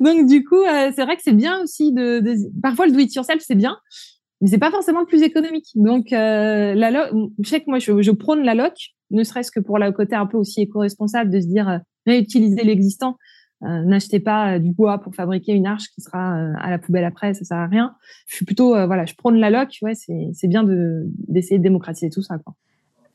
Donc 0.00 0.28
du 0.28 0.44
coup 0.44 0.62
euh, 0.62 0.92
c'est 0.94 1.02
vrai 1.02 1.16
que 1.16 1.22
c'est 1.24 1.32
bien 1.32 1.60
aussi 1.60 1.92
de, 1.92 2.20
de, 2.20 2.36
parfois 2.62 2.86
le 2.86 2.92
do 2.92 3.00
it 3.00 3.12
yourself 3.12 3.40
c'est 3.40 3.56
bien 3.56 3.78
mais 4.40 4.48
c'est 4.48 4.58
pas 4.58 4.70
forcément 4.70 5.00
le 5.00 5.06
plus 5.06 5.22
économique. 5.22 5.66
Donc 5.74 6.12
la 6.12 6.90
loc 6.92 7.10
je 7.42 7.48
sais 7.48 7.60
que 7.60 7.64
moi 7.66 7.80
je, 7.80 8.00
je 8.00 8.10
prône 8.12 8.44
la 8.44 8.54
loc 8.54 8.74
ne 9.10 9.24
serait-ce 9.24 9.50
que 9.50 9.58
pour 9.58 9.78
le 9.80 9.90
côté 9.90 10.14
un 10.14 10.26
peu 10.26 10.36
aussi 10.36 10.62
éco-responsable 10.62 11.30
de 11.30 11.40
se 11.40 11.46
dire 11.46 11.80
réutiliser 12.06 12.62
l'existant 12.62 13.16
n'achetez 13.64 14.20
pas 14.20 14.54
euh, 14.54 14.58
du 14.58 14.70
bois 14.70 14.98
pour 14.98 15.14
fabriquer 15.14 15.52
une 15.52 15.66
arche 15.66 15.88
qui 15.94 16.00
sera 16.00 16.36
euh, 16.36 16.52
à 16.58 16.70
la 16.70 16.78
poubelle 16.78 17.04
après, 17.04 17.34
ça 17.34 17.44
sert 17.44 17.56
à 17.56 17.66
rien. 17.66 17.94
Je 18.26 18.36
suis 18.36 18.44
plutôt, 18.44 18.70
voilà, 18.86 19.04
je 19.06 19.14
prône 19.14 19.36
la 19.36 19.50
loc. 19.50 19.78
Ouais, 19.82 19.94
c'est 19.94 20.48
bien 20.48 20.64
de 20.64 21.06
d'essayer 21.28 21.58
de 21.58 21.62
démocratiser 21.62 22.10
tout 22.10 22.22
ça. 22.22 22.36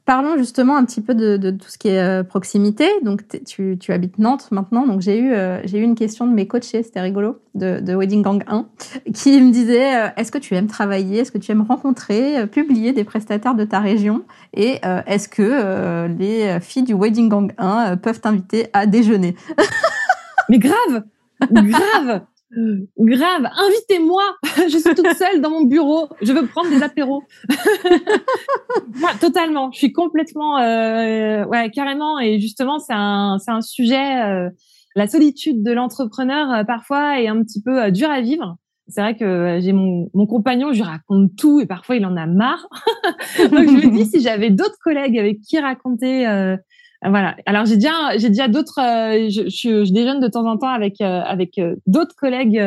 Parlons 0.06 0.38
justement 0.38 0.76
un 0.76 0.86
petit 0.86 1.02
peu 1.02 1.14
de, 1.14 1.52
tout 1.52 1.70
ce 1.70 1.78
qui 1.78 1.90
est 1.90 2.24
proximité. 2.24 2.86
Donc 3.04 3.24
tu, 3.46 3.78
habites 3.90 4.18
Nantes 4.18 4.48
maintenant. 4.52 4.88
Donc 4.88 5.02
j'ai 5.02 5.20
eu 5.20 5.84
une 5.84 5.96
question 5.96 6.26
de 6.26 6.34
mes 6.34 6.48
coachés, 6.48 6.82
c'était 6.82 7.02
rigolo, 7.02 7.40
de 7.54 7.96
Wedding 7.96 8.24
Gang 8.24 8.44
1, 8.48 8.68
qui 9.14 9.40
me 9.40 9.52
disait 9.52 10.12
est-ce 10.18 10.32
que 10.32 10.40
tu 10.40 10.56
aimes 10.56 10.68
travailler, 10.68 11.20
est-ce 11.20 11.32
que 11.32 11.38
tu 11.38 11.52
aimes 11.52 11.66
rencontrer, 11.68 12.48
publier 12.48 12.92
des 12.92 13.04
prestataires 13.04 13.56
de 13.56 13.66
ta 13.66 13.80
région, 13.80 14.24
et 14.54 14.80
est-ce 15.06 15.30
que 15.30 16.08
les 16.08 16.60
filles 16.60 16.84
du 16.84 16.96
Wedding 16.96 17.30
Gang 17.30 17.54
1 17.60 17.98
peuvent 17.98 18.20
t'inviter 18.20 18.68
à 18.74 18.88
déjeuner? 18.88 19.36
Mais 20.50 20.60
grave, 20.60 21.04
grave, 21.52 22.22
grave. 22.98 23.50
Invitez-moi. 23.58 24.24
Je 24.68 24.78
suis 24.78 24.96
toute 24.96 25.14
seule 25.16 25.42
dans 25.42 25.52
mon 25.52 25.64
bureau. 25.64 26.10
Je 26.22 26.34
veux 26.34 26.46
prendre 26.48 26.70
des 26.70 26.84
apéros. 26.84 27.24
totalement. 29.22 29.72
Je 29.72 29.78
suis 29.78 29.94
complètement, 29.94 30.58
euh, 30.58 31.46
ouais, 31.46 31.70
carrément. 31.72 32.20
Et 32.20 32.40
justement, 32.40 32.80
c'est 32.80 32.94
un, 32.94 33.38
c'est 33.44 33.52
un 33.52 33.62
sujet. 33.62 34.22
Euh, 34.24 34.50
la 34.96 35.08
solitude 35.08 35.64
de 35.64 35.72
l'entrepreneur 35.72 36.52
euh, 36.52 36.64
parfois 36.64 37.22
est 37.22 37.28
un 37.28 37.42
petit 37.44 37.62
peu 37.62 37.84
euh, 37.84 37.92
dur 37.92 38.10
à 38.10 38.22
vivre. 38.22 38.58
C'est 38.88 39.02
vrai 39.02 39.16
que 39.16 39.60
j'ai 39.62 39.72
mon, 39.72 40.10
mon 40.16 40.26
compagnon, 40.26 40.74
je 40.74 40.78
lui 40.78 40.84
raconte 40.84 41.36
tout 41.38 41.60
et 41.60 41.68
parfois 41.68 41.96
il 41.96 42.06
en 42.08 42.18
a 42.18 42.26
marre. 42.26 42.68
Donc 43.38 43.68
je 43.68 43.88
me 43.88 43.92
dis 43.92 44.06
si 44.06 44.20
j'avais 44.20 44.50
d'autres 44.50 44.80
collègues 44.84 45.20
avec 45.20 45.42
qui 45.42 45.60
raconter 45.60 46.26
voilà. 47.04 47.38
Alors 47.46 47.66
j'ai 47.66 47.76
déjà 47.76 48.18
j'ai 48.18 48.28
déjà 48.28 48.48
d'autres. 48.48 48.80
Euh, 48.80 49.30
je, 49.30 49.44
je, 49.44 49.86
je, 49.86 49.94
déjeune 49.94 50.20
de 50.20 50.28
temps 50.28 50.46
en 50.46 50.58
temps 50.58 50.68
avec 50.68 51.00
euh, 51.00 51.22
avec 51.22 51.58
euh, 51.58 51.76
d'autres 51.88 52.16
collègues 52.16 52.62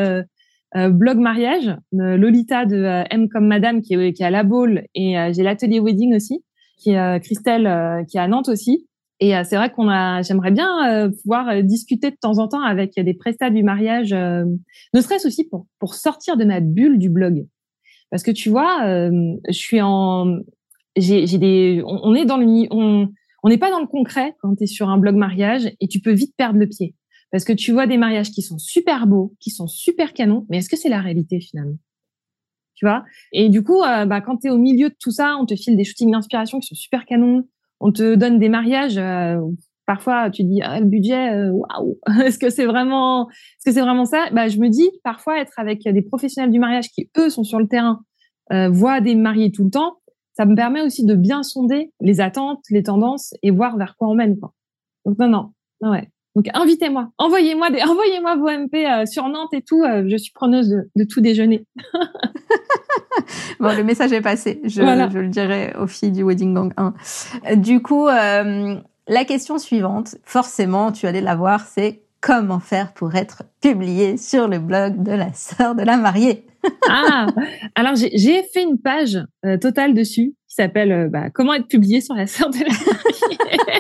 blog 0.75 1.19
mariage. 1.19 1.77
Lolita 1.93 2.65
de 2.65 3.05
M 3.11 3.29
comme 3.29 3.47
Madame 3.47 3.83
qui 3.83 3.95
est 3.95 4.13
qui 4.15 4.23
est 4.23 4.27
à 4.27 4.31
la 4.31 4.43
Baule 4.43 4.85
et 4.95 5.17
j'ai 5.33 5.43
l'atelier 5.43 5.81
wedding 5.81 6.15
aussi 6.17 6.43
qui 6.79 6.93
est 6.93 7.21
Christelle 7.21 8.07
qui 8.09 8.17
est 8.17 8.21
à 8.21 8.29
Nantes 8.29 8.49
aussi. 8.49 8.87
Et 9.21 9.35
c'est 9.45 9.57
vrai 9.57 9.71
qu'on 9.71 9.89
a, 9.89 10.23
j'aimerais 10.23 10.51
bien 10.51 11.11
pouvoir 11.23 11.63
discuter 11.63 12.11
de 12.11 12.17
temps 12.19 12.39
en 12.39 12.49
temps 12.49 12.63
avec 12.63 12.95
des 12.99 13.13
prestats 13.13 13.51
du 13.51 13.63
mariage, 13.63 14.15
ne 14.15 15.01
serait-ce 15.01 15.29
aussi 15.29 15.45
pour 15.47 15.67
pour 15.79 15.95
sortir 15.95 16.39
de 16.39 16.47
ma 16.47 16.61
bulle 16.61 16.99
du 16.99 17.11
blog, 17.11 17.47
parce 18.11 18.23
que 18.23 18.31
tu 18.31 18.49
vois, 18.49 18.81
je 18.87 19.53
suis 19.53 19.83
en, 19.83 20.39
j'ai 20.97 21.27
j'ai 21.27 21.37
des, 21.37 21.83
on, 21.85 22.01
on 22.03 22.15
est 22.15 22.25
dans 22.25 22.39
le, 22.39 22.67
on, 22.71 23.09
on 23.43 23.49
n'est 23.49 23.59
pas 23.59 23.71
dans 23.71 23.81
le 23.81 23.87
concret 23.87 24.35
quand 24.41 24.57
tu 24.57 24.65
es 24.65 24.67
sur 24.67 24.89
un 24.89 24.99
blog 24.99 25.17
mariage 25.17 25.71
et 25.81 25.89
tu 25.89 26.01
peux 26.01 26.13
vite 26.13 26.35
perdre 26.37 26.59
le 26.59 26.69
pied. 26.69 26.95
Parce 27.31 27.45
que 27.45 27.53
tu 27.53 27.73
vois 27.73 27.87
des 27.87 27.97
mariages 27.97 28.31
qui 28.31 28.43
sont 28.43 28.59
super 28.59 29.07
beaux, 29.07 29.35
qui 29.41 29.51
sont 29.51 29.67
super 29.67 30.13
canons, 30.13 30.47
mais 30.49 30.59
est-ce 30.59 30.69
que 30.69 30.77
c'est 30.77 30.91
la 30.91 31.01
réalité 31.01 31.41
finalement? 31.41 31.79
Tu 32.75 32.85
vois? 32.85 33.05
Et 33.33 33.49
du 33.49 33.63
coup, 33.63 33.83
euh, 33.83 34.05
bah, 34.05 34.21
quand 34.21 34.39
tu 34.39 34.49
es 34.49 34.51
au 34.51 34.59
milieu 34.59 34.91
de 34.91 34.97
tout 35.01 35.11
ça, 35.11 35.37
on 35.41 35.47
te 35.47 35.57
file 35.57 35.77
des 35.77 35.85
shootings 35.85 36.11
d'inspiration 36.11 36.61
qui 36.61 36.69
sont 36.69 36.75
super 36.75 37.07
canons, 37.07 37.49
on 37.81 37.91
te 37.91 38.15
donne 38.15 38.39
des 38.39 38.49
mariages, 38.49 38.99
euh, 38.99 39.41
parfois 39.87 40.31
tu 40.31 40.45
dis 40.45 40.61
ah, 40.63 40.79
le 40.79 40.87
budget, 40.87 41.33
euh, 41.33 41.51
waouh, 41.51 41.99
est-ce 42.25 42.39
que 42.39 42.51
c'est 42.51 42.67
vraiment, 42.67 43.29
est-ce 43.31 43.71
que 43.71 43.73
c'est 43.73 43.81
vraiment 43.81 44.05
ça? 44.05 44.29
Bah, 44.33 44.49
je 44.49 44.59
me 44.59 44.69
dis 44.69 44.91
parfois 45.03 45.41
être 45.41 45.59
avec 45.59 45.83
des 45.83 46.03
professionnels 46.03 46.51
du 46.51 46.59
mariage 46.59 46.91
qui 46.91 47.11
eux 47.17 47.31
sont 47.31 47.45
sur 47.45 47.59
le 47.59 47.67
terrain, 47.67 48.03
voient 48.69 49.01
des 49.01 49.15
mariés 49.15 49.51
tout 49.51 49.65
le 49.65 49.71
temps, 49.71 50.02
ça 50.35 50.45
me 50.47 50.55
permet 50.55 50.83
aussi 50.83 51.05
de 51.05 51.15
bien 51.15 51.43
sonder 51.43 51.93
les 52.01 52.21
attentes, 52.21 52.65
les 52.71 52.83
tendances 52.83 53.35
et 53.43 53.51
voir 53.51 53.77
vers 53.77 53.97
quoi 53.97 54.09
on 54.09 54.15
mène. 54.15 54.39
Quoi. 54.39 54.53
Donc 55.05 55.19
non, 55.19 55.29
non, 55.29 55.53
non 55.81 55.91
ouais. 55.91 56.09
Donc 56.35 56.47
invitez-moi, 56.55 57.11
envoyez-moi 57.19 57.71
des, 57.71 57.83
envoyez-moi 57.89 58.37
vos 58.37 58.49
MP 58.49 58.87
euh, 58.87 59.07
sur 59.07 59.29
Nantes 59.29 59.53
et 59.53 59.63
tout. 59.63 59.83
Euh, 59.83 60.05
je 60.09 60.17
suis 60.17 60.33
preneuse 60.33 60.71
de, 60.97 61.05
tout 61.05 61.21
déjeuner. 61.21 61.67
bon, 63.61 63.77
le 63.77 63.85
message 63.85 64.13
est 64.13 64.23
passé. 64.23 64.61
Je, 64.65 64.83
je, 64.83 65.19
le 65.19 65.29
dirai 65.29 65.75
aux 65.79 65.87
filles 65.87 66.13
du 66.13 66.25
Wedding 66.25 66.55
Gang 66.55 66.73
1. 66.77 67.57
Du 67.57 67.83
coup, 67.83 68.09
euh, 68.09 68.77
la 69.09 69.25
question 69.25 69.59
suivante, 69.59 70.17
forcément, 70.25 70.93
tu 70.93 71.07
allais 71.07 71.21
la 71.21 71.35
voir, 71.35 71.67
c'est 71.67 72.03
comment 72.23 72.61
faire 72.61 72.95
pour 72.95 73.15
être 73.15 73.43
publié 73.61 74.17
sur 74.17 74.49
le 74.49 74.59
blog 74.61 75.03
de 75.03 75.13
la 75.13 75.33
sœur 75.35 75.75
de 75.75 75.83
la 75.83 75.99
mariée 75.99 76.47
ah, 76.89 77.27
alors 77.75 77.97
j'ai 77.97 78.43
fait 78.55 78.63
une 78.63 78.81
page 78.81 79.19
euh, 79.45 79.59
totale 79.59 79.95
dessus 79.95 80.37
qui 80.49 80.55
s'appelle 80.55 80.93
euh, 80.93 81.09
bah, 81.09 81.29
Comment 81.31 81.55
être 81.55 81.67
publié 81.67 82.01
sur 82.01 82.15
la 82.15 82.29
sœur 82.29 82.51
de 82.51 82.59
la 82.59 82.69
mariée. 82.69 83.79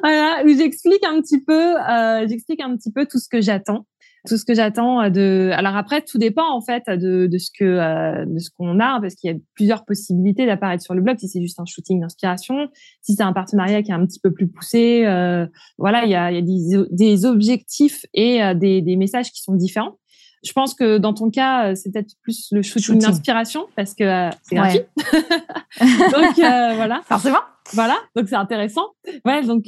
voilà, 0.02 0.42
où 0.44 0.48
j'explique 0.48 1.04
un 1.04 1.20
petit 1.20 1.44
peu, 1.44 1.78
euh, 1.78 2.26
j'explique 2.26 2.62
un 2.62 2.74
petit 2.74 2.90
peu 2.90 3.04
tout 3.04 3.18
ce 3.18 3.28
que 3.28 3.42
j'attends, 3.42 3.84
tout 4.26 4.36
ce 4.36 4.44
que 4.44 4.54
j'attends 4.54 5.08
de. 5.10 5.50
Alors 5.52 5.76
après, 5.76 6.02
tout 6.02 6.18
dépend 6.18 6.48
en 6.54 6.60
fait 6.60 6.84
de, 6.88 7.26
de 7.26 7.38
ce 7.38 7.50
que 7.56 7.64
euh, 7.64 8.24
de 8.26 8.38
ce 8.38 8.50
qu'on 8.50 8.80
a, 8.80 9.00
parce 9.00 9.14
qu'il 9.14 9.30
y 9.30 9.34
a 9.34 9.36
plusieurs 9.54 9.84
possibilités 9.84 10.46
d'apparaître 10.46 10.82
sur 10.82 10.94
le 10.94 11.02
blog. 11.02 11.18
Si 11.18 11.28
c'est 11.28 11.40
juste 11.40 11.60
un 11.60 11.66
shooting 11.66 12.00
d'inspiration, 12.00 12.68
si 13.02 13.14
c'est 13.14 13.22
un 13.22 13.32
partenariat 13.32 13.82
qui 13.82 13.90
est 13.90 13.94
un 13.94 14.06
petit 14.06 14.20
peu 14.20 14.32
plus 14.32 14.48
poussé, 14.48 15.04
euh, 15.06 15.46
voilà, 15.78 16.04
il 16.04 16.10
y 16.10 16.14
a, 16.14 16.30
il 16.30 16.36
y 16.36 16.38
a 16.38 16.42
des, 16.42 16.86
des 16.90 17.24
objectifs 17.24 18.06
et 18.14 18.40
des, 18.54 18.82
des 18.82 18.96
messages 18.96 19.30
qui 19.30 19.42
sont 19.42 19.54
différents. 19.54 19.96
Je 20.42 20.52
pense 20.52 20.74
que 20.74 20.98
dans 20.98 21.12
ton 21.12 21.30
cas, 21.30 21.66
euh, 21.66 21.74
c'est 21.74 21.92
peut-être 21.92 22.14
plus 22.22 22.48
le 22.52 22.62
shooting, 22.62 22.98
d'inspiration 22.98 23.66
parce 23.76 23.94
que 23.94 24.04
euh, 24.04 24.30
c'est 24.42 24.54
gratuit. 24.54 24.80
donc 25.80 26.38
euh, 26.38 26.72
voilà. 26.76 27.02
Forcément. 27.04 27.40
Voilà, 27.72 27.96
donc 28.16 28.28
c'est 28.28 28.36
intéressant. 28.36 28.86
Ouais, 29.24 29.44
donc 29.44 29.64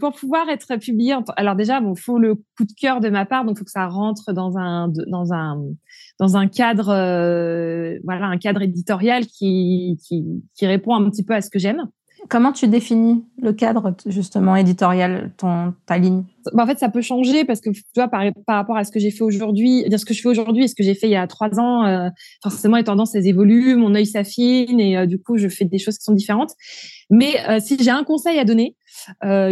pour 0.00 0.14
pouvoir 0.14 0.48
être 0.48 0.76
publié, 0.76 1.16
alors 1.36 1.56
déjà, 1.56 1.80
bon, 1.80 1.94
faut 1.94 2.18
le 2.18 2.34
coup 2.34 2.64
de 2.64 2.72
cœur 2.78 3.00
de 3.00 3.08
ma 3.08 3.24
part, 3.24 3.44
donc 3.44 3.58
faut 3.58 3.64
que 3.64 3.70
ça 3.70 3.86
rentre 3.86 4.32
dans 4.32 4.56
un 4.58 4.88
dans 4.88 5.32
un 5.32 5.62
dans 6.18 6.36
un 6.36 6.48
cadre, 6.48 6.86
voilà, 8.04 8.26
un 8.26 8.38
cadre 8.38 8.62
éditorial 8.62 9.26
qui 9.26 9.98
qui 10.06 10.24
qui 10.54 10.66
répond 10.66 10.94
un 10.94 11.08
petit 11.10 11.24
peu 11.24 11.34
à 11.34 11.40
ce 11.40 11.50
que 11.50 11.58
j'aime. 11.58 11.88
Comment 12.28 12.52
tu 12.52 12.66
définis 12.66 13.24
le 13.40 13.52
cadre 13.52 13.94
justement 14.06 14.56
éditorial, 14.56 15.30
ton 15.36 15.74
ta 15.86 15.98
ligne? 15.98 16.24
Bah, 16.52 16.64
En 16.64 16.66
fait, 16.66 16.78
ça 16.78 16.88
peut 16.88 17.00
changer 17.00 17.44
parce 17.44 17.60
que 17.60 17.70
tu 17.70 17.82
vois 17.94 18.08
par, 18.08 18.22
par 18.46 18.56
rapport 18.56 18.76
à 18.76 18.84
ce 18.84 18.90
que 18.90 18.98
j'ai 18.98 19.10
fait 19.10 19.22
aujourd'hui, 19.22 19.84
ce 19.96 20.04
que 20.04 20.14
je 20.14 20.22
fais 20.22 20.28
aujourd'hui 20.28 20.64
et 20.64 20.68
ce 20.68 20.74
que 20.74 20.82
j'ai 20.82 20.94
fait 20.94 21.06
il 21.06 21.12
y 21.12 21.16
a 21.16 21.26
trois 21.26 21.60
ans, 21.60 21.84
euh, 21.84 22.08
forcément 22.42 22.76
les 22.76 22.84
tendances 22.84 23.14
elles 23.14 23.26
évoluent, 23.26 23.76
mon 23.76 23.94
œil 23.94 24.06
s'affine 24.06 24.80
et 24.80 24.96
euh, 24.96 25.06
du 25.06 25.20
coup 25.20 25.36
je 25.36 25.48
fais 25.48 25.64
des 25.64 25.78
choses 25.78 25.98
qui 25.98 26.04
sont 26.04 26.14
différentes. 26.14 26.52
Mais 27.10 27.34
euh, 27.48 27.60
si 27.60 27.76
j'ai 27.78 27.90
un 27.90 28.04
conseil 28.04 28.38
à 28.38 28.44
donner 28.44 28.76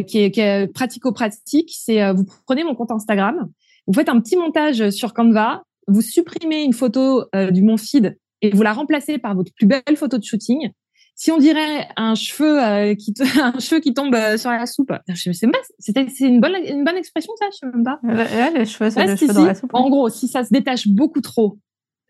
qui 0.07 0.19
est, 0.19 0.39
est 0.39 0.73
pratico-pratique, 0.73 1.71
c'est 1.77 2.13
vous 2.13 2.25
prenez 2.47 2.65
mon 2.65 2.75
compte 2.75 2.91
Instagram, 2.91 3.51
vous 3.87 3.93
faites 3.93 4.09
un 4.09 4.19
petit 4.21 4.37
montage 4.37 4.91
sur 4.91 5.13
Canva, 5.13 5.63
vous 5.87 6.01
supprimez 6.01 6.63
une 6.63 6.73
photo 6.73 7.25
du 7.53 7.63
mon 7.63 7.77
feed 7.77 8.17
et 8.41 8.51
vous 8.51 8.63
la 8.63 8.73
remplacez 8.73 9.19
par 9.19 9.35
votre 9.35 9.53
plus 9.55 9.67
belle 9.67 9.97
photo 9.97 10.19
de 10.19 10.25
shooting 10.25 10.71
si 11.17 11.31
on 11.31 11.39
dirait 11.39 11.89
un 11.97 12.15
cheveu 12.15 12.63
euh, 12.63 12.95
qui 12.95 13.15
un 13.41 13.59
cheveu 13.59 13.81
qui 13.81 13.95
tombe 13.95 14.15
euh, 14.15 14.37
sur 14.37 14.51
la 14.51 14.67
soupe, 14.67 14.93
c'est 15.15 15.49
c'est 15.81 16.29
une 16.29 16.41
bonne 16.41 16.57
une 16.67 16.85
bonne 16.85 16.97
expression 16.97 17.33
ça, 17.39 17.47
je 17.53 17.59
sais 17.59 17.67
même 17.67 17.85
pas. 17.85 18.01
Ouais, 18.03 18.51
les 18.53 18.67
cheveux, 18.67 18.91
c'est 18.91 19.07
le 19.07 19.17
cheveu 19.17 19.33
dans 19.33 19.45
la 19.45 19.55
soupe. 19.55 19.71
En 19.73 19.89
gros, 19.89 20.09
si 20.09 20.29
ça 20.29 20.45
se 20.45 20.53
détache 20.53 20.89
beaucoup 20.89 21.21
trop, 21.21 21.59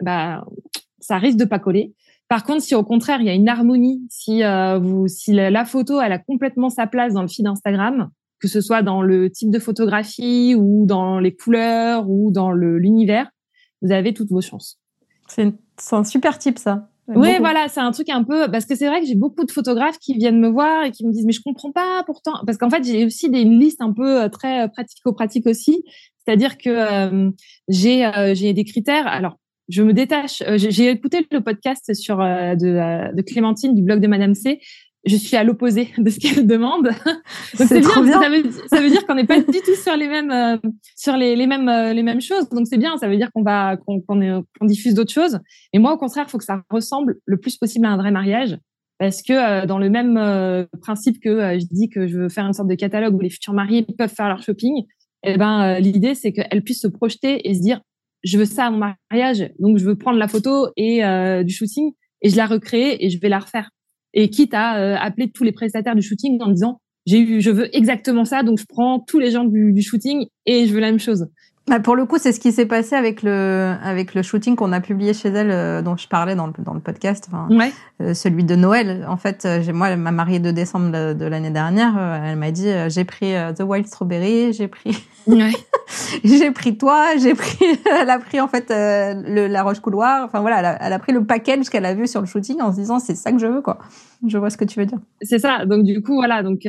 bah 0.02 0.44
ça 1.00 1.18
risque 1.18 1.38
de 1.38 1.44
pas 1.44 1.58
coller. 1.58 1.94
Par 2.28 2.44
contre, 2.44 2.62
si 2.62 2.74
au 2.74 2.82
contraire 2.82 3.20
il 3.20 3.26
y 3.26 3.30
a 3.30 3.34
une 3.34 3.48
harmonie, 3.48 4.06
si 4.08 4.42
euh, 4.42 4.78
vous 4.78 5.06
si 5.06 5.32
la, 5.32 5.64
photo 5.66 6.00
elle 6.00 6.12
a 6.12 6.18
complètement 6.18 6.70
sa 6.70 6.86
place 6.86 7.12
dans 7.12 7.22
le 7.22 7.28
feed 7.28 7.46
Instagram, 7.46 8.10
que 8.40 8.48
ce 8.48 8.62
soit 8.62 8.82
dans 8.82 9.02
le 9.02 9.30
type 9.30 9.50
de 9.50 9.58
photographie 9.58 10.54
ou 10.54 10.86
dans 10.86 11.18
les 11.18 11.34
couleurs 11.34 12.08
ou 12.08 12.30
dans 12.32 12.52
l'univers, 12.52 13.30
vous 13.82 13.92
avez 13.92 14.14
toutes 14.14 14.30
vos 14.30 14.40
chances. 14.40 14.80
C'est 15.28 15.52
un 15.92 16.04
super 16.04 16.38
type 16.38 16.58
ça. 16.58 16.88
Oui, 17.08 17.36
voilà, 17.38 17.68
c'est 17.68 17.80
un 17.80 17.90
truc 17.90 18.08
un 18.08 18.24
peu 18.24 18.50
parce 18.50 18.64
que 18.64 18.74
c'est 18.74 18.86
vrai 18.86 19.00
que 19.00 19.06
j'ai 19.06 19.14
beaucoup 19.14 19.44
de 19.44 19.50
photographes 19.50 19.98
qui 19.98 20.14
viennent 20.14 20.40
me 20.40 20.48
voir 20.48 20.84
et 20.84 20.90
qui 20.90 21.06
me 21.06 21.12
disent 21.12 21.26
mais 21.26 21.32
je 21.32 21.42
comprends 21.42 21.70
pas 21.70 22.02
pourtant 22.06 22.32
parce 22.46 22.56
qu'en 22.56 22.70
fait 22.70 22.82
j'ai 22.84 23.04
aussi 23.04 23.28
des, 23.28 23.42
une 23.42 23.60
liste 23.60 23.82
un 23.82 23.92
peu 23.92 24.22
euh, 24.22 24.28
très 24.28 24.62
euh, 24.62 24.68
pratico-pratique 24.68 25.46
aussi, 25.46 25.84
c'est-à-dire 26.24 26.56
que 26.56 26.70
euh, 26.70 27.30
j'ai 27.68 28.10
j'ai 28.34 28.52
des 28.54 28.64
critères. 28.64 29.06
Alors 29.06 29.36
je 29.68 29.82
me 29.82 29.92
détache. 29.92 30.42
j'ai 30.56 30.90
écouté 30.90 31.26
le 31.30 31.40
podcast 31.40 31.94
sur 31.94 32.18
de, 32.18 33.14
de 33.14 33.22
Clémentine 33.22 33.74
du 33.74 33.82
blog 33.82 34.00
de 34.00 34.06
Madame 34.06 34.34
C 34.34 34.60
je 35.06 35.16
suis 35.16 35.36
à 35.36 35.44
l'opposé 35.44 35.90
de 35.98 36.10
ce 36.10 36.18
qu'elle 36.18 36.46
demande. 36.46 36.84
Donc 37.58 37.68
c'est 37.68 37.80
bien, 37.80 38.02
bien. 38.02 38.20
Ça, 38.20 38.28
veut, 38.28 38.42
ça 38.68 38.80
veut 38.80 38.90
dire 38.90 39.06
qu'on 39.06 39.14
n'est 39.14 39.26
pas 39.26 39.40
du 39.40 39.60
tout 39.60 39.74
sur 39.82 39.96
les 39.96 40.08
mêmes 40.08 40.30
euh, 40.30 40.56
sur 40.96 41.16
les, 41.16 41.36
les 41.36 41.46
mêmes 41.46 41.68
euh, 41.68 41.92
les 41.92 42.02
mêmes 42.02 42.20
choses. 42.20 42.48
Donc 42.48 42.66
c'est 42.66 42.78
bien, 42.78 42.96
ça 42.96 43.08
veut 43.08 43.16
dire 43.16 43.30
qu'on 43.32 43.42
va 43.42 43.76
qu'on 43.76 44.00
qu'on 44.00 44.44
diffuse 44.62 44.94
d'autres 44.94 45.12
choses. 45.12 45.40
Et 45.72 45.78
moi 45.78 45.92
au 45.92 45.98
contraire, 45.98 46.24
il 46.28 46.30
faut 46.30 46.38
que 46.38 46.44
ça 46.44 46.62
ressemble 46.70 47.16
le 47.26 47.36
plus 47.38 47.56
possible 47.56 47.86
à 47.86 47.90
un 47.90 47.96
vrai 47.96 48.10
mariage 48.10 48.56
parce 48.98 49.22
que 49.22 49.32
euh, 49.32 49.66
dans 49.66 49.78
le 49.78 49.90
même 49.90 50.66
principe 50.80 51.20
que 51.20 51.58
je 51.58 51.66
dis 51.70 51.88
que 51.88 52.06
je 52.06 52.18
veux 52.18 52.28
faire 52.28 52.46
une 52.46 52.52
sorte 52.52 52.68
de 52.68 52.74
catalogue 52.74 53.14
où 53.14 53.20
les 53.20 53.30
futurs 53.30 53.54
mariés 53.54 53.86
peuvent 53.98 54.12
faire 54.12 54.28
leur 54.28 54.42
shopping, 54.42 54.84
eh 55.24 55.36
ben 55.36 55.78
l'idée 55.80 56.14
c'est 56.14 56.32
qu'elles 56.32 56.62
puissent 56.62 56.82
se 56.82 56.88
projeter 56.88 57.48
et 57.48 57.54
se 57.54 57.60
dire 57.60 57.80
je 58.22 58.38
veux 58.38 58.46
ça 58.46 58.66
à 58.66 58.70
mon 58.70 58.92
mariage, 59.10 59.50
donc 59.58 59.76
je 59.76 59.84
veux 59.84 59.96
prendre 59.96 60.18
la 60.18 60.28
photo 60.28 60.68
et 60.76 61.02
du 61.44 61.52
shooting 61.52 61.92
et 62.22 62.30
je 62.30 62.36
la 62.36 62.46
recréer 62.46 63.04
et 63.04 63.10
je 63.10 63.20
vais 63.20 63.28
la 63.28 63.40
refaire 63.40 63.70
et 64.14 64.30
quitte 64.30 64.54
à 64.54 64.78
euh, 64.78 64.96
appeler 64.98 65.30
tous 65.30 65.44
les 65.44 65.52
prestataires 65.52 65.94
du 65.94 66.02
shooting 66.02 66.40
en 66.40 66.50
disant 66.50 66.80
j'ai 67.06 67.20
eu, 67.20 67.40
je 67.42 67.50
veux 67.50 67.74
exactement 67.76 68.24
ça, 68.24 68.42
donc 68.42 68.58
je 68.58 68.64
prends 68.66 68.98
tous 69.00 69.18
les 69.18 69.30
gens 69.30 69.44
du, 69.44 69.72
du 69.72 69.82
shooting 69.82 70.26
et 70.46 70.66
je 70.66 70.72
veux 70.72 70.80
la 70.80 70.86
même 70.86 71.00
chose. 71.00 71.26
Bah 71.66 71.80
pour 71.80 71.96
le 71.96 72.04
coup, 72.04 72.18
c'est 72.18 72.32
ce 72.32 72.40
qui 72.40 72.52
s'est 72.52 72.66
passé 72.66 72.94
avec 72.94 73.22
le 73.22 73.74
avec 73.82 74.14
le 74.14 74.22
shooting 74.22 74.54
qu'on 74.54 74.72
a 74.72 74.80
publié 74.80 75.14
chez 75.14 75.30
elle, 75.30 75.50
euh, 75.50 75.82
dont 75.82 75.96
je 75.96 76.08
parlais 76.08 76.34
dans 76.34 76.46
le 76.46 76.52
dans 76.58 76.74
le 76.74 76.80
podcast, 76.80 77.26
enfin, 77.28 77.48
ouais. 77.54 77.72
euh, 78.02 78.14
celui 78.14 78.44
de 78.44 78.54
Noël. 78.54 79.06
En 79.08 79.16
fait, 79.16 79.48
j'ai 79.62 79.72
moi, 79.72 79.96
ma 79.96 80.12
mariée 80.12 80.40
de 80.40 80.50
décembre 80.50 81.14
de, 81.14 81.24
l'année 81.24 81.50
dernière, 81.50 81.98
elle 82.24 82.36
m'a 82.36 82.50
dit, 82.50 82.68
j'ai 82.88 83.04
pris 83.04 83.32
The 83.56 83.62
Wild 83.62 83.86
Strawberry, 83.86 84.52
j'ai 84.52 84.68
pris, 84.68 84.96
ouais. 85.26 85.52
j'ai 86.24 86.50
pris 86.50 86.76
toi, 86.76 87.16
j'ai 87.16 87.34
pris, 87.34 87.64
elle 88.00 88.10
a 88.10 88.18
pris 88.18 88.40
en 88.40 88.48
fait 88.48 88.66
le, 88.70 89.46
la 89.46 89.62
roche 89.62 89.80
couloir. 89.80 90.24
Enfin 90.24 90.40
voilà, 90.40 90.58
elle 90.58 90.66
a, 90.66 90.78
elle 90.86 90.92
a 90.92 90.98
pris 90.98 91.12
le 91.12 91.24
package 91.24 91.68
qu'elle 91.68 91.86
a 91.86 91.94
vu 91.94 92.06
sur 92.06 92.20
le 92.20 92.26
shooting 92.26 92.60
en 92.60 92.72
se 92.72 92.78
disant, 92.78 92.98
c'est 92.98 93.14
ça 93.14 93.32
que 93.32 93.38
je 93.38 93.46
veux 93.46 93.62
quoi. 93.62 93.78
Je 94.26 94.38
vois 94.38 94.50
ce 94.50 94.56
que 94.56 94.64
tu 94.64 94.78
veux 94.78 94.86
dire. 94.86 94.98
C'est 95.22 95.38
ça. 95.38 95.66
Donc 95.66 95.84
du 95.84 96.02
coup, 96.02 96.14
voilà. 96.14 96.42
Donc 96.42 96.66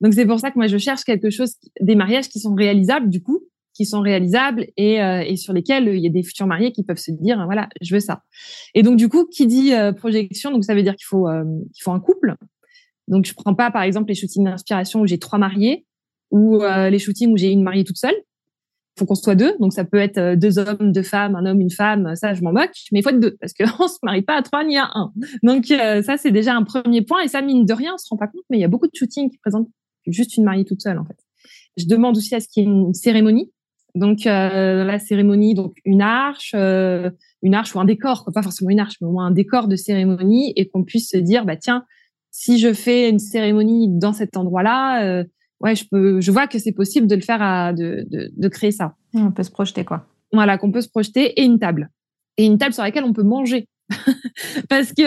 donc 0.00 0.14
c'est 0.14 0.26
pour 0.26 0.40
ça 0.40 0.50
que 0.50 0.58
moi 0.58 0.66
je 0.66 0.78
cherche 0.78 1.04
quelque 1.04 1.30
chose, 1.30 1.54
des 1.80 1.94
mariages 1.94 2.28
qui 2.28 2.40
sont 2.40 2.54
réalisables 2.54 3.08
du 3.08 3.22
coup 3.22 3.40
qui 3.74 3.84
sont 3.84 4.00
réalisables 4.00 4.66
et, 4.78 5.02
euh, 5.02 5.20
et, 5.20 5.36
sur 5.36 5.52
lesquels 5.52 5.88
il 5.88 6.00
y 6.00 6.06
a 6.06 6.10
des 6.10 6.22
futurs 6.22 6.46
mariés 6.46 6.72
qui 6.72 6.82
peuvent 6.82 6.96
se 6.96 7.10
dire 7.10 7.44
voilà 7.44 7.68
je 7.82 7.92
veux 7.92 8.00
ça 8.00 8.22
et 8.74 8.82
donc 8.82 8.96
du 8.96 9.08
coup 9.08 9.26
qui 9.26 9.46
dit 9.46 9.74
euh, 9.74 9.92
projection 9.92 10.50
donc 10.50 10.64
ça 10.64 10.74
veut 10.74 10.82
dire 10.82 10.96
qu'il 10.96 11.04
faut 11.04 11.28
euh, 11.28 11.44
qu'il 11.74 11.82
faut 11.82 11.92
un 11.92 12.00
couple 12.00 12.36
donc 13.06 13.26
je 13.26 13.34
prends 13.34 13.54
pas 13.54 13.70
par 13.70 13.82
exemple 13.82 14.08
les 14.08 14.14
shootings 14.14 14.44
d'inspiration 14.44 15.00
où 15.00 15.06
j'ai 15.06 15.18
trois 15.18 15.38
mariés 15.38 15.86
ou 16.30 16.58
les 16.58 16.98
shootings 16.98 17.32
où 17.32 17.36
j'ai 17.36 17.52
une 17.52 17.62
mariée 17.62 17.84
toute 17.84 17.98
seule 17.98 18.16
faut 18.98 19.06
qu'on 19.06 19.14
soit 19.14 19.34
deux. 19.34 19.54
Donc 19.60 19.72
ça 19.72 19.84
peut 19.84 19.98
être 19.98 20.34
deux 20.34 20.58
hommes 20.58 20.92
deux 20.92 21.02
femmes 21.02 21.36
un 21.36 21.46
homme 21.46 21.60
une 21.60 21.70
femme 21.70 22.14
ça 22.16 22.34
je 22.34 22.42
m'en 22.42 22.52
moque 22.52 22.72
mais 22.92 23.00
il 23.00 23.02
faut 23.02 23.10
être 23.10 23.20
deux 23.20 23.36
parce 23.40 23.52
qu'on 23.52 23.88
se 23.88 23.98
marie 24.02 24.22
pas 24.22 24.36
à 24.36 24.42
trois 24.42 24.64
ni 24.64 24.76
à 24.76 24.90
un. 24.94 25.12
Donc 25.42 25.66
ça 25.66 26.16
c'est 26.16 26.32
déjà 26.32 26.54
un 26.54 26.62
premier 26.62 27.02
point. 27.02 27.22
Et 27.22 27.28
ça 27.28 27.42
mine 27.42 27.64
de 27.64 27.72
rien 27.72 27.92
on 27.94 27.98
se 27.98 28.08
rend 28.10 28.16
pas 28.16 28.28
compte 28.28 28.44
mais 28.50 28.58
il 28.58 28.60
y 28.60 28.64
a 28.64 28.68
beaucoup 28.68 28.86
de 28.86 28.94
shootings 28.94 29.30
qui 29.30 29.38
présentent 29.38 29.68
juste 30.06 30.36
une 30.36 30.44
mariée 30.44 30.64
toute 30.64 30.82
seule 30.82 30.98
en 30.98 31.04
fait. 31.04 31.16
Je 31.76 31.86
demande 31.86 32.16
aussi 32.16 32.34
à 32.34 32.40
ce 32.40 32.48
qu'il 32.48 32.64
y 32.64 32.66
ait 32.66 32.70
une 32.70 32.94
cérémonie. 32.94 33.50
Donc 33.96 34.26
euh, 34.26 34.84
la 34.84 34.98
cérémonie, 34.98 35.54
donc 35.54 35.78
une 35.86 36.02
arche, 36.02 36.52
euh, 36.54 37.10
une 37.42 37.54
arche 37.54 37.74
ou 37.74 37.80
un 37.80 37.86
décor, 37.86 38.28
pas 38.32 38.42
forcément 38.42 38.70
une 38.70 38.78
arche, 38.78 38.96
mais 39.00 39.08
au 39.08 39.12
moins 39.12 39.26
un 39.26 39.30
décor 39.30 39.68
de 39.68 39.76
cérémonie, 39.76 40.52
et 40.54 40.68
qu'on 40.68 40.84
puisse 40.84 41.08
se 41.08 41.16
dire, 41.16 41.46
bah 41.46 41.56
tiens, 41.56 41.84
si 42.30 42.58
je 42.58 42.74
fais 42.74 43.08
une 43.08 43.18
cérémonie 43.18 43.88
dans 43.88 44.12
cet 44.12 44.36
endroit-là, 44.36 45.04
euh, 45.04 45.24
ouais, 45.60 45.74
je 45.74 45.84
peux, 45.90 46.20
je 46.20 46.30
vois 46.30 46.46
que 46.46 46.58
c'est 46.58 46.72
possible 46.72 47.06
de 47.06 47.14
le 47.14 47.20
faire, 47.20 47.42
à, 47.42 47.72
de, 47.72 48.06
de, 48.10 48.30
de 48.34 48.48
créer 48.48 48.72
ça. 48.72 48.94
On 49.14 49.30
peut 49.30 49.42
se 49.42 49.50
projeter 49.50 49.84
quoi. 49.84 50.06
Voilà, 50.32 50.58
qu'on 50.58 50.72
peut 50.72 50.80
se 50.80 50.88
projeter 50.88 51.40
et 51.40 51.44
une 51.44 51.58
table 51.58 51.90
et 52.36 52.44
une 52.44 52.58
table 52.58 52.74
sur 52.74 52.82
laquelle 52.82 53.04
on 53.04 53.12
peut 53.12 53.22
manger. 53.22 53.68
Parce 54.68 54.92
que 54.92 55.04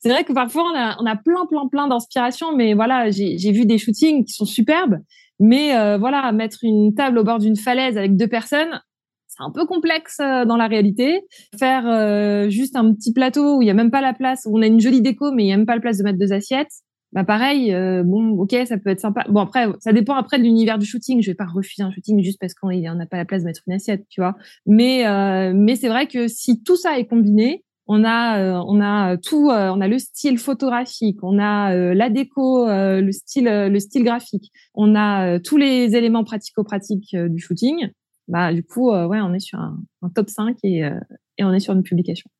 c'est 0.00 0.08
vrai 0.08 0.24
que 0.24 0.32
parfois 0.32 0.64
on 0.64 0.76
a, 0.76 0.96
on 1.00 1.06
a 1.06 1.16
plein, 1.16 1.46
plein, 1.48 1.68
plein 1.68 1.88
d'inspiration, 1.88 2.56
mais 2.56 2.74
voilà, 2.74 3.10
j'ai 3.10 3.52
vu 3.52 3.66
des 3.66 3.78
shootings 3.78 4.24
qui 4.24 4.32
sont 4.32 4.44
superbes, 4.44 4.98
mais 5.38 5.76
euh, 5.76 5.96
voilà, 5.96 6.32
mettre 6.32 6.58
une 6.62 6.94
table 6.94 7.18
au 7.18 7.24
bord 7.24 7.38
d'une 7.38 7.56
falaise 7.56 7.96
avec 7.96 8.16
deux 8.16 8.28
personnes, 8.28 8.80
c'est 9.36 9.44
un 9.44 9.50
peu 9.50 9.66
complexe 9.66 10.18
euh, 10.20 10.44
dans 10.44 10.56
la 10.56 10.66
réalité. 10.66 11.20
Faire 11.58 11.86
euh, 11.86 12.48
juste 12.48 12.74
un 12.74 12.94
petit 12.94 13.12
plateau 13.12 13.58
où 13.58 13.62
il 13.62 13.68
y 13.68 13.70
a 13.70 13.74
même 13.74 13.90
pas 13.90 14.00
la 14.00 14.14
place, 14.14 14.46
où 14.46 14.58
on 14.58 14.62
a 14.62 14.66
une 14.66 14.80
jolie 14.80 15.02
déco, 15.02 15.30
mais 15.30 15.44
il 15.44 15.48
y 15.48 15.52
a 15.52 15.56
même 15.56 15.66
pas 15.66 15.74
la 15.74 15.80
place 15.80 15.98
de 15.98 16.04
mettre 16.04 16.18
deux 16.18 16.32
assiettes. 16.32 16.72
Bah 17.16 17.24
pareil, 17.24 17.72
bon, 18.04 18.38
ok, 18.38 18.54
ça 18.66 18.78
peut 18.78 18.90
être 18.90 19.00
sympa. 19.00 19.24
Bon 19.28 19.40
après, 19.40 19.66
ça 19.80 19.92
dépend 19.92 20.14
après 20.14 20.38
de 20.38 20.44
l'univers 20.44 20.78
du 20.78 20.86
shooting. 20.86 21.20
Je 21.22 21.30
vais 21.30 21.34
pas 21.34 21.46
refuser 21.46 21.82
un 21.82 21.90
shooting 21.90 22.22
juste 22.22 22.38
parce 22.38 22.54
qu'on 22.54 22.70
n'a 22.70 23.06
pas 23.06 23.16
la 23.16 23.24
place 23.24 23.42
de 23.42 23.46
mettre 23.46 23.62
une 23.66 23.72
assiette, 23.72 24.04
tu 24.08 24.20
vois. 24.20 24.36
Mais 24.66 25.04
mais 25.54 25.76
c'est 25.76 25.88
vrai 25.88 26.06
que 26.06 26.28
si 26.28 26.62
tout 26.62 26.76
ça 26.76 26.98
est 26.98 27.06
combiné, 27.06 27.64
on 27.86 28.04
a 28.04 28.40
euh, 28.40 28.64
on 28.66 28.80
a 28.80 29.16
tout 29.16 29.50
euh, 29.50 29.70
on 29.70 29.80
a 29.80 29.88
le 29.88 29.98
style 29.98 30.38
photographique 30.38 31.18
on 31.22 31.38
a 31.38 31.74
euh, 31.74 31.94
la 31.94 32.10
déco 32.10 32.66
le 32.66 33.10
style 33.12 33.44
le 33.46 33.78
style 33.78 34.04
graphique 34.04 34.52
on 34.74 34.94
a 34.94 35.38
tous 35.40 35.56
les 35.56 35.94
éléments 35.96 36.24
pratico-pratiques 36.24 37.16
du 37.16 37.38
shooting 37.38 37.90
bah 38.28 38.52
du 38.52 38.62
coup 38.62 38.90
ouais 38.90 39.20
on 39.20 39.32
est 39.32 39.40
sur 39.40 39.58
un, 39.58 39.78
top 40.14 40.28
5 40.28 40.56
et 40.64 40.82
et 41.38 41.44
on 41.44 41.52
est 41.52 41.60
sur 41.60 41.74
une 41.74 41.82
publication 41.82 42.30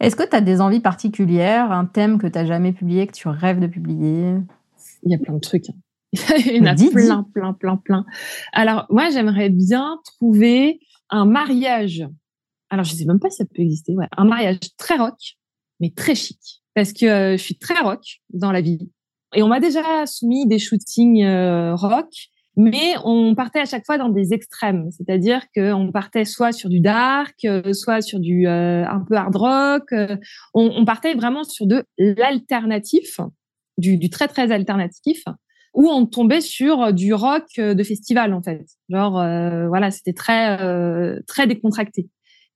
est-ce 0.00 0.16
que 0.16 0.28
tu 0.28 0.36
as 0.36 0.40
des 0.40 0.60
envies 0.60 0.80
particulières 0.80 1.72
un 1.72 1.86
thème 1.86 2.18
que 2.18 2.26
tu 2.26 2.38
n'as 2.38 2.44
jamais 2.44 2.72
publié 2.72 3.06
que 3.06 3.12
tu 3.12 3.28
rêves 3.28 3.60
de 3.60 3.66
publier? 3.66 4.36
Il 5.02 5.12
y 5.12 5.14
a 5.14 5.18
plein 5.18 5.34
de 5.34 5.40
trucs 5.40 5.70
hein. 5.70 5.74
il 6.46 6.56
y 6.56 6.60
en 6.60 6.66
a 6.66 6.74
plein 6.74 7.24
plein 7.34 7.52
plein 7.52 7.76
plein. 7.76 8.04
Alors 8.52 8.86
moi 8.90 9.10
j'aimerais 9.10 9.50
bien 9.50 9.98
trouver 10.04 10.80
un 11.10 11.24
mariage. 11.24 12.06
Alors 12.70 12.84
je 12.84 12.94
sais 12.94 13.04
même 13.04 13.20
pas 13.20 13.30
si 13.30 13.38
ça 13.38 13.44
peut 13.44 13.62
exister, 13.62 13.94
ouais, 13.94 14.08
un 14.16 14.24
mariage 14.24 14.58
très 14.78 14.96
rock, 14.96 15.18
mais 15.80 15.90
très 15.90 16.14
chic, 16.14 16.62
parce 16.74 16.92
que 16.92 17.06
euh, 17.06 17.36
je 17.36 17.42
suis 17.42 17.58
très 17.58 17.80
rock 17.80 18.20
dans 18.32 18.52
la 18.52 18.60
vie. 18.60 18.90
Et 19.34 19.42
on 19.42 19.48
m'a 19.48 19.60
déjà 19.60 20.06
soumis 20.06 20.46
des 20.46 20.58
shootings 20.58 21.24
euh, 21.24 21.74
rock, 21.74 22.08
mais 22.56 22.94
on 23.04 23.34
partait 23.34 23.60
à 23.60 23.64
chaque 23.64 23.84
fois 23.84 23.98
dans 23.98 24.08
des 24.08 24.32
extrêmes, 24.32 24.88
c'est-à-dire 24.90 25.42
qu'on 25.54 25.90
partait 25.92 26.24
soit 26.24 26.52
sur 26.52 26.68
du 26.68 26.80
dark, 26.80 27.34
euh, 27.44 27.72
soit 27.72 28.00
sur 28.00 28.20
du 28.20 28.46
un 28.46 29.04
peu 29.08 29.16
hard 29.16 29.36
rock. 29.36 29.94
On, 30.54 30.70
on, 30.76 30.84
partait 30.84 31.14
vraiment 31.14 31.44
sur 31.44 31.66
de 31.66 31.84
l'alternatif, 31.98 33.18
du, 33.78 33.96
du 33.96 34.10
très 34.10 34.28
très 34.28 34.52
alternatif, 34.52 35.24
où 35.74 35.88
on 35.88 36.06
tombait 36.06 36.40
sur 36.40 36.92
du 36.92 37.12
rock 37.14 37.46
de 37.56 37.82
festival 37.82 38.32
en 38.32 38.42
fait. 38.42 38.64
Genre 38.88 39.12
voilà, 39.68 39.90
c'était 39.90 40.12
très 40.12 40.56
très 41.26 41.46
décontracté. 41.46 42.08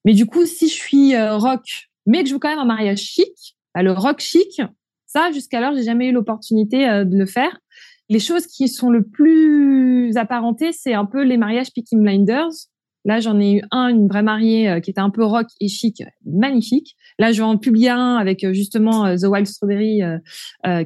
Mais 0.04 0.14
du 0.14 0.26
coup, 0.26 0.46
si 0.46 0.68
je 0.68 0.74
suis 0.74 1.14
euh, 1.14 1.36
rock, 1.36 1.88
mais 2.06 2.22
que 2.22 2.28
je 2.28 2.34
veux 2.34 2.38
quand 2.38 2.48
même 2.48 2.58
un 2.58 2.64
mariage 2.64 3.00
chic, 3.00 3.56
bah, 3.74 3.82
le 3.82 3.92
rock 3.92 4.20
chic, 4.20 4.62
ça, 5.06 5.32
jusqu'alors, 5.32 5.74
j'ai 5.74 5.82
jamais 5.82 6.08
eu 6.08 6.12
l'opportunité 6.12 6.88
euh, 6.88 7.04
de 7.04 7.16
le 7.16 7.26
faire. 7.26 7.58
Les 8.08 8.20
choses 8.20 8.46
qui 8.46 8.68
sont 8.68 8.90
le 8.90 9.02
plus 9.02 10.16
apparentées, 10.16 10.72
c'est 10.72 10.94
un 10.94 11.04
peu 11.04 11.22
les 11.22 11.36
mariages 11.36 11.72
Peaky 11.72 11.96
Blinders, 11.96 12.68
Là, 13.08 13.20
j'en 13.20 13.40
ai 13.40 13.54
eu 13.54 13.62
un, 13.70 13.88
une 13.88 14.06
vraie 14.06 14.22
mariée 14.22 14.68
euh, 14.68 14.80
qui 14.80 14.90
était 14.90 15.00
un 15.00 15.10
peu 15.10 15.24
rock 15.24 15.46
et 15.60 15.68
chic, 15.68 16.02
magnifique. 16.26 16.94
Là, 17.18 17.32
je 17.32 17.38
vais 17.38 17.48
en 17.48 17.56
publier 17.56 17.88
un 17.88 18.16
avec 18.16 18.44
euh, 18.44 18.52
justement 18.52 19.06
euh, 19.06 19.16
The 19.16 19.24
Wild 19.24 19.46
Strawberry, 19.46 20.02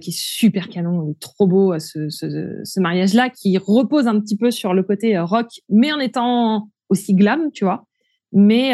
qui 0.00 0.10
est 0.10 0.16
super 0.16 0.68
canon, 0.68 1.16
trop 1.18 1.48
beau 1.48 1.76
ce, 1.80 2.08
ce, 2.10 2.60
ce 2.62 2.80
mariage-là, 2.80 3.28
qui 3.30 3.58
repose 3.58 4.06
un 4.06 4.20
petit 4.20 4.36
peu 4.36 4.52
sur 4.52 4.72
le 4.72 4.84
côté 4.84 5.18
rock, 5.18 5.48
mais 5.68 5.92
en 5.92 5.98
étant 5.98 6.68
aussi 6.88 7.14
glam, 7.14 7.50
tu 7.52 7.64
vois. 7.64 7.86
Mais 8.32 8.72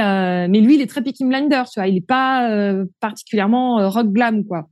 mais 0.48 0.60
lui, 0.60 0.74
il 0.74 0.80
est 0.80 0.86
très 0.86 1.02
Peaky 1.02 1.24
Blinder, 1.24 1.62
tu 1.72 1.80
vois. 1.80 1.88
Il 1.88 1.96
est 1.96 2.06
pas 2.06 2.48
particulièrement 3.00 3.88
rock 3.88 4.12
glam, 4.12 4.44
quoi. 4.44 4.68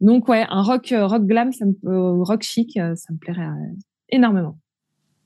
Donc 0.00 0.28
ouais, 0.28 0.44
un 0.48 0.62
rock 0.62 0.92
rock 0.96 1.24
glam, 1.24 1.52
ça 1.52 1.64
me, 1.64 2.22
rock 2.22 2.42
chic, 2.42 2.72
ça 2.74 3.12
me 3.12 3.18
plairait 3.18 3.48
énormément. 4.10 4.58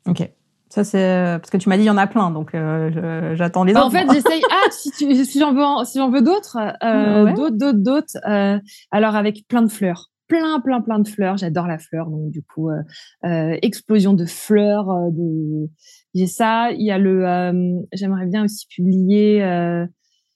Ok. 0.07 0.31
Ça 0.71 0.85
c'est 0.85 1.03
euh, 1.03 1.39
parce 1.41 1.51
que 1.51 1.57
tu 1.57 1.68
m'as 1.68 1.77
dit 1.77 1.83
il 1.83 1.87
y 1.87 1.91
en 1.91 1.97
a 1.97 2.07
plein, 2.07 2.31
donc 2.31 2.55
euh, 2.55 3.35
j'attends 3.35 3.64
les 3.64 3.73
bah, 3.73 3.81
autres. 3.81 3.89
En 3.89 3.91
fait, 3.91 4.07
j'essaye. 4.12 4.41
Ah, 4.51 4.71
si, 4.71 4.93
tu, 4.93 5.25
si 5.25 5.41
j'en 5.41 5.53
veux, 5.53 5.85
si 5.85 5.99
j'en 5.99 6.11
veux 6.11 6.23
d'autres, 6.23 6.59
euh, 6.85 7.33
d'autres, 7.35 7.57
d'autres, 7.57 7.79
d'autres. 7.79 8.16
Euh, 8.29 8.57
alors 8.93 9.16
avec 9.16 9.49
plein 9.49 9.62
de 9.62 9.68
fleurs, 9.71 10.12
plein, 10.29 10.61
plein, 10.61 10.81
plein 10.81 11.01
de 11.01 11.09
fleurs. 11.09 11.37
J'adore 11.39 11.66
la 11.66 11.79
fleur, 11.79 12.09
donc 12.09 12.31
du 12.31 12.43
coup, 12.43 12.71
euh, 12.71 13.59
explosion 13.62 14.14
de 14.14 14.27
fleurs. 14.27 14.87
de, 15.11 15.68
j'ai 16.14 16.29
ça. 16.29 16.71
Il 16.71 16.87
y 16.87 16.93
a 16.93 16.99
le. 16.99 17.83
J'aimerais 17.93 18.27
bien 18.27 18.45
aussi 18.45 18.68
publier. 18.68 19.43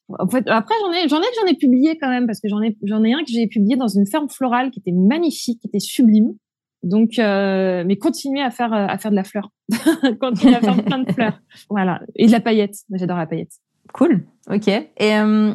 En 0.09 0.29
fait, 0.29 0.45
après 0.49 0.75
j'en 0.81 0.93
ai, 0.93 1.09
j'en 1.09 1.21
ai, 1.21 1.27
j'en 1.41 1.47
ai 1.47 1.57
publié 1.57 1.97
quand 1.99 2.09
même 2.09 2.27
parce 2.27 2.41
que 2.41 2.49
j'en 2.49 2.61
ai, 2.61 2.77
j'en 2.83 3.03
ai 3.05 3.15
un 3.15 3.21
que 3.21 3.31
j'ai 3.31 3.47
publié 3.47 3.77
dans 3.77 3.89
une 3.89 4.07
ferme 4.07 4.29
florale 4.29 4.71
qui 4.71 4.81
était 4.81 4.93
magnifique, 4.93 5.61
qui 5.61 5.69
était 5.69 5.81
sublime. 5.81 6.35
Donc, 6.83 7.19
euh, 7.19 7.83
mais 7.87 7.97
continuez 7.97 8.43
à 8.43 8.51
faire 8.51 8.75
à 8.75 8.99
faire 8.99 9.11
de 9.11 9.17
la 9.17 9.25
fleur, 9.25 9.51
continuez 10.21 10.55
à 10.55 10.61
faire 10.61 10.85
plein 10.85 10.99
de 10.99 11.11
fleurs, 11.11 11.41
voilà, 11.71 12.03
et 12.17 12.27
de 12.27 12.33
la 12.33 12.41
paillette. 12.41 12.77
J'adore 12.93 13.17
la 13.17 13.27
paillette. 13.27 13.53
Cool, 13.95 14.27
ok. 14.51 14.69
Et 14.69 14.91
euh, 15.01 15.55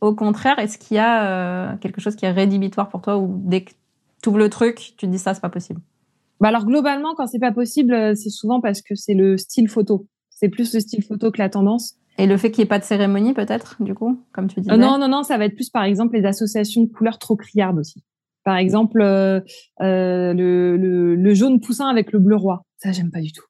au 0.00 0.14
contraire, 0.14 0.58
est-ce 0.58 0.78
qu'il 0.78 0.96
y 0.96 1.00
a 1.00 1.72
euh, 1.72 1.76
quelque 1.76 2.00
chose 2.00 2.16
qui 2.16 2.24
est 2.24 2.30
rédhibitoire 2.30 2.88
pour 2.88 3.02
toi 3.02 3.18
ou 3.18 3.42
dès 3.44 3.64
que 3.64 3.72
tu 4.22 4.30
ouvres 4.30 4.38
le 4.38 4.48
truc, 4.48 4.76
tu 4.96 5.06
te 5.06 5.06
dis 5.06 5.18
ça, 5.18 5.34
c'est 5.34 5.42
pas 5.42 5.50
possible? 5.50 5.82
Bah 6.40 6.48
alors 6.48 6.64
globalement, 6.64 7.14
quand 7.14 7.26
c'est 7.26 7.38
pas 7.38 7.52
possible, 7.52 8.16
c'est 8.16 8.30
souvent 8.30 8.62
parce 8.62 8.80
que 8.80 8.94
c'est 8.94 9.12
le 9.12 9.36
style 9.36 9.68
photo. 9.68 10.06
C'est 10.30 10.48
plus 10.48 10.72
le 10.72 10.80
style 10.80 11.04
photo 11.04 11.30
que 11.30 11.38
la 11.38 11.50
tendance. 11.50 11.96
Et 12.18 12.26
le 12.26 12.36
fait 12.36 12.50
qu'il 12.50 12.62
n'y 12.62 12.66
ait 12.66 12.68
pas 12.68 12.78
de 12.78 12.84
cérémonie, 12.84 13.32
peut-être, 13.32 13.76
du 13.80 13.94
coup, 13.94 14.22
comme 14.32 14.46
tu 14.46 14.60
disais. 14.60 14.76
non, 14.76 14.98
non, 14.98 15.08
non, 15.08 15.22
ça 15.22 15.38
va 15.38 15.46
être 15.46 15.54
plus, 15.54 15.70
par 15.70 15.84
exemple, 15.84 16.16
les 16.16 16.26
associations 16.26 16.82
de 16.82 16.88
couleurs 16.92 17.18
trop 17.18 17.36
criardes 17.36 17.78
aussi. 17.78 18.02
Par 18.44 18.56
exemple, 18.56 19.00
euh, 19.00 19.40
euh, 19.80 20.32
le, 20.32 20.76
le, 20.76 21.14
le, 21.14 21.34
jaune 21.34 21.60
poussin 21.60 21.88
avec 21.88 22.12
le 22.12 22.18
bleu 22.18 22.36
roi. 22.36 22.64
Ça, 22.78 22.92
j'aime 22.92 23.10
pas 23.10 23.20
du 23.20 23.32
tout. 23.32 23.44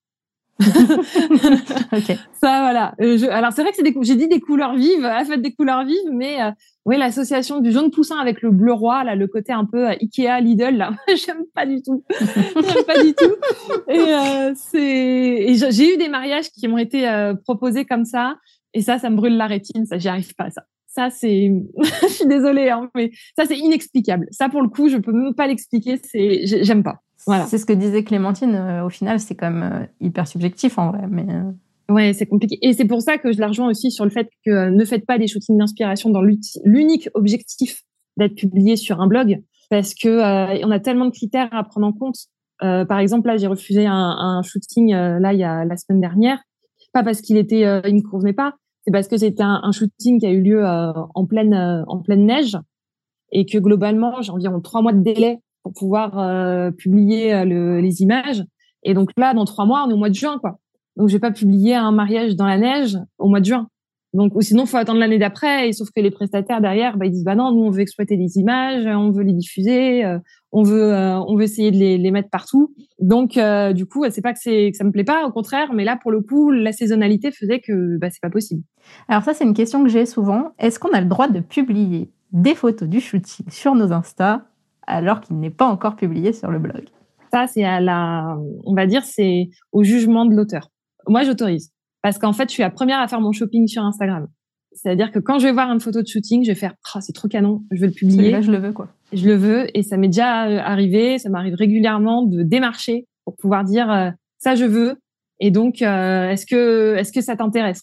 okay. 1.92 2.16
Ça, 2.32 2.60
voilà. 2.60 2.94
Euh, 3.00 3.16
je, 3.16 3.26
alors, 3.26 3.52
c'est 3.52 3.62
vrai 3.62 3.72
que 3.72 3.82
des, 3.82 3.94
j'ai 4.02 4.16
dit 4.16 4.28
des 4.28 4.40
couleurs 4.40 4.74
vives, 4.74 5.04
à 5.04 5.18
la 5.18 5.24
fête 5.24 5.42
des 5.42 5.52
couleurs 5.52 5.84
vives, 5.84 6.12
mais 6.12 6.42
euh, 6.42 6.50
oui, 6.84 6.96
l'association 6.98 7.60
du 7.60 7.72
jaune 7.72 7.90
poussin 7.90 8.18
avec 8.18 8.42
le 8.42 8.50
bleu 8.50 8.72
roi, 8.72 9.04
là, 9.04 9.14
le 9.14 9.26
côté 9.26 9.52
un 9.52 9.64
peu 9.64 9.86
Ikea, 9.86 10.40
Lidl, 10.40 10.76
là, 10.76 10.92
j'aime 11.08 11.44
pas 11.54 11.66
du 11.66 11.82
tout. 11.82 12.04
j'aime 12.20 12.84
pas 12.86 13.02
du 13.02 13.14
tout. 13.14 13.34
Et 13.88 13.98
euh, 13.98 14.52
c'est, 14.54 14.80
et 14.80 15.54
j'ai 15.54 15.94
eu 15.94 15.96
des 15.96 16.08
mariages 16.08 16.50
qui 16.50 16.68
m'ont 16.68 16.78
été 16.78 17.08
proposés 17.44 17.84
comme 17.84 18.04
ça, 18.04 18.36
et 18.74 18.82
ça, 18.82 18.98
ça 18.98 19.10
me 19.10 19.16
brûle 19.16 19.36
la 19.36 19.46
rétine. 19.46 19.86
Ça, 19.86 19.98
j'y 19.98 20.08
arrive 20.08 20.34
pas, 20.34 20.50
ça. 20.50 20.62
Ça, 20.86 21.08
c'est, 21.08 21.52
je 22.02 22.08
suis 22.08 22.26
désolée, 22.26 22.68
hein, 22.68 22.90
mais 22.96 23.12
ça, 23.38 23.46
c'est 23.46 23.56
inexplicable. 23.56 24.26
Ça, 24.32 24.48
pour 24.48 24.60
le 24.60 24.68
coup, 24.68 24.88
je 24.88 24.96
peux 24.96 25.12
même 25.12 25.34
pas 25.34 25.46
l'expliquer. 25.46 26.00
C'est, 26.02 26.40
j'aime 26.44 26.82
pas. 26.82 27.00
Voilà. 27.26 27.46
C'est 27.46 27.58
ce 27.58 27.66
que 27.66 27.72
disait 27.72 28.04
Clémentine. 28.04 28.54
Euh, 28.54 28.84
au 28.84 28.88
final, 28.88 29.20
c'est 29.20 29.40
même 29.40 29.62
euh, 29.62 29.86
hyper 30.00 30.26
subjectif 30.26 30.78
en 30.78 30.90
vrai, 30.90 31.06
mais. 31.08 31.26
Euh. 31.28 31.92
Ouais, 31.92 32.12
c'est 32.12 32.26
compliqué. 32.26 32.58
Et 32.62 32.72
c'est 32.72 32.84
pour 32.84 33.02
ça 33.02 33.18
que 33.18 33.32
je 33.32 33.40
la 33.40 33.48
rejoins 33.48 33.68
aussi 33.68 33.90
sur 33.90 34.04
le 34.04 34.10
fait 34.10 34.30
que 34.46 34.70
ne 34.70 34.84
faites 34.84 35.04
pas 35.06 35.18
des 35.18 35.26
shootings 35.26 35.58
d'inspiration 35.58 36.10
dans 36.10 36.22
l'unique 36.22 37.08
objectif 37.14 37.82
d'être 38.16 38.36
publié 38.36 38.76
sur 38.76 39.00
un 39.00 39.08
blog, 39.08 39.42
parce 39.70 39.94
que 39.94 40.64
on 40.64 40.70
a 40.70 40.78
tellement 40.78 41.06
de 41.06 41.10
critères 41.10 41.48
à 41.50 41.64
prendre 41.64 41.88
en 41.88 41.92
compte. 41.92 42.14
par 42.60 43.00
exemple, 43.00 43.26
là, 43.26 43.36
j'ai 43.38 43.48
refusé 43.48 43.86
un, 43.86 43.92
un 43.92 44.42
shooting 44.42 44.92
là 44.92 45.32
il 45.32 45.40
y 45.40 45.42
a 45.42 45.64
la 45.64 45.76
semaine 45.76 46.00
dernière, 46.00 46.38
pas 46.92 47.02
parce 47.02 47.20
qu'il 47.22 47.36
était, 47.36 47.62
il 47.84 47.94
me 47.96 48.08
convenait 48.08 48.34
pas, 48.34 48.54
c'est 48.84 48.92
parce 48.92 49.08
que 49.08 49.16
c'était 49.16 49.42
un, 49.42 49.72
shooting 49.72 50.20
qui 50.20 50.26
a 50.26 50.30
eu 50.30 50.42
lieu 50.42 50.64
en 50.64 51.26
pleine 51.26 51.84
en 51.88 51.98
pleine 51.98 52.24
neige 52.24 52.56
et 53.32 53.46
que 53.46 53.58
globalement 53.58 54.22
j'ai 54.22 54.30
environ 54.30 54.60
trois 54.60 54.80
mois 54.80 54.92
de 54.92 55.02
délai 55.02 55.40
pour 55.62 55.72
pouvoir 55.72 56.18
euh, 56.18 56.70
publier 56.70 57.44
les 57.44 58.02
images. 58.02 58.44
Et 58.82 58.94
donc 58.94 59.10
là, 59.16 59.34
dans 59.34 59.44
trois 59.44 59.66
mois, 59.66 59.84
on 59.86 59.90
est 59.90 59.94
au 59.94 59.98
mois 59.98 60.08
de 60.08 60.14
juin, 60.14 60.38
quoi. 60.38 60.58
Donc 60.96 61.08
je 61.08 61.14
vais 61.14 61.20
pas 61.20 61.30
publier 61.30 61.74
un 61.74 61.92
mariage 61.92 62.36
dans 62.36 62.46
la 62.46 62.58
neige 62.58 62.98
au 63.18 63.28
mois 63.28 63.40
de 63.40 63.46
juin. 63.46 63.68
Donc, 64.12 64.34
ou 64.34 64.40
sinon, 64.40 64.66
faut 64.66 64.76
attendre 64.76 64.98
l'année 64.98 65.18
d'après. 65.18 65.68
Et 65.68 65.72
sauf 65.72 65.88
que 65.94 66.00
les 66.00 66.10
prestataires 66.10 66.60
derrière, 66.60 66.96
bah, 66.96 67.06
ils 67.06 67.12
disent, 67.12 67.24
bah 67.24 67.36
non, 67.36 67.52
nous, 67.52 67.62
on 67.62 67.70
veut 67.70 67.80
exploiter 67.80 68.16
les 68.16 68.38
images, 68.38 68.84
on 68.86 69.10
veut 69.10 69.22
les 69.22 69.32
diffuser, 69.32 70.04
euh, 70.04 70.18
on 70.50 70.62
veut, 70.62 70.92
euh, 70.92 71.18
on 71.20 71.36
veut 71.36 71.44
essayer 71.44 71.70
de 71.70 71.76
les, 71.76 72.10
mettre 72.10 72.28
partout. 72.28 72.74
Donc, 72.98 73.36
euh, 73.36 73.72
du 73.72 73.86
coup, 73.86 74.04
c'est 74.10 74.22
pas 74.22 74.32
que 74.32 74.40
c'est, 74.40 74.70
que 74.72 74.76
ça 74.76 74.84
me 74.84 74.90
plaît 74.90 75.04
pas, 75.04 75.26
au 75.26 75.30
contraire. 75.30 75.72
Mais 75.72 75.84
là, 75.84 75.96
pour 75.96 76.10
le 76.10 76.22
coup, 76.22 76.50
la 76.50 76.72
saisonnalité 76.72 77.30
faisait 77.30 77.60
que, 77.60 77.98
bah, 77.98 78.08
c'est 78.10 78.20
pas 78.20 78.30
possible. 78.30 78.62
Alors 79.06 79.22
ça, 79.22 79.32
c'est 79.32 79.44
une 79.44 79.54
question 79.54 79.84
que 79.84 79.88
j'ai 79.88 80.06
souvent. 80.06 80.50
Est-ce 80.58 80.80
qu'on 80.80 80.92
a 80.92 81.00
le 81.00 81.08
droit 81.08 81.28
de 81.28 81.40
publier 81.40 82.10
des 82.32 82.54
photos 82.54 82.88
du 82.88 83.00
shooting 83.00 83.46
sur 83.48 83.74
nos 83.74 83.92
Insta 83.92 84.42
alors 84.90 85.20
qu'il 85.20 85.38
n'est 85.38 85.50
pas 85.50 85.66
encore 85.66 85.96
publié 85.96 86.32
sur 86.32 86.50
le 86.50 86.58
blog? 86.58 86.84
Ça, 87.32 87.46
c'est 87.46 87.64
à 87.64 87.80
la, 87.80 88.36
on 88.64 88.74
va 88.74 88.86
dire, 88.86 89.04
c'est 89.04 89.50
au 89.72 89.82
jugement 89.82 90.24
de 90.24 90.34
l'auteur. 90.34 90.70
Moi, 91.06 91.22
j'autorise. 91.22 91.72
Parce 92.02 92.18
qu'en 92.18 92.32
fait, 92.32 92.48
je 92.48 92.54
suis 92.54 92.62
la 92.62 92.70
première 92.70 93.00
à 93.00 93.08
faire 93.08 93.20
mon 93.20 93.32
shopping 93.32 93.66
sur 93.66 93.84
Instagram. 93.84 94.26
C'est-à-dire 94.72 95.10
que 95.10 95.18
quand 95.18 95.38
je 95.38 95.46
vais 95.46 95.52
voir 95.52 95.70
une 95.72 95.80
photo 95.80 96.00
de 96.00 96.06
shooting, 96.06 96.44
je 96.44 96.50
vais 96.50 96.54
faire 96.54 96.74
oh, 96.94 96.98
c'est 97.00 97.12
trop 97.12 97.28
canon, 97.28 97.62
je 97.72 97.80
vais 97.80 97.88
le 97.88 97.92
publier. 97.92 98.30
Là, 98.30 98.40
je 98.40 98.52
le 98.52 98.58
veux 98.58 98.72
quoi. 98.72 98.88
Je 99.12 99.26
le 99.26 99.34
veux 99.34 99.76
et 99.76 99.82
ça 99.82 99.96
m'est 99.96 100.08
déjà 100.08 100.46
euh, 100.46 100.58
arrivé, 100.58 101.18
ça 101.18 101.28
m'arrive 101.28 101.54
régulièrement 101.54 102.22
de 102.22 102.42
démarcher 102.42 103.08
pour 103.24 103.36
pouvoir 103.36 103.64
dire 103.64 103.90
euh, 103.90 104.10
ça 104.38 104.54
je 104.54 104.64
veux 104.64 104.96
et 105.40 105.50
donc 105.50 105.82
euh, 105.82 106.30
est-ce 106.30 106.46
que 106.46 106.94
est-ce 106.96 107.12
que 107.12 107.20
ça 107.20 107.34
t'intéresse 107.34 107.82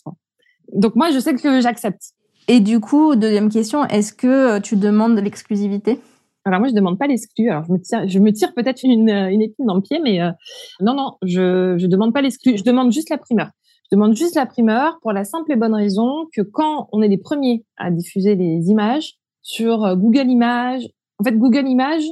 Donc 0.73 0.95
moi 0.95 1.11
je 1.11 1.19
sais 1.19 1.35
que 1.35 1.59
j'accepte. 1.59 2.13
Et 2.47 2.61
du 2.61 2.79
coup, 2.79 3.17
deuxième 3.17 3.49
question, 3.49 3.83
est-ce 3.85 4.13
que 4.13 4.59
tu 4.59 4.77
demandes 4.77 5.19
l'exclusivité? 5.19 5.99
Alors 6.47 6.59
moi 6.59 6.69
je 6.69 6.73
demande 6.73 6.97
pas 6.97 7.07
l'exclu. 7.07 7.49
Alors 7.49 7.65
je 7.65 7.71
me 7.71 7.79
tire, 7.79 8.07
je 8.07 8.19
me 8.19 8.31
tire 8.31 8.53
peut-être 8.53 8.83
une, 8.83 9.09
une 9.09 9.41
épine 9.41 9.65
dans 9.65 9.75
le 9.75 9.81
pied, 9.81 9.99
mais 10.03 10.19
non 10.79 10.93
non, 10.95 11.13
je 11.23 11.75
je 11.77 11.87
demande 11.87 12.13
pas 12.13 12.21
l'exclu. 12.21 12.57
Je 12.57 12.63
demande 12.63 12.91
juste 12.91 13.09
la 13.09 13.17
primeur. 13.17 13.49
Je 13.89 13.95
demande 13.95 14.15
juste 14.15 14.35
la 14.35 14.45
primeur 14.45 14.99
pour 15.01 15.13
la 15.13 15.23
simple 15.23 15.51
et 15.51 15.55
bonne 15.55 15.73
raison 15.73 16.25
que 16.35 16.41
quand 16.41 16.89
on 16.91 17.01
est 17.01 17.07
les 17.07 17.17
premiers 17.17 17.65
à 17.77 17.89
diffuser 17.89 18.35
les 18.35 18.69
images 18.69 19.13
sur 19.41 19.85
euh, 19.85 19.95
Google 19.95 20.29
Images, 20.29 20.89
en 21.19 21.23
fait, 21.23 21.37
Google 21.37 21.67
Images 21.67 22.03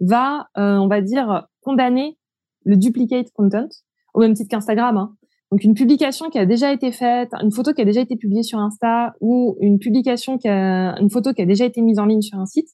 va, 0.00 0.46
euh, 0.56 0.76
on 0.76 0.86
va 0.86 1.00
dire, 1.00 1.46
condamner 1.60 2.16
le 2.64 2.76
duplicate 2.76 3.32
content 3.34 3.68
au 4.14 4.20
même 4.20 4.34
titre 4.34 4.48
qu'Instagram. 4.48 4.96
Hein. 4.96 5.16
Donc 5.50 5.64
une 5.64 5.74
publication 5.74 6.30
qui 6.30 6.38
a 6.38 6.46
déjà 6.46 6.72
été 6.72 6.92
faite, 6.92 7.30
une 7.42 7.50
photo 7.50 7.72
qui 7.72 7.82
a 7.82 7.84
déjà 7.84 8.00
été 8.00 8.16
publiée 8.16 8.44
sur 8.44 8.60
Insta 8.60 9.14
ou 9.20 9.56
une 9.60 9.80
publication 9.80 10.38
qui 10.38 10.48
a 10.48 10.96
une 11.00 11.10
photo 11.10 11.32
qui 11.32 11.42
a 11.42 11.46
déjà 11.46 11.64
été 11.64 11.80
mise 11.80 11.98
en 11.98 12.06
ligne 12.06 12.22
sur 12.22 12.38
un 12.38 12.46
site, 12.46 12.68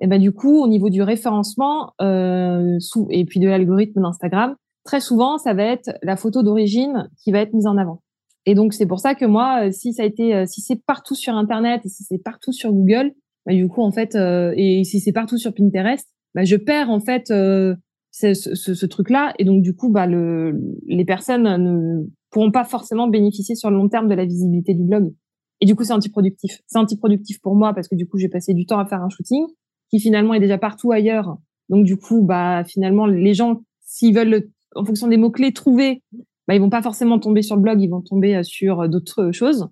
et 0.00 0.06
ben 0.06 0.20
du 0.20 0.32
coup 0.32 0.62
au 0.62 0.68
niveau 0.68 0.90
du 0.90 1.02
référencement 1.02 1.92
euh, 2.00 2.76
sous, 2.80 3.06
et 3.10 3.24
puis 3.24 3.40
de 3.40 3.48
l'algorithme 3.48 4.02
d'Instagram, 4.02 4.56
très 4.84 5.00
souvent 5.00 5.38
ça 5.38 5.54
va 5.54 5.64
être 5.64 5.90
la 6.02 6.16
photo 6.16 6.42
d'origine 6.42 7.08
qui 7.22 7.32
va 7.32 7.40
être 7.40 7.52
mise 7.52 7.66
en 7.66 7.76
avant. 7.76 8.00
Et 8.46 8.54
donc 8.54 8.74
c'est 8.74 8.86
pour 8.86 9.00
ça 9.00 9.14
que 9.14 9.24
moi, 9.24 9.66
euh, 9.66 9.70
si 9.72 9.92
ça 9.92 10.02
a 10.02 10.06
été, 10.06 10.34
euh, 10.34 10.44
si 10.46 10.60
c'est 10.60 10.82
partout 10.84 11.14
sur 11.14 11.34
Internet 11.34 11.80
et 11.84 11.88
si 11.88 12.04
c'est 12.04 12.18
partout 12.18 12.52
sur 12.52 12.72
Google, 12.72 13.12
bah, 13.46 13.54
du 13.54 13.68
coup 13.68 13.82
en 13.82 13.92
fait, 13.92 14.14
euh, 14.14 14.52
et 14.56 14.84
si 14.84 15.00
c'est 15.00 15.12
partout 15.12 15.38
sur 15.38 15.54
Pinterest, 15.54 16.06
bah, 16.34 16.44
je 16.44 16.56
perds 16.56 16.90
en 16.90 17.00
fait 17.00 17.28
ce, 17.28 17.74
ce, 18.10 18.54
ce 18.74 18.86
truc-là. 18.86 19.32
Et 19.38 19.44
donc 19.44 19.62
du 19.62 19.74
coup, 19.74 19.90
bah, 19.90 20.06
le, 20.06 20.60
les 20.86 21.04
personnes 21.04 21.44
ne 21.44 22.04
pourront 22.30 22.50
pas 22.50 22.64
forcément 22.64 23.08
bénéficier 23.08 23.54
sur 23.54 23.70
le 23.70 23.76
long 23.76 23.88
terme 23.88 24.08
de 24.08 24.14
la 24.14 24.24
visibilité 24.24 24.74
du 24.74 24.84
blog. 24.84 25.14
Et 25.60 25.66
du 25.66 25.74
coup, 25.74 25.84
c'est 25.84 25.92
antiproductif. 25.92 26.60
C'est 26.66 26.78
antiproductif 26.78 27.40
pour 27.40 27.54
moi 27.54 27.72
parce 27.72 27.88
que 27.88 27.94
du 27.94 28.06
coup, 28.06 28.18
j'ai 28.18 28.28
passé 28.28 28.52
du 28.52 28.66
temps 28.66 28.78
à 28.78 28.86
faire 28.86 29.02
un 29.02 29.08
shooting 29.08 29.46
qui 29.94 30.00
finalement 30.00 30.34
est 30.34 30.40
déjà 30.40 30.58
partout 30.58 30.90
ailleurs. 30.90 31.36
Donc 31.68 31.84
du 31.84 31.96
coup, 31.96 32.22
bah 32.22 32.64
finalement, 32.64 33.06
les 33.06 33.32
gens, 33.32 33.62
s'ils 33.80 34.12
veulent, 34.12 34.48
en 34.74 34.84
fonction 34.84 35.06
des 35.06 35.16
mots 35.16 35.30
clés, 35.30 35.52
trouver 35.52 36.02
bah, 36.48 36.56
ils 36.56 36.60
vont 36.60 36.68
pas 36.68 36.82
forcément 36.82 37.20
tomber 37.20 37.42
sur 37.42 37.54
le 37.54 37.62
blog, 37.62 37.80
ils 37.80 37.88
vont 37.88 38.00
tomber 38.00 38.34
euh, 38.34 38.42
sur 38.42 38.80
euh, 38.80 38.88
d'autres 38.88 39.30
choses. 39.30 39.68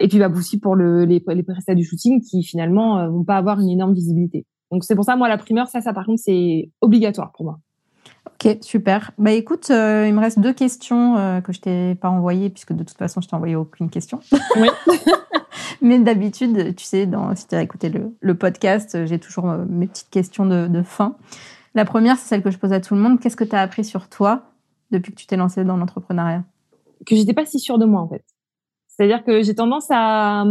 Et 0.00 0.08
puis 0.08 0.18
bah 0.18 0.30
aussi 0.34 0.58
pour 0.58 0.74
le, 0.74 1.04
les, 1.04 1.22
les 1.26 1.42
prestataires 1.42 1.74
du 1.74 1.84
shooting 1.84 2.22
qui 2.22 2.42
finalement 2.42 2.98
euh, 2.98 3.08
vont 3.08 3.24
pas 3.24 3.36
avoir 3.36 3.60
une 3.60 3.68
énorme 3.68 3.92
visibilité. 3.92 4.46
Donc 4.72 4.84
c'est 4.84 4.94
pour 4.94 5.04
ça 5.04 5.16
moi 5.16 5.28
la 5.28 5.36
primeur 5.36 5.68
ça 5.68 5.82
ça 5.82 5.92
par 5.92 6.06
contre 6.06 6.20
c'est 6.24 6.70
obligatoire 6.80 7.32
pour 7.36 7.44
moi. 7.44 7.60
Ok 8.26 8.58
super. 8.60 9.10
Bah 9.18 9.32
écoute 9.32 9.68
il 9.70 9.74
me 10.14 10.20
reste 10.20 10.38
deux 10.38 10.52
questions 10.52 11.40
que 11.42 11.52
je 11.52 11.60
t'ai 11.60 11.94
pas 11.94 12.08
envoyées 12.08 12.50
puisque 12.50 12.72
de 12.72 12.84
toute 12.84 12.96
façon 12.96 13.20
je 13.20 13.28
t'ai 13.28 13.34
envoyé 13.34 13.56
aucune 13.56 13.90
question. 13.90 14.20
Oui. 14.56 14.68
Mais 15.80 15.98
d'habitude 15.98 16.76
tu 16.76 16.84
sais 16.84 17.06
dans 17.06 17.34
si 17.34 17.48
tu 17.48 17.54
as 17.54 17.62
écouté 17.62 17.88
le, 17.88 18.14
le 18.20 18.34
podcast 18.34 19.06
j'ai 19.06 19.18
toujours 19.18 19.46
mes 19.46 19.86
petites 19.86 20.10
questions 20.10 20.46
de, 20.46 20.68
de 20.68 20.82
fin. 20.82 21.16
La 21.74 21.84
première 21.84 22.16
c'est 22.16 22.28
celle 22.28 22.42
que 22.42 22.50
je 22.50 22.58
pose 22.58 22.72
à 22.72 22.80
tout 22.80 22.94
le 22.94 23.00
monde. 23.00 23.18
Qu'est-ce 23.18 23.36
que 23.36 23.44
tu 23.44 23.56
as 23.56 23.60
appris 23.60 23.84
sur 23.84 24.08
toi 24.08 24.42
depuis 24.90 25.12
que 25.12 25.18
tu 25.18 25.26
t'es 25.26 25.36
lancée 25.36 25.64
dans 25.64 25.76
l'entrepreneuriat? 25.76 26.44
Que 27.06 27.16
j'étais 27.16 27.34
pas 27.34 27.46
si 27.46 27.58
sûre 27.58 27.78
de 27.78 27.86
moi 27.86 28.02
en 28.02 28.08
fait. 28.08 28.24
C'est-à-dire 28.88 29.24
que 29.24 29.42
j'ai 29.42 29.54
tendance 29.54 29.86
à 29.90 30.44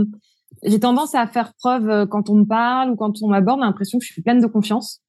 j'ai 0.63 0.79
tendance 0.79 1.13
à 1.15 1.27
faire 1.27 1.53
preuve 1.53 1.89
euh, 1.89 2.05
quand 2.05 2.29
on 2.29 2.35
me 2.35 2.45
parle 2.45 2.91
ou 2.91 2.95
quand 2.95 3.21
on 3.21 3.27
m'aborde, 3.27 3.59
l'impression 3.59 3.99
que 3.99 4.05
je 4.05 4.11
suis 4.11 4.21
pleine 4.21 4.41
de 4.41 4.47
confiance, 4.47 5.01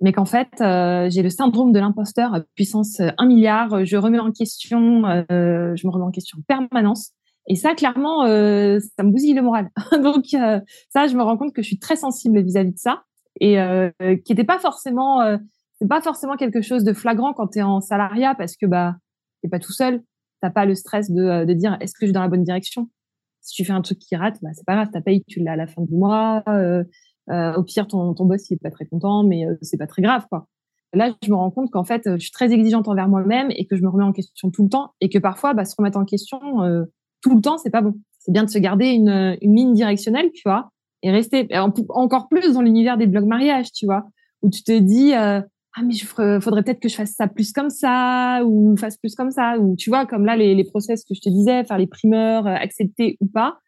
mais 0.00 0.12
qu'en 0.12 0.24
fait 0.24 0.48
euh, 0.60 1.08
j'ai 1.10 1.22
le 1.22 1.30
syndrome 1.30 1.72
de 1.72 1.78
l'imposteur 1.78 2.40
puissance 2.54 3.00
1 3.00 3.26
milliard. 3.26 3.84
Je 3.84 3.96
remets 3.96 4.18
en 4.18 4.32
question, 4.32 5.04
euh, 5.06 5.74
je 5.74 5.86
me 5.86 5.92
remets 5.92 6.04
en 6.04 6.10
question 6.10 6.38
en 6.38 6.42
permanence. 6.42 7.12
Et 7.50 7.56
ça, 7.56 7.74
clairement, 7.74 8.24
euh, 8.24 8.78
ça 8.96 9.02
me 9.02 9.10
bousille 9.10 9.32
le 9.34 9.42
moral. 9.42 9.70
Donc 10.02 10.26
ça, 10.26 11.06
je 11.06 11.16
me 11.16 11.22
rends 11.22 11.38
compte 11.38 11.54
que 11.54 11.62
je 11.62 11.66
suis 11.66 11.78
très 11.78 11.96
sensible 11.96 12.40
vis-à-vis 12.42 12.72
de 12.72 12.78
ça 12.78 13.04
et 13.40 13.56
qui 14.24 14.32
n'était 14.32 14.44
pas 14.44 14.58
forcément, 14.58 15.20
c'est 15.80 15.88
pas 15.88 16.00
forcément 16.00 16.36
quelque 16.36 16.60
chose 16.60 16.84
de 16.84 16.92
flagrant 16.92 17.32
quand 17.32 17.48
tu 17.48 17.60
es 17.60 17.62
en 17.62 17.80
salariat 17.80 18.34
parce 18.34 18.56
que 18.56 18.66
bah 18.66 18.96
t'es 19.42 19.48
pas 19.48 19.60
tout 19.60 19.72
seul, 19.72 20.02
t'as 20.42 20.50
pas 20.50 20.64
le 20.64 20.74
stress 20.74 21.10
de, 21.10 21.44
de 21.44 21.52
dire 21.52 21.76
est-ce 21.80 21.92
que 21.92 21.98
je 22.00 22.06
suis 22.06 22.12
dans 22.12 22.22
la 22.22 22.28
bonne 22.28 22.42
direction? 22.42 22.90
Si 23.40 23.54
tu 23.54 23.64
fais 23.64 23.72
un 23.72 23.80
truc 23.80 24.00
qui 24.00 24.16
rate, 24.16 24.36
bah, 24.42 24.50
c'est 24.52 24.66
pas 24.66 24.74
grave, 24.74 24.90
ta 24.92 25.00
paye, 25.00 25.22
tu 25.28 25.40
l'as 25.40 25.52
à 25.52 25.56
la 25.56 25.68
fin 25.68 25.82
du 25.82 25.94
mois. 25.94 26.42
Euh, 27.30 27.34
euh, 27.34 27.54
au 27.56 27.62
pire, 27.62 27.86
ton, 27.86 28.14
ton 28.14 28.24
boss, 28.24 28.48
il 28.50 28.54
est 28.54 28.62
pas 28.62 28.70
très 28.70 28.86
content, 28.86 29.24
mais 29.24 29.46
euh, 29.46 29.54
c'est 29.62 29.76
pas 29.76 29.86
très 29.86 30.02
grave, 30.02 30.26
quoi. 30.30 30.46
Là, 30.94 31.14
je 31.22 31.30
me 31.30 31.36
rends 31.36 31.50
compte 31.50 31.70
qu'en 31.70 31.84
fait, 31.84 32.02
je 32.06 32.18
suis 32.18 32.30
très 32.30 32.50
exigeante 32.50 32.88
envers 32.88 33.08
moi-même 33.08 33.48
et 33.50 33.66
que 33.66 33.76
je 33.76 33.82
me 33.82 33.88
remets 33.88 34.04
en 34.04 34.12
question 34.12 34.50
tout 34.50 34.62
le 34.62 34.70
temps 34.70 34.92
et 35.02 35.10
que 35.10 35.18
parfois, 35.18 35.52
bah, 35.52 35.66
se 35.66 35.74
remettre 35.76 35.98
en 35.98 36.06
question 36.06 36.40
tout 37.20 37.34
le 37.34 37.42
temps, 37.42 37.58
c'est 37.58 37.68
pas 37.68 37.82
bon. 37.82 37.92
C'est 38.20 38.32
bien 38.32 38.42
de 38.42 38.48
se 38.48 38.58
garder 38.58 38.86
une, 38.86 39.36
une 39.42 39.54
ligne 39.54 39.74
directionnelle, 39.74 40.30
tu 40.32 40.40
vois, 40.46 40.70
et 41.02 41.10
rester 41.10 41.46
encore 41.90 42.28
plus 42.28 42.54
dans 42.54 42.62
l'univers 42.62 42.96
des 42.96 43.06
blogs 43.06 43.26
mariage, 43.26 43.70
tu 43.70 43.84
vois, 43.84 44.04
où 44.40 44.48
tu 44.48 44.62
te 44.62 44.78
dis, 44.78 45.12
ah 45.78 45.82
mais 45.84 45.92
je 45.92 46.06
faudrait 46.06 46.62
peut-être 46.62 46.80
que 46.80 46.88
je 46.88 46.94
fasse 46.94 47.12
ça 47.12 47.28
plus 47.28 47.52
comme 47.52 47.70
ça 47.70 48.42
ou 48.44 48.76
fasse 48.76 48.96
plus 48.96 49.14
comme 49.14 49.30
ça 49.30 49.58
ou 49.58 49.76
tu 49.76 49.90
vois 49.90 50.06
comme 50.06 50.24
là 50.24 50.36
les, 50.36 50.64
process 50.64 51.04
que 51.04 51.14
je 51.14 51.20
te 51.20 51.28
disais 51.28 51.64
faire 51.64 51.78
les 51.78 51.86
primeurs 51.86 52.46
euh, 52.46 52.54
accepter 52.54 53.16
ou 53.20 53.26
pas 53.28 53.58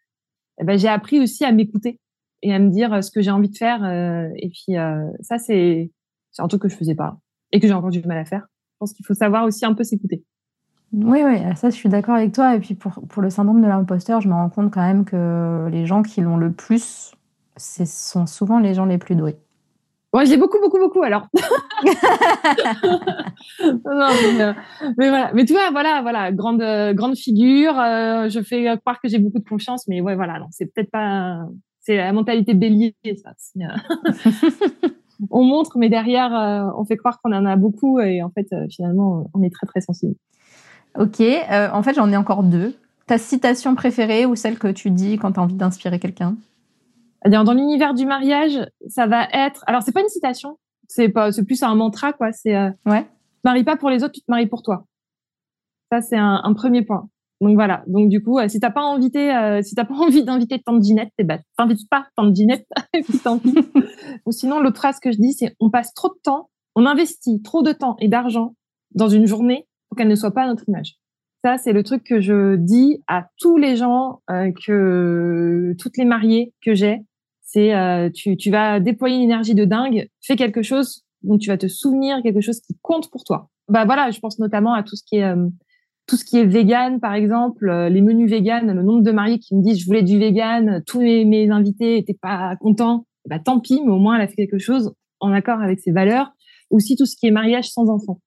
eh 0.59 0.65
ben 0.65 0.77
j'ai 0.77 0.89
appris 0.89 1.19
aussi 1.19 1.45
à 1.45 1.51
m'écouter 1.51 1.99
et 2.41 2.53
à 2.53 2.59
me 2.59 2.69
dire 2.69 2.93
euh, 2.93 3.01
ce 3.01 3.11
que 3.11 3.21
j'ai 3.21 3.31
envie 3.31 3.49
de 3.49 3.57
faire 3.57 3.83
euh, 3.83 4.29
et 4.35 4.49
puis 4.49 4.75
ça 5.21 5.37
c'est 5.37 5.91
c'est 6.31 6.41
un 6.41 6.47
truc 6.47 6.61
que 6.61 6.69
je 6.69 6.75
faisais 6.75 6.95
pas 6.95 7.17
et 7.51 7.59
que 7.59 7.67
j'ai 7.67 7.73
encore 7.73 7.89
du 7.89 8.01
mal 8.03 8.17
à 8.17 8.25
faire 8.25 8.47
je 8.73 8.77
pense 8.79 8.93
qu'il 8.93 9.05
faut 9.05 9.13
savoir 9.13 9.45
aussi 9.45 9.65
un 9.65 9.73
peu 9.73 9.83
s'écouter 9.83 10.23
oui, 10.93 11.21
oui, 11.23 11.37
ça 11.55 11.69
je 11.69 11.75
suis 11.75 11.87
d'accord 11.87 12.15
avec 12.15 12.33
toi. 12.33 12.53
Et 12.53 12.59
puis 12.59 12.75
pour, 12.75 12.91
pour 13.07 13.21
le 13.21 13.29
syndrome 13.29 13.61
de 13.61 13.65
l'imposteur, 13.65 14.19
je 14.19 14.27
me 14.27 14.33
rends 14.33 14.49
compte 14.49 14.73
quand 14.73 14.85
même 14.85 15.05
que 15.05 15.69
les 15.71 15.85
gens 15.85 16.03
qui 16.03 16.19
l'ont 16.19 16.35
le 16.35 16.51
plus, 16.51 17.13
ce 17.55 17.85
sont 17.85 18.27
souvent 18.27 18.59
les 18.59 18.73
gens 18.73 18.83
les 18.83 18.97
plus 18.97 19.15
doués. 19.15 19.37
Ouais, 20.13 20.25
j'ai 20.25 20.35
beaucoup, 20.35 20.59
beaucoup, 20.59 20.77
beaucoup 20.77 21.03
alors. 21.03 21.27
non, 23.63 24.09
mais, 24.21 24.41
euh, 24.41 24.53
mais, 24.97 25.07
voilà. 25.07 25.31
Mais 25.33 25.45
tu 25.45 25.53
vois, 25.53 25.71
voilà, 25.71 26.01
voilà, 26.01 26.33
grande, 26.33 26.61
euh, 26.61 26.93
grande 26.93 27.15
figure. 27.15 27.79
Euh, 27.79 28.27
je 28.27 28.41
fais 28.41 28.77
croire 28.79 28.99
que 28.99 29.07
j'ai 29.07 29.19
beaucoup 29.19 29.39
de 29.39 29.47
confiance, 29.47 29.87
mais 29.87 30.01
ouais, 30.01 30.15
voilà, 30.15 30.37
non, 30.39 30.47
c'est 30.51 30.65
peut-être 30.65 30.91
pas. 30.91 31.39
C'est 31.91 31.97
la 31.97 32.13
mentalité 32.13 32.53
bélier, 32.53 32.95
ça. 33.21 33.33
on 35.29 35.43
montre, 35.43 35.77
mais 35.77 35.89
derrière, 35.89 36.31
on 36.77 36.85
fait 36.85 36.95
croire 36.95 37.19
qu'on 37.21 37.33
en 37.33 37.45
a 37.45 37.57
beaucoup, 37.57 37.99
et 37.99 38.23
en 38.23 38.29
fait, 38.29 38.47
finalement, 38.69 39.29
on 39.33 39.43
est 39.43 39.53
très, 39.53 39.67
très 39.67 39.81
sensible. 39.81 40.15
Ok. 40.97 41.19
en 41.19 41.83
fait, 41.83 41.93
j'en 41.95 42.09
ai 42.11 42.15
encore 42.15 42.43
deux. 42.43 42.75
Ta 43.07 43.17
citation 43.17 43.75
préférée 43.75 44.25
ou 44.25 44.35
celle 44.35 44.57
que 44.57 44.69
tu 44.69 44.89
dis 44.89 45.17
quand 45.17 45.33
tu 45.33 45.39
as 45.41 45.43
envie 45.43 45.55
d'inspirer 45.55 45.99
quelqu'un? 45.99 46.37
Dans 47.25 47.53
l'univers 47.53 47.93
du 47.93 48.05
mariage, 48.05 48.65
ça 48.87 49.05
va 49.05 49.27
être. 49.33 49.65
Alors, 49.67 49.83
c'est 49.83 49.91
pas 49.91 49.99
une 49.99 50.07
citation, 50.07 50.57
c'est 50.87 51.09
pas, 51.09 51.31
c'est 51.31 51.43
plus 51.43 51.61
un 51.61 51.75
mantra, 51.75 52.13
quoi. 52.13 52.31
C'est 52.31 52.55
euh, 52.55 52.69
ouais. 52.85 53.03
Tu 53.03 53.41
te 53.43 53.47
maries 53.47 53.63
pas 53.63 53.75
pour 53.75 53.89
les 53.89 54.03
autres, 54.03 54.13
tu 54.13 54.21
te 54.21 54.29
maries 54.31 54.47
pour 54.47 54.63
toi. 54.63 54.85
Ça, 55.91 56.01
c'est 56.01 56.17
un, 56.17 56.41
un, 56.43 56.53
premier 56.53 56.83
point. 56.83 57.09
Donc 57.41 57.55
voilà. 57.55 57.83
Donc 57.87 58.09
du 58.09 58.23
coup, 58.23 58.39
euh, 58.39 58.47
si 58.47 58.59
t'as 58.59 58.69
pas 58.69 58.83
envie, 58.83 59.11
euh, 59.15 59.61
si 59.63 59.75
t'as 59.75 59.85
pas 59.85 59.95
envie 59.99 60.23
d'inviter 60.23 60.59
tante 60.59 60.83
Ginette, 60.83 61.09
t'es 61.17 61.23
bête. 61.23 61.41
T'invites 61.57 61.89
pas 61.89 62.07
tante 62.15 62.35
Ginette, 62.35 62.67
et 62.93 63.01
puis 63.01 63.17
tant 63.19 63.39
pis. 63.39 63.53
Ou 64.25 64.31
sinon, 64.31 64.59
l'autre 64.59 64.77
phrase 64.77 64.99
que 64.99 65.11
je 65.11 65.17
dis, 65.17 65.33
c'est 65.33 65.55
on 65.59 65.69
passe 65.69 65.93
trop 65.93 66.09
de 66.09 66.19
temps, 66.23 66.49
on 66.75 66.85
investit 66.85 67.41
trop 67.41 67.63
de 67.63 67.73
temps 67.73 67.97
et 67.99 68.07
d'argent 68.07 68.55
dans 68.93 69.09
une 69.09 69.25
journée 69.25 69.67
pour 69.89 69.97
qu'elle 69.97 70.07
ne 70.07 70.15
soit 70.15 70.31
pas 70.31 70.43
à 70.43 70.47
notre 70.47 70.69
image. 70.69 70.97
Ça, 71.43 71.57
c'est 71.57 71.73
le 71.73 71.83
truc 71.83 72.03
que 72.03 72.21
je 72.21 72.55
dis 72.55 73.01
à 73.07 73.27
tous 73.39 73.57
les 73.57 73.75
gens, 73.75 74.21
euh, 74.29 74.51
que 74.65 75.73
toutes 75.79 75.97
les 75.97 76.05
mariées 76.05 76.53
que 76.63 76.75
j'ai, 76.75 77.01
c'est 77.41 77.75
euh, 77.75 78.09
tu, 78.13 78.37
tu 78.37 78.51
vas 78.51 78.79
déployer 78.79 79.15
une 79.15 79.23
énergie 79.23 79.55
de 79.55 79.65
dingue, 79.65 80.07
fais 80.21 80.35
quelque 80.35 80.61
chose 80.61 81.03
dont 81.23 81.39
tu 81.39 81.49
vas 81.49 81.57
te 81.57 81.67
souvenir, 81.67 82.21
quelque 82.21 82.41
chose 82.41 82.61
qui 82.61 82.77
compte 82.83 83.09
pour 83.09 83.23
toi. 83.23 83.49
Bah 83.67 83.85
voilà, 83.85 84.11
je 84.11 84.19
pense 84.19 84.37
notamment 84.37 84.73
à 84.73 84.83
tout 84.83 84.95
ce 84.95 85.03
qui 85.03 85.17
est 85.17 85.23
euh, 85.23 85.47
tout 86.11 86.17
ce 86.17 86.25
qui 86.25 86.37
est 86.37 86.45
vegan, 86.45 86.99
par 86.99 87.13
exemple, 87.13 87.69
euh, 87.69 87.87
les 87.87 88.01
menus 88.01 88.29
vegan, 88.29 88.69
le 88.69 88.83
nombre 88.83 89.01
de 89.01 89.11
mariés 89.11 89.39
qui 89.39 89.55
me 89.55 89.63
disent 89.63 89.79
je 89.79 89.85
voulais 89.85 90.03
du 90.03 90.19
vegan, 90.19 90.83
tous 90.85 90.99
mes, 90.99 91.49
invités 91.49 91.97
étaient 91.97 92.17
pas 92.21 92.55
contents. 92.57 93.05
Bah 93.29 93.39
tant 93.39 93.59
pis, 93.59 93.81
mais 93.85 93.91
au 93.91 93.97
moins 93.97 94.15
elle 94.15 94.23
a 94.23 94.27
fait 94.27 94.35
quelque 94.35 94.57
chose 94.57 94.93
en 95.21 95.31
accord 95.31 95.61
avec 95.61 95.79
ses 95.79 95.91
valeurs. 95.91 96.31
Aussi 96.69 96.97
tout 96.97 97.05
ce 97.05 97.15
qui 97.15 97.27
est 97.27 97.31
mariage 97.31 97.69
sans 97.69 97.89
enfants. 97.89 98.19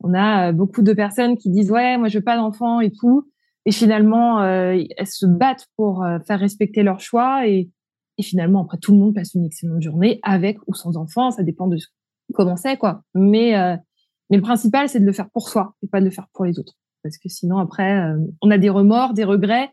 On 0.00 0.14
a 0.14 0.52
beaucoup 0.52 0.82
de 0.82 0.92
personnes 0.92 1.36
qui 1.36 1.50
disent 1.50 1.70
ouais 1.70 1.98
moi 1.98 2.08
je 2.08 2.18
veux 2.18 2.24
pas 2.24 2.36
d'enfants 2.36 2.80
et 2.80 2.92
tout, 2.92 3.28
et 3.64 3.72
finalement 3.72 4.44
elles 4.44 4.86
se 5.06 5.26
battent 5.26 5.66
pour 5.76 6.06
faire 6.26 6.38
respecter 6.38 6.84
leur 6.84 7.00
choix 7.00 7.48
et 7.48 7.70
et 8.18 8.22
finalement, 8.22 8.62
après, 8.62 8.78
tout 8.78 8.92
le 8.92 8.98
monde 8.98 9.14
passe 9.14 9.34
une 9.34 9.44
excellente 9.44 9.82
journée 9.82 10.20
avec 10.22 10.58
ou 10.66 10.74
sans 10.74 10.96
enfants. 10.96 11.30
Ça 11.30 11.42
dépend 11.42 11.66
de 11.66 11.76
comment 12.32 12.56
c'est, 12.56 12.76
quoi. 12.76 13.02
Mais, 13.14 13.56
euh, 13.56 13.76
mais 14.30 14.38
le 14.38 14.42
principal, 14.42 14.88
c'est 14.88 15.00
de 15.00 15.04
le 15.04 15.12
faire 15.12 15.28
pour 15.30 15.48
soi 15.48 15.74
et 15.82 15.88
pas 15.88 16.00
de 16.00 16.06
le 16.06 16.10
faire 16.10 16.26
pour 16.32 16.44
les 16.44 16.58
autres. 16.58 16.74
Parce 17.06 17.18
que 17.18 17.28
sinon, 17.28 17.58
après, 17.58 17.98
euh, 17.98 18.18
on 18.42 18.50
a 18.50 18.58
des 18.58 18.68
remords, 18.68 19.14
des 19.14 19.24
regrets. 19.24 19.70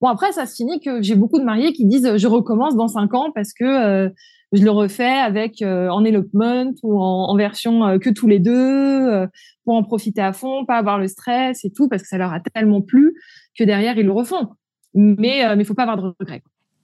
Bon, 0.00 0.08
après, 0.08 0.32
ça 0.32 0.46
se 0.46 0.54
finit 0.54 0.80
que 0.80 1.00
j'ai 1.02 1.14
beaucoup 1.14 1.38
de 1.38 1.44
mariés 1.44 1.72
qui 1.72 1.86
disent 1.86 2.16
je 2.16 2.26
recommence 2.26 2.76
dans 2.76 2.88
cinq 2.88 3.14
ans 3.14 3.30
parce 3.34 3.52
que 3.52 3.64
euh, 3.64 4.10
je 4.52 4.62
le 4.62 4.70
refais 4.70 5.04
avec 5.04 5.62
en 5.62 6.04
elopement 6.04 6.72
ou 6.82 7.00
en, 7.00 7.30
en 7.30 7.36
version 7.36 7.98
que 7.98 8.10
tous 8.10 8.26
les 8.26 8.38
deux 8.38 9.26
pour 9.64 9.76
en 9.76 9.82
profiter 9.82 10.20
à 10.20 10.34
fond, 10.34 10.66
pas 10.66 10.76
avoir 10.76 10.98
le 10.98 11.08
stress 11.08 11.64
et 11.64 11.70
tout 11.70 11.88
parce 11.88 12.02
que 12.02 12.08
ça 12.08 12.18
leur 12.18 12.34
a 12.34 12.40
tellement 12.40 12.82
plu 12.82 13.14
que 13.58 13.64
derrière 13.64 13.96
ils 13.96 14.04
le 14.04 14.12
refont. 14.12 14.48
Mais 14.92 15.56
mais 15.56 15.64
faut 15.64 15.72
pas 15.72 15.84
avoir 15.84 15.96
de 15.96 16.14
regrets. 16.20 16.42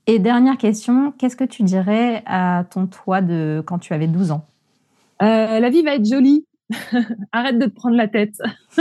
Et 0.09 0.18
dernière 0.18 0.57
question, 0.57 1.12
qu'est-ce 1.18 1.36
que 1.36 1.44
tu 1.44 1.62
dirais 1.62 2.22
à 2.24 2.64
ton 2.70 2.86
toi 2.86 3.20
de 3.20 3.62
quand 3.66 3.78
tu 3.78 3.92
avais 3.92 4.07
12 4.07 4.30
ans? 4.30 4.46
Euh, 5.20 5.61
La 5.61 5.68
vie 5.68 5.82
va 5.82 5.96
être 5.96 6.09
jolie. 6.09 6.46
Arrête 7.33 7.59
de 7.59 7.66
te 7.66 7.75
prendre 7.75 7.97
la 7.97 8.09
tête. 8.09 8.41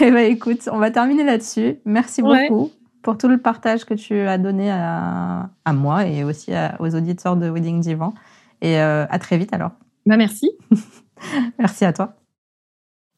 eh 0.00 0.10
ben 0.10 0.30
écoute, 0.30 0.68
on 0.72 0.78
va 0.78 0.90
terminer 0.90 1.24
là-dessus. 1.24 1.78
Merci 1.84 2.22
beaucoup 2.22 2.70
pour 3.02 3.16
tout 3.16 3.28
le 3.28 3.38
partage 3.38 3.84
que 3.84 3.94
tu 3.94 4.20
as 4.20 4.38
donné 4.38 4.70
à, 4.70 5.50
à 5.64 5.72
moi 5.72 6.06
et 6.06 6.24
aussi 6.24 6.52
aux 6.78 6.94
auditeurs 6.94 7.36
de 7.36 7.48
Wedding 7.48 7.80
Divan. 7.80 8.12
Et 8.60 8.78
euh, 8.78 9.06
à 9.08 9.18
très 9.18 9.38
vite 9.38 9.52
alors. 9.52 9.72
Bah 10.06 10.16
merci. 10.16 10.50
merci 11.58 11.84
à 11.84 11.92
toi. 11.92 12.19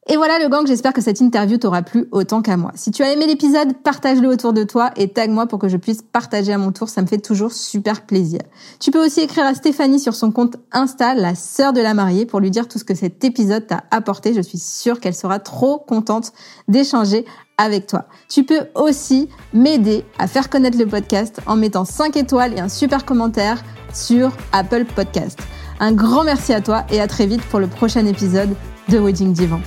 Et 0.07 0.17
voilà 0.17 0.37
le 0.37 0.49
gang, 0.49 0.67
j'espère 0.67 0.91
que 0.91 0.99
cette 0.99 1.21
interview 1.21 1.57
t'aura 1.57 1.81
plu 1.81 2.07
autant 2.11 2.41
qu'à 2.41 2.57
moi. 2.57 2.71
Si 2.75 2.91
tu 2.91 3.03
as 3.03 3.13
aimé 3.13 3.25
l'épisode, 3.25 3.73
partage-le 3.83 4.27
autour 4.27 4.51
de 4.51 4.63
toi 4.65 4.91
et 4.97 5.07
tag-moi 5.07 5.47
pour 5.47 5.59
que 5.59 5.69
je 5.69 5.77
puisse 5.77 6.01
partager 6.01 6.51
à 6.51 6.57
mon 6.57 6.73
tour, 6.73 6.89
ça 6.89 7.01
me 7.01 7.07
fait 7.07 7.19
toujours 7.19 7.53
super 7.53 8.05
plaisir. 8.05 8.41
Tu 8.81 8.91
peux 8.91 9.03
aussi 9.03 9.21
écrire 9.21 9.45
à 9.45 9.53
Stéphanie 9.53 10.01
sur 10.01 10.13
son 10.13 10.31
compte 10.31 10.57
Insta, 10.73 11.15
la 11.15 11.35
sœur 11.35 11.71
de 11.71 11.79
la 11.79 11.93
mariée, 11.93 12.25
pour 12.25 12.41
lui 12.41 12.51
dire 12.51 12.67
tout 12.67 12.79
ce 12.79 12.83
que 12.83 12.95
cet 12.95 13.23
épisode 13.23 13.65
t'a 13.65 13.85
apporté. 13.91 14.33
Je 14.33 14.41
suis 14.41 14.57
sûre 14.57 14.99
qu'elle 14.99 15.15
sera 15.15 15.39
trop 15.39 15.77
contente 15.77 16.33
d'échanger 16.67 17.25
avec 17.57 17.87
toi. 17.87 18.05
Tu 18.27 18.43
peux 18.43 18.67
aussi 18.75 19.29
m'aider 19.53 20.03
à 20.19 20.27
faire 20.27 20.49
connaître 20.49 20.77
le 20.77 20.85
podcast 20.85 21.39
en 21.45 21.55
mettant 21.55 21.85
5 21.85 22.17
étoiles 22.17 22.53
et 22.57 22.59
un 22.59 22.69
super 22.69 23.05
commentaire 23.05 23.63
sur 23.93 24.33
Apple 24.51 24.83
Podcast. 24.83 25.39
Un 25.79 25.93
grand 25.93 26.25
merci 26.25 26.51
à 26.51 26.59
toi 26.59 26.83
et 26.89 26.99
à 26.99 27.07
très 27.07 27.25
vite 27.25 27.41
pour 27.43 27.61
le 27.61 27.67
prochain 27.67 28.05
épisode 28.05 28.53
de 28.89 28.99
Wedding 28.99 29.31
Divan. 29.31 29.61